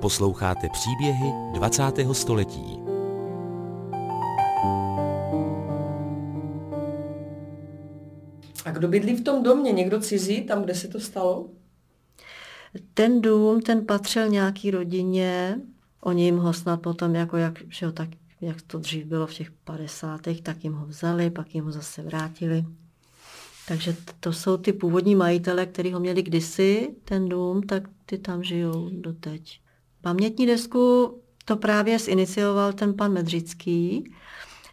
Posloucháte 0.02 0.70
příběhy 0.70 1.34
20. 1.54 1.84
století. 2.12 2.82
A 8.66 8.72
kdo 8.72 8.88
bydlí 8.88 9.16
v 9.16 9.24
tom 9.24 9.44
domě? 9.44 9.72
Někdo 9.72 10.00
cizí, 10.00 10.42
tam, 10.42 10.64
kde 10.64 10.76
se 10.76 10.88
to 10.88 11.00
stalo? 11.00 11.50
Ten 12.94 13.22
dům, 13.22 13.62
ten 13.62 13.86
patřil 13.86 14.30
nějaký 14.30 14.72
rodině, 14.72 15.60
oni 16.02 16.26
jim 16.26 16.38
ho 16.38 16.54
snad 16.54 16.82
potom, 16.82 17.16
jako 17.16 17.38
jak, 17.38 17.60
že 17.70 17.86
jo, 17.86 17.92
tak, 17.92 18.10
jak 18.42 18.62
to 18.62 18.80
dřív 18.80 19.06
bylo 19.06 19.28
v 19.28 19.34
těch 19.34 19.52
50. 19.52 20.22
tak 20.44 20.64
jim 20.64 20.74
ho 20.74 20.86
vzali, 20.86 21.30
pak 21.30 21.56
jim 21.56 21.66
ho 21.66 21.72
zase 21.72 22.02
vrátili. 22.02 22.66
Takže 23.68 23.96
to 24.20 24.34
jsou 24.34 24.58
ty 24.58 24.74
původní 24.74 25.16
majitele, 25.16 25.66
kteří 25.66 25.94
ho 25.94 26.00
měli 26.00 26.24
kdysi, 26.24 26.96
ten 27.06 27.30
dům, 27.30 27.64
tak 27.64 27.84
ty 28.06 28.18
tam 28.18 28.44
žijou 28.44 28.90
doteď. 28.92 29.62
Pamětní 30.02 30.46
desku 30.46 31.18
to 31.46 31.56
právě 31.56 32.00
zinicioval 32.00 32.74
ten 32.74 32.94
pan 32.94 33.14
Medřický, 33.14 34.14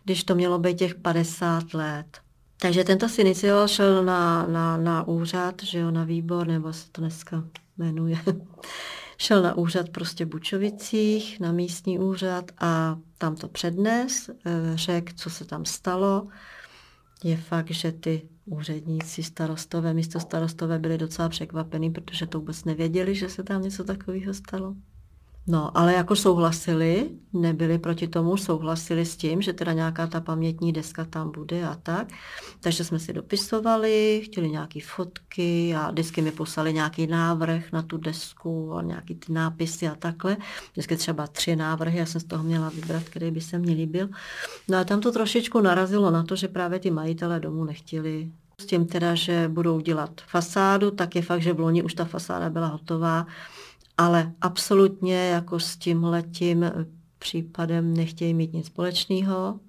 když 0.05 0.24
to 0.24 0.34
mělo 0.34 0.59
být 0.59 0.78
těch 0.78 0.95
50 0.95 1.74
let. 1.74 2.20
Takže 2.61 2.84
tento 2.84 3.09
si 3.09 3.20
inicioval, 3.20 3.68
šel 3.68 4.05
na, 4.05 4.47
na, 4.47 4.76
na 4.76 5.09
úřad, 5.09 5.62
že 5.62 5.78
jo, 5.78 5.91
na 5.91 6.05
výbor, 6.05 6.47
nebo 6.47 6.72
se 6.72 6.91
to 6.93 7.01
dneska 7.01 7.45
jmenuje. 7.78 8.18
šel 9.18 9.43
na 9.43 9.55
úřad 9.55 9.89
prostě 9.89 10.26
Bučovicích, 10.26 11.41
na 11.41 11.53
místní 11.53 11.99
úřad 11.99 12.45
a 12.59 12.99
tam 13.18 13.36
to 13.36 13.49
přednes, 13.49 14.30
eh, 14.30 14.72
řekl, 14.74 15.12
co 15.16 15.30
se 15.30 15.45
tam 15.45 15.64
stalo. 15.64 16.28
Je 17.24 17.36
fakt, 17.36 17.70
že 17.70 17.93
ty 17.93 18.28
úředníci, 18.49 19.23
starostové, 19.23 19.95
místo 19.95 20.21
starostové 20.21 20.79
byli 20.79 20.99
docela 20.99 21.29
překvapení, 21.29 21.91
protože 21.91 22.27
to 22.27 22.39
vůbec 22.39 22.65
nevěděli, 22.65 23.15
že 23.15 23.29
se 23.29 23.43
tam 23.43 23.63
něco 23.63 23.85
takového 23.85 24.35
stalo. 24.35 24.75
No, 25.47 25.78
ale 25.78 25.95
jako 25.95 26.16
souhlasili, 26.16 27.11
nebyli 27.32 27.78
proti 27.78 28.09
tomu, 28.09 28.36
souhlasili 28.36 29.07
s 29.07 29.16
tím, 29.16 29.43
že 29.43 29.53
teda 29.53 29.72
nějaká 29.72 30.07
ta 30.07 30.20
pamětní 30.20 30.72
deska 30.72 31.05
tam 31.05 31.32
bude 31.32 31.66
a 31.66 31.74
tak. 31.82 32.09
Takže 32.61 32.84
jsme 32.84 32.99
si 32.99 33.12
dopisovali, 33.12 34.22
chtěli 34.24 34.51
nějaké 34.51 34.80
fotky 34.86 35.74
a 35.74 35.91
vždycky 35.91 36.22
mi 36.22 36.30
poslali 36.32 36.72
nějaký 36.72 37.07
návrh 37.07 37.72
na 37.72 37.82
tu 37.82 37.97
desku 37.97 38.74
a 38.74 38.82
nějaký 38.82 39.14
ty 39.14 39.32
nápisy 39.32 39.89
a 39.89 39.95
takhle. 39.95 40.36
Vždycky 40.72 40.97
třeba 40.97 41.26
tři 41.26 41.57
návrhy, 41.57 41.99
já 41.99 42.07
jsem 42.07 42.20
z 42.20 42.24
toho 42.24 42.45
měla 42.45 42.68
vybrat, 42.68 43.03
který 43.03 43.30
by 43.30 43.41
se 43.41 43.59
mně 43.59 43.74
líbil. 43.74 44.09
No 44.68 44.78
a 44.78 44.84
tam 44.84 45.01
to 45.01 45.12
trošičku 45.12 45.61
narazilo 45.61 46.11
na 46.11 46.22
to, 46.22 46.36
že 46.36 46.49
právě 46.49 46.78
ty 46.78 46.91
majitelé 46.91 47.41
domů 47.41 47.64
nechtěli 47.64 48.30
s 48.61 48.66
tím 48.66 48.86
teda, 48.86 49.14
že 49.14 49.49
budou 49.49 49.80
dělat 49.80 50.11
fasádu, 50.26 50.91
tak 50.91 51.16
je 51.16 51.22
fakt, 51.22 51.43
že 51.43 51.53
v 51.53 51.61
loni 51.61 51.82
už 51.82 51.95
ta 51.95 52.05
fasáda 52.05 52.51
byla 52.51 52.66
hotová 52.66 53.26
ale 53.99 54.33
absolutně 54.41 55.29
jako 55.29 55.61
s 55.61 55.77
tímhletím 55.77 56.73
případem 57.19 57.95
nechtějí 57.95 58.35
mít 58.35 58.53
nic 58.53 58.67
společného. 58.67 59.61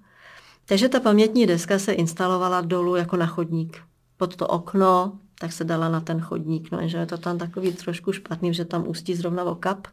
Takže 0.66 0.88
ta 0.88 1.00
pamětní 1.00 1.46
deska 1.46 1.78
se 1.78 1.92
instalovala 1.92 2.60
dolů 2.60 2.96
jako 2.96 3.16
na 3.16 3.26
chodník. 3.26 3.82
Pod 4.16 4.36
to 4.36 4.46
okno, 4.46 5.18
tak 5.38 5.52
se 5.52 5.64
dala 5.64 5.88
na 5.88 6.00
ten 6.00 6.20
chodník, 6.20 6.70
no, 6.70 6.88
že 6.88 6.98
je 6.98 7.06
to 7.06 7.18
tam 7.18 7.38
takový 7.38 7.72
trošku 7.72 8.12
špatný, 8.12 8.54
že 8.54 8.64
tam 8.64 8.88
ústí 8.88 9.14
zrovna 9.14 9.44
okap, 9.44 9.86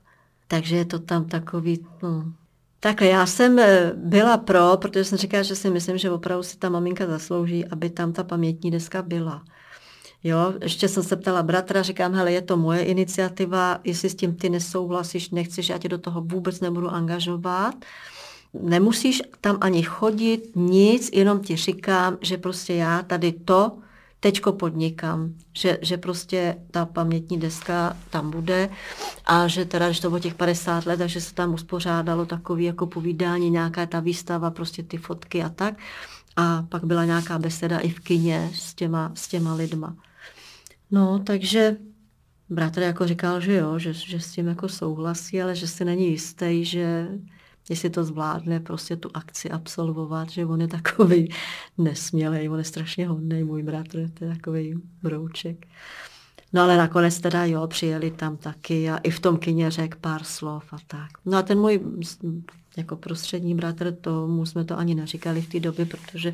takže 0.47 0.75
je 0.75 0.85
to 0.85 0.99
tam 0.99 1.25
takový, 1.25 1.85
no. 2.03 2.33
Takhle, 2.79 3.07
já 3.07 3.25
jsem 3.25 3.59
eh, 3.59 3.91
byla 3.95 4.37
pro, 4.37 4.77
protože 4.77 5.03
jsem 5.03 5.17
říkala, 5.17 5.43
že 5.43 5.55
si 5.55 5.69
myslím, 5.69 5.97
že 5.97 6.11
opravdu 6.11 6.43
si 6.43 6.57
ta 6.57 6.69
maminka 6.69 7.07
zaslouží, 7.07 7.65
aby 7.65 7.89
tam 7.89 8.13
ta 8.13 8.23
pamětní 8.23 8.71
deska 8.71 9.01
byla. 9.01 9.43
Jo, 10.27 10.53
ještě 10.61 10.87
jsem 10.87 11.03
se 11.03 11.15
ptala 11.15 11.43
bratra, 11.43 11.81
říkám, 11.81 12.13
hele, 12.13 12.31
je 12.31 12.41
to 12.41 12.57
moje 12.57 12.83
iniciativa, 12.83 13.79
jestli 13.83 14.09
s 14.09 14.15
tím 14.15 14.35
ty 14.35 14.49
nesouhlasíš, 14.49 15.29
nechceš, 15.29 15.69
já 15.69 15.77
tě 15.77 15.89
do 15.89 15.97
toho 15.97 16.21
vůbec 16.21 16.59
nebudu 16.59 16.89
angažovat. 16.89 17.75
Nemusíš 18.53 19.21
tam 19.41 19.57
ani 19.61 19.83
chodit, 19.83 20.51
nic, 20.55 21.09
jenom 21.13 21.39
ti 21.39 21.55
říkám, 21.55 22.17
že 22.21 22.37
prostě 22.37 22.73
já 22.73 23.01
tady 23.01 23.31
to 23.31 23.77
teďko 24.19 24.51
podnikám, 24.51 25.33
že, 25.53 25.77
že 25.81 25.97
prostě 25.97 26.57
ta 26.71 26.85
pamětní 26.85 27.39
deska 27.39 27.97
tam 28.09 28.31
bude 28.31 28.69
a 29.25 29.47
že 29.47 29.65
teda, 29.65 29.85
když 29.85 29.99
to 29.99 30.09
bylo 30.09 30.19
těch 30.19 30.35
50 30.35 30.85
let, 30.85 30.97
takže 30.97 31.21
se 31.21 31.33
tam 31.33 31.53
uspořádalo 31.53 32.25
takový 32.25 32.65
jako 32.65 32.87
povídání, 32.87 33.49
nějaká 33.49 33.85
ta 33.85 33.99
výstava, 33.99 34.51
prostě 34.51 34.83
ty 34.83 34.97
fotky 34.97 35.43
a 35.43 35.49
tak. 35.49 35.73
A 36.35 36.65
pak 36.69 36.83
byla 36.83 37.05
nějaká 37.05 37.39
beseda 37.39 37.79
i 37.79 37.89
v 37.89 37.99
kině 37.99 38.51
s 38.53 38.73
těma, 38.73 39.11
s 39.13 39.27
těma 39.27 39.53
lidma. 39.53 39.95
No, 40.91 41.19
takže 41.19 41.77
bratr 42.49 42.81
jako 42.81 43.07
říkal, 43.07 43.41
že 43.41 43.53
jo, 43.53 43.79
že, 43.79 43.93
že 43.93 44.19
s 44.19 44.31
tím 44.31 44.47
jako 44.47 44.69
souhlasí, 44.69 45.41
ale 45.41 45.55
že 45.55 45.67
si 45.67 45.85
není 45.85 46.07
jistý, 46.07 46.65
že 46.65 47.07
jestli 47.69 47.89
to 47.89 48.03
zvládne 48.03 48.59
prostě 48.59 48.95
tu 48.95 49.09
akci 49.13 49.49
absolvovat, 49.49 50.29
že 50.29 50.45
on 50.45 50.61
je 50.61 50.67
takový 50.67 51.33
nesmělej, 51.77 52.49
on 52.49 52.57
je 52.57 52.63
strašně 52.63 53.07
hodný, 53.07 53.43
můj 53.43 53.63
bratr, 53.63 54.09
to 54.13 54.25
je 54.25 54.33
takový 54.35 54.75
brouček. 55.03 55.67
No 56.53 56.61
ale 56.61 56.77
nakonec 56.77 57.19
teda 57.19 57.45
jo, 57.45 57.67
přijeli 57.67 58.11
tam 58.11 58.37
taky 58.37 58.89
a 58.89 58.97
i 58.97 59.11
v 59.11 59.19
tom 59.19 59.37
kině 59.37 59.71
řekl 59.71 59.97
pár 60.01 60.23
slov 60.23 60.73
a 60.73 60.77
tak. 60.87 61.09
No 61.25 61.37
a 61.37 61.41
ten 61.41 61.59
můj 61.59 61.79
jako 62.77 62.95
prostřední 62.95 63.55
bratr, 63.55 63.95
tomu 63.95 64.45
jsme 64.45 64.65
to 64.65 64.77
ani 64.77 64.95
neříkali 64.95 65.41
v 65.41 65.49
té 65.49 65.59
době, 65.59 65.85
protože 65.85 66.33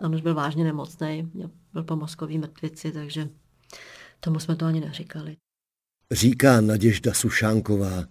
on 0.00 0.14
už 0.14 0.20
byl 0.20 0.34
vážně 0.34 0.64
nemocný, 0.64 1.30
byl 1.72 1.82
po 1.82 1.96
mozkový 1.96 2.38
mrtvici, 2.38 2.92
takže 2.92 3.28
Tomu 4.24 4.40
jsme 4.40 4.56
to 4.56 4.66
ani 4.66 4.80
neříkali. 4.80 5.36
Říká 6.10 6.60
Naděžda 6.60 7.14
Sušánková. 7.14 8.04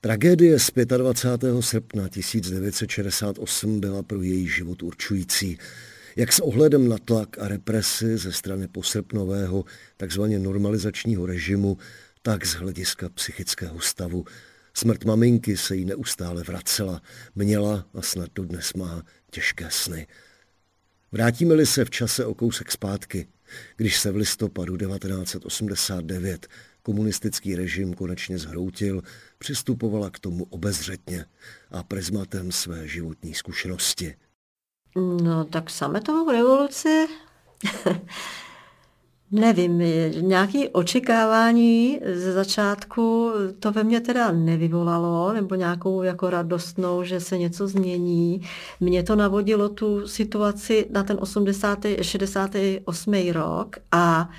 Tragédie 0.00 0.58
z 0.58 0.70
25. 0.96 1.62
srpna 1.62 2.08
1968 2.08 3.80
byla 3.80 4.02
pro 4.02 4.22
její 4.22 4.48
život 4.48 4.82
určující. 4.82 5.58
Jak 6.16 6.32
s 6.32 6.40
ohledem 6.40 6.88
na 6.88 6.98
tlak 6.98 7.38
a 7.38 7.48
represi 7.48 8.18
ze 8.18 8.32
strany 8.32 8.68
posrpnového 8.68 9.64
takzvaně 9.96 10.38
normalizačního 10.38 11.26
režimu, 11.26 11.78
tak 12.22 12.46
z 12.46 12.54
hlediska 12.54 13.08
psychického 13.08 13.80
stavu. 13.80 14.24
Smrt 14.74 15.04
maminky 15.04 15.56
se 15.56 15.76
jí 15.76 15.84
neustále 15.84 16.42
vracela, 16.42 17.02
měla 17.34 17.86
a 17.94 18.02
snad 18.02 18.30
dodnes 18.34 18.74
má 18.74 19.02
těžké 19.30 19.66
sny. 19.70 20.06
Vrátíme-li 21.12 21.66
se 21.66 21.84
v 21.84 21.90
čase 21.90 22.24
o 22.24 22.34
kousek 22.34 22.72
zpátky, 22.72 23.28
když 23.76 23.98
se 23.98 24.12
v 24.12 24.16
listopadu 24.16 24.76
1989 24.76 26.46
komunistický 26.82 27.56
režim 27.56 27.94
konečně 27.94 28.38
zhroutil, 28.38 29.02
přistupovala 29.38 30.10
k 30.10 30.18
tomu 30.18 30.44
obezřetně 30.50 31.24
a 31.70 31.82
prezmatem 31.82 32.52
své 32.52 32.88
životní 32.88 33.34
zkušenosti. 33.34 34.14
No 34.96 35.44
tak 35.44 35.70
sametovou 35.70 36.30
revoluci 36.30 37.06
Nevím, 39.30 39.78
nějaké 40.20 40.68
očekávání 40.68 42.00
ze 42.14 42.32
začátku 42.32 43.32
to 43.58 43.72
ve 43.72 43.84
mně 43.84 44.00
teda 44.00 44.32
nevyvolalo, 44.32 45.32
nebo 45.32 45.54
nějakou 45.54 46.02
jako 46.02 46.30
radostnou, 46.30 47.02
že 47.04 47.20
se 47.20 47.38
něco 47.38 47.68
změní. 47.68 48.42
Mě 48.80 49.02
to 49.02 49.16
navodilo 49.16 49.68
tu 49.68 50.08
situaci 50.08 50.86
na 50.90 51.02
ten 51.02 51.16
80. 51.20 51.78
68. 52.02 53.32
rok 53.32 53.76
a 53.92 54.30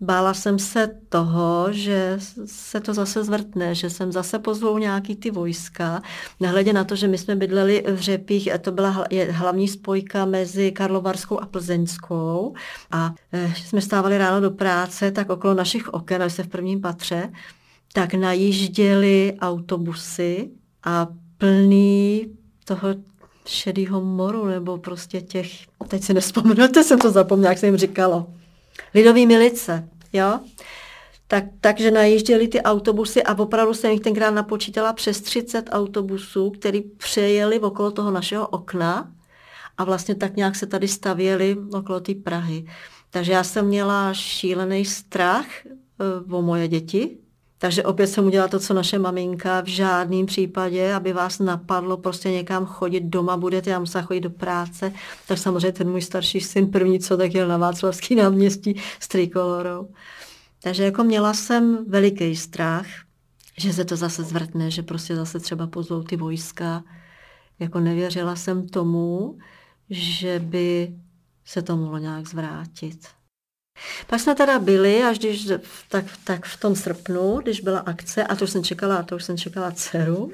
Bála 0.00 0.34
jsem 0.34 0.58
se 0.58 0.90
toho, 1.08 1.68
že 1.70 2.18
se 2.46 2.80
to 2.80 2.94
zase 2.94 3.24
zvrtne, 3.24 3.74
že 3.74 3.90
jsem 3.90 4.12
zase 4.12 4.38
pozvou 4.38 4.78
nějaký 4.78 5.16
ty 5.16 5.30
vojska. 5.30 6.02
Nehledě 6.40 6.72
na 6.72 6.84
to, 6.84 6.96
že 6.96 7.08
my 7.08 7.18
jsme 7.18 7.36
bydleli 7.36 7.84
v 7.88 8.00
Řepích, 8.00 8.48
to 8.60 8.72
byla 8.72 9.06
hlavní 9.30 9.68
spojka 9.68 10.24
mezi 10.24 10.72
Karlovarskou 10.72 11.40
a 11.40 11.46
Plzeňskou 11.46 12.54
a 12.90 13.14
eh, 13.32 13.54
jsme 13.56 13.80
stávali 13.80 14.18
ráno 14.18 14.40
do 14.40 14.50
práce, 14.50 15.10
tak 15.10 15.30
okolo 15.30 15.54
našich 15.54 15.88
oken, 15.88 16.30
se 16.30 16.42
v 16.42 16.48
prvním 16.48 16.80
patře, 16.80 17.32
tak 17.92 18.14
najížděli 18.14 19.36
autobusy 19.40 20.50
a 20.84 21.08
plný 21.38 22.26
toho 22.64 22.88
šedého 23.46 24.00
moru, 24.00 24.46
nebo 24.46 24.78
prostě 24.78 25.20
těch, 25.20 25.50
teď 25.88 26.02
si 26.02 26.14
nespomenu, 26.14 26.68
jsem 26.82 26.98
to 26.98 27.10
zapomněla, 27.10 27.50
jak 27.50 27.58
jsem 27.58 27.66
jim 27.66 27.76
říkalo 27.76 28.26
lidový 28.94 29.26
milice, 29.26 29.88
jo. 30.12 30.40
Tak, 31.28 31.44
takže 31.60 31.90
najížděli 31.90 32.48
ty 32.48 32.62
autobusy 32.62 33.22
a 33.22 33.38
opravdu 33.38 33.74
jsem 33.74 33.90
jich 33.90 34.00
tenkrát 34.00 34.30
napočítala 34.30 34.92
přes 34.92 35.20
30 35.20 35.68
autobusů, 35.72 36.50
který 36.50 36.80
přejeli 36.82 37.60
okolo 37.60 37.90
toho 37.90 38.10
našeho 38.10 38.48
okna 38.48 39.12
a 39.78 39.84
vlastně 39.84 40.14
tak 40.14 40.36
nějak 40.36 40.56
se 40.56 40.66
tady 40.66 40.88
stavěli 40.88 41.56
okolo 41.72 42.00
té 42.00 42.14
Prahy. 42.14 42.66
Takže 43.10 43.32
já 43.32 43.44
jsem 43.44 43.66
měla 43.66 44.14
šílený 44.14 44.84
strach 44.84 45.46
eh, 45.66 45.74
o 46.30 46.42
moje 46.42 46.68
děti, 46.68 47.18
takže 47.58 47.84
opět 47.84 48.06
jsem 48.06 48.26
udělala 48.26 48.48
to, 48.48 48.58
co 48.58 48.74
naše 48.74 48.98
maminka 48.98 49.60
v 49.60 49.66
žádném 49.66 50.26
případě, 50.26 50.94
aby 50.94 51.12
vás 51.12 51.38
napadlo 51.38 51.96
prostě 51.96 52.30
někam 52.30 52.66
chodit, 52.66 53.00
doma 53.00 53.36
budete, 53.36 53.70
já 53.70 53.78
musela 53.78 54.04
chodit 54.04 54.20
do 54.20 54.30
práce. 54.30 54.92
Tak 55.28 55.38
samozřejmě 55.38 55.72
ten 55.72 55.90
můj 55.90 56.02
starší 56.02 56.40
syn 56.40 56.70
první, 56.70 57.00
co 57.00 57.16
tak 57.16 57.34
jel 57.34 57.48
na 57.48 57.56
Václavský 57.56 58.14
náměstí 58.14 58.80
s 59.00 59.08
trikolorou. 59.08 59.88
Takže 60.62 60.84
jako 60.84 61.04
měla 61.04 61.34
jsem 61.34 61.84
veliký 61.88 62.36
strach, 62.36 62.86
že 63.58 63.72
se 63.72 63.84
to 63.84 63.96
zase 63.96 64.22
zvrtne, 64.22 64.70
že 64.70 64.82
prostě 64.82 65.16
zase 65.16 65.40
třeba 65.40 65.66
pozvou 65.66 66.02
ty 66.02 66.16
vojska. 66.16 66.84
Jako 67.58 67.80
nevěřila 67.80 68.36
jsem 68.36 68.68
tomu, 68.68 69.38
že 69.90 70.38
by 70.38 70.94
se 71.44 71.62
to 71.62 71.76
mohlo 71.76 71.98
nějak 71.98 72.28
zvrátit. 72.28 73.15
Pak 74.06 74.20
jsme 74.20 74.34
teda 74.34 74.58
byli, 74.58 75.02
až 75.02 75.18
když, 75.18 75.48
tak, 75.88 76.04
tak 76.24 76.44
v 76.44 76.60
tom 76.60 76.76
srpnu, 76.76 77.40
když 77.42 77.60
byla 77.60 77.78
akce, 77.78 78.24
a 78.24 78.36
to 78.36 78.44
už 78.44 78.50
jsem 78.50 78.64
čekala, 78.64 79.02
to 79.02 79.16
už 79.16 79.24
jsem 79.24 79.38
čekala 79.38 79.70
dceru, 79.70 80.32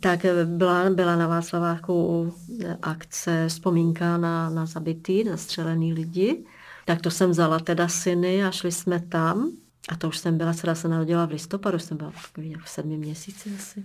tak 0.00 0.20
byla, 0.44 0.90
byla 0.90 1.16
na 1.16 1.26
Václaváku 1.26 2.32
akce 2.82 3.48
vzpomínka 3.48 4.16
na, 4.16 4.50
na 4.50 4.66
zabitý, 4.66 5.24
zastřelený 5.24 5.92
lidi. 5.92 6.44
Tak 6.84 7.00
to 7.02 7.10
jsem 7.10 7.30
vzala 7.30 7.58
teda 7.58 7.88
syny 7.88 8.44
a 8.44 8.50
šli 8.50 8.72
jsme 8.72 9.00
tam. 9.00 9.50
A 9.88 9.96
to 9.96 10.08
už 10.08 10.18
jsem 10.18 10.38
byla, 10.38 10.54
dcera 10.54 10.74
se 10.74 10.88
narodila 10.88 11.26
v 11.26 11.30
listopadu, 11.30 11.78
jsem 11.78 11.96
byla 11.96 12.12
v 12.64 12.70
sedmi 12.70 12.96
měsíci 12.96 13.52
asi 13.58 13.84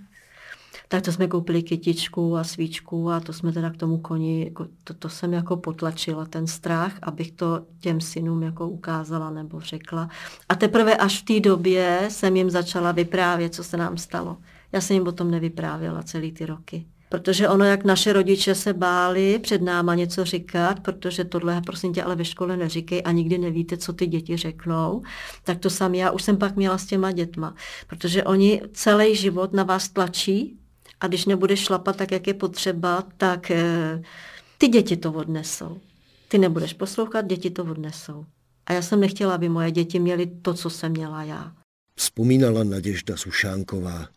tak 0.87 1.03
to 1.03 1.11
jsme 1.11 1.27
koupili 1.27 1.63
kytičku 1.63 2.37
a 2.37 2.43
svíčku 2.43 3.09
a 3.09 3.19
to 3.19 3.33
jsme 3.33 3.51
teda 3.51 3.69
k 3.69 3.77
tomu 3.77 3.97
koni, 3.97 4.43
jako, 4.43 4.67
to, 4.83 4.93
to 4.93 5.09
jsem 5.09 5.33
jako 5.33 5.57
potlačila, 5.57 6.25
ten 6.25 6.47
strach, 6.47 6.93
abych 7.01 7.31
to 7.31 7.61
těm 7.79 8.01
synům 8.01 8.43
jako 8.43 8.69
ukázala 8.69 9.29
nebo 9.29 9.59
řekla. 9.59 10.09
A 10.49 10.55
teprve 10.55 10.95
až 10.95 11.21
v 11.21 11.25
té 11.25 11.39
době 11.39 12.07
jsem 12.09 12.35
jim 12.35 12.49
začala 12.49 12.91
vyprávět, 12.91 13.55
co 13.55 13.63
se 13.63 13.77
nám 13.77 13.97
stalo. 13.97 14.37
Já 14.71 14.81
jsem 14.81 14.93
jim 14.93 15.07
o 15.07 15.11
tom 15.11 15.31
nevyprávěla 15.31 16.03
celý 16.03 16.31
ty 16.31 16.45
roky. 16.45 16.85
Protože 17.13 17.49
ono, 17.49 17.65
jak 17.65 17.83
naše 17.83 18.13
rodiče 18.13 18.55
se 18.55 18.73
báli 18.73 19.39
před 19.39 19.61
náma 19.61 19.95
něco 19.95 20.25
říkat, 20.25 20.79
protože 20.79 21.23
tohle, 21.23 21.61
prosím 21.65 21.93
tě, 21.93 22.03
ale 22.03 22.15
ve 22.15 22.25
škole 22.25 22.57
neříkej 22.57 23.01
a 23.05 23.11
nikdy 23.11 23.37
nevíte, 23.37 23.77
co 23.77 23.93
ty 23.93 24.07
děti 24.07 24.37
řeknou, 24.37 25.03
tak 25.43 25.59
to 25.59 25.69
sami 25.69 25.97
já 25.97 26.11
už 26.11 26.23
jsem 26.23 26.37
pak 26.37 26.55
měla 26.55 26.77
s 26.77 26.85
těma 26.85 27.11
dětma. 27.11 27.55
Protože 27.87 28.23
oni 28.23 28.61
celý 28.73 29.15
život 29.15 29.53
na 29.53 29.63
vás 29.63 29.89
tlačí, 29.89 30.57
a 31.03 31.07
když 31.07 31.25
nebudeš 31.25 31.59
šlapat 31.59 31.95
tak, 31.95 32.11
jak 32.11 32.27
je 32.27 32.33
potřeba, 32.33 33.07
tak 33.17 33.51
eh, 33.51 34.01
ty 34.57 34.67
děti 34.67 34.97
to 34.97 35.13
odnesou. 35.13 35.81
Ty 36.27 36.37
nebudeš 36.37 36.73
poslouchat, 36.73 37.27
děti 37.27 37.49
to 37.49 37.63
odnesou. 37.63 38.25
A 38.65 38.73
já 38.73 38.81
jsem 38.81 38.99
nechtěla, 38.99 39.35
aby 39.35 39.49
moje 39.49 39.71
děti 39.71 39.99
měly 39.99 40.25
to, 40.25 40.53
co 40.53 40.69
jsem 40.69 40.91
měla 40.91 41.23
já. 41.23 41.55
Vzpomínala 41.95 42.63
Naděžda 42.63 43.17
Sušánková, 43.17 44.07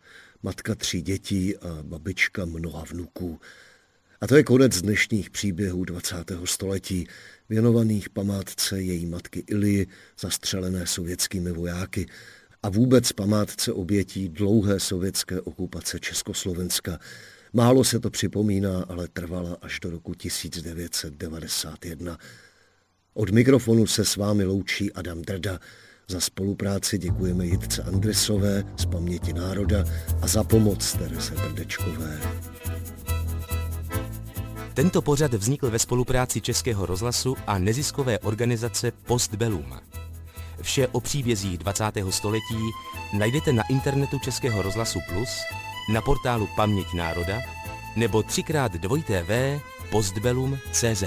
matka 0.43 0.75
tří 0.75 1.01
dětí 1.01 1.57
a 1.57 1.77
babička 1.81 2.45
mnoha 2.45 2.83
vnuků. 2.89 3.39
A 4.21 4.27
to 4.27 4.35
je 4.35 4.43
konec 4.43 4.81
dnešních 4.81 5.29
příběhů 5.29 5.83
20. 5.83 6.15
století, 6.45 7.07
věnovaných 7.49 8.09
památce 8.09 8.81
její 8.81 9.05
matky 9.05 9.43
Ilii, 9.47 9.87
zastřelené 10.19 10.87
sovětskými 10.87 11.51
vojáky, 11.51 12.05
a 12.63 12.69
vůbec 12.69 13.11
památce 13.11 13.73
obětí 13.73 14.29
dlouhé 14.29 14.79
sovětské 14.79 15.41
okupace 15.41 15.99
Československa. 15.99 16.99
Málo 17.53 17.83
se 17.83 17.99
to 17.99 18.09
připomíná, 18.09 18.85
ale 18.89 19.07
trvala 19.07 19.57
až 19.61 19.79
do 19.79 19.89
roku 19.89 20.13
1991. 20.13 22.17
Od 23.13 23.29
mikrofonu 23.29 23.87
se 23.87 24.05
s 24.05 24.15
vámi 24.15 24.45
loučí 24.45 24.93
Adam 24.93 25.21
Drda. 25.21 25.59
Za 26.07 26.19
spolupráci 26.19 26.97
děkujeme 26.97 27.45
Jitce 27.45 27.83
Andresové 27.83 28.63
z 28.77 28.85
Paměti 28.85 29.33
národa 29.33 29.85
a 30.21 30.27
za 30.27 30.43
pomoc 30.43 30.93
Tereze 30.93 31.35
Brdečkové. 31.35 32.21
Tento 34.73 35.01
pořad 35.01 35.33
vznikl 35.33 35.71
ve 35.71 35.79
spolupráci 35.79 36.41
Českého 36.41 36.85
rozhlasu 36.85 37.35
a 37.47 37.57
neziskové 37.57 38.19
organizace 38.19 38.91
Postbellum. 38.91 39.73
Vše 40.61 40.87
o 40.87 40.99
příbězích 40.99 41.57
20. 41.57 41.83
století 42.09 42.71
najdete 43.13 43.53
na 43.53 43.63
internetu 43.69 44.19
Českého 44.19 44.61
rozhlasu 44.61 44.99
Plus, 45.09 45.29
na 45.93 46.01
portálu 46.01 46.47
Paměť 46.55 46.93
národa 46.93 47.39
nebo 47.95 48.23
třikrát 48.23 48.71
dvojité 48.71 49.23
v 49.23 49.61
postbellum.cz. 49.89 51.03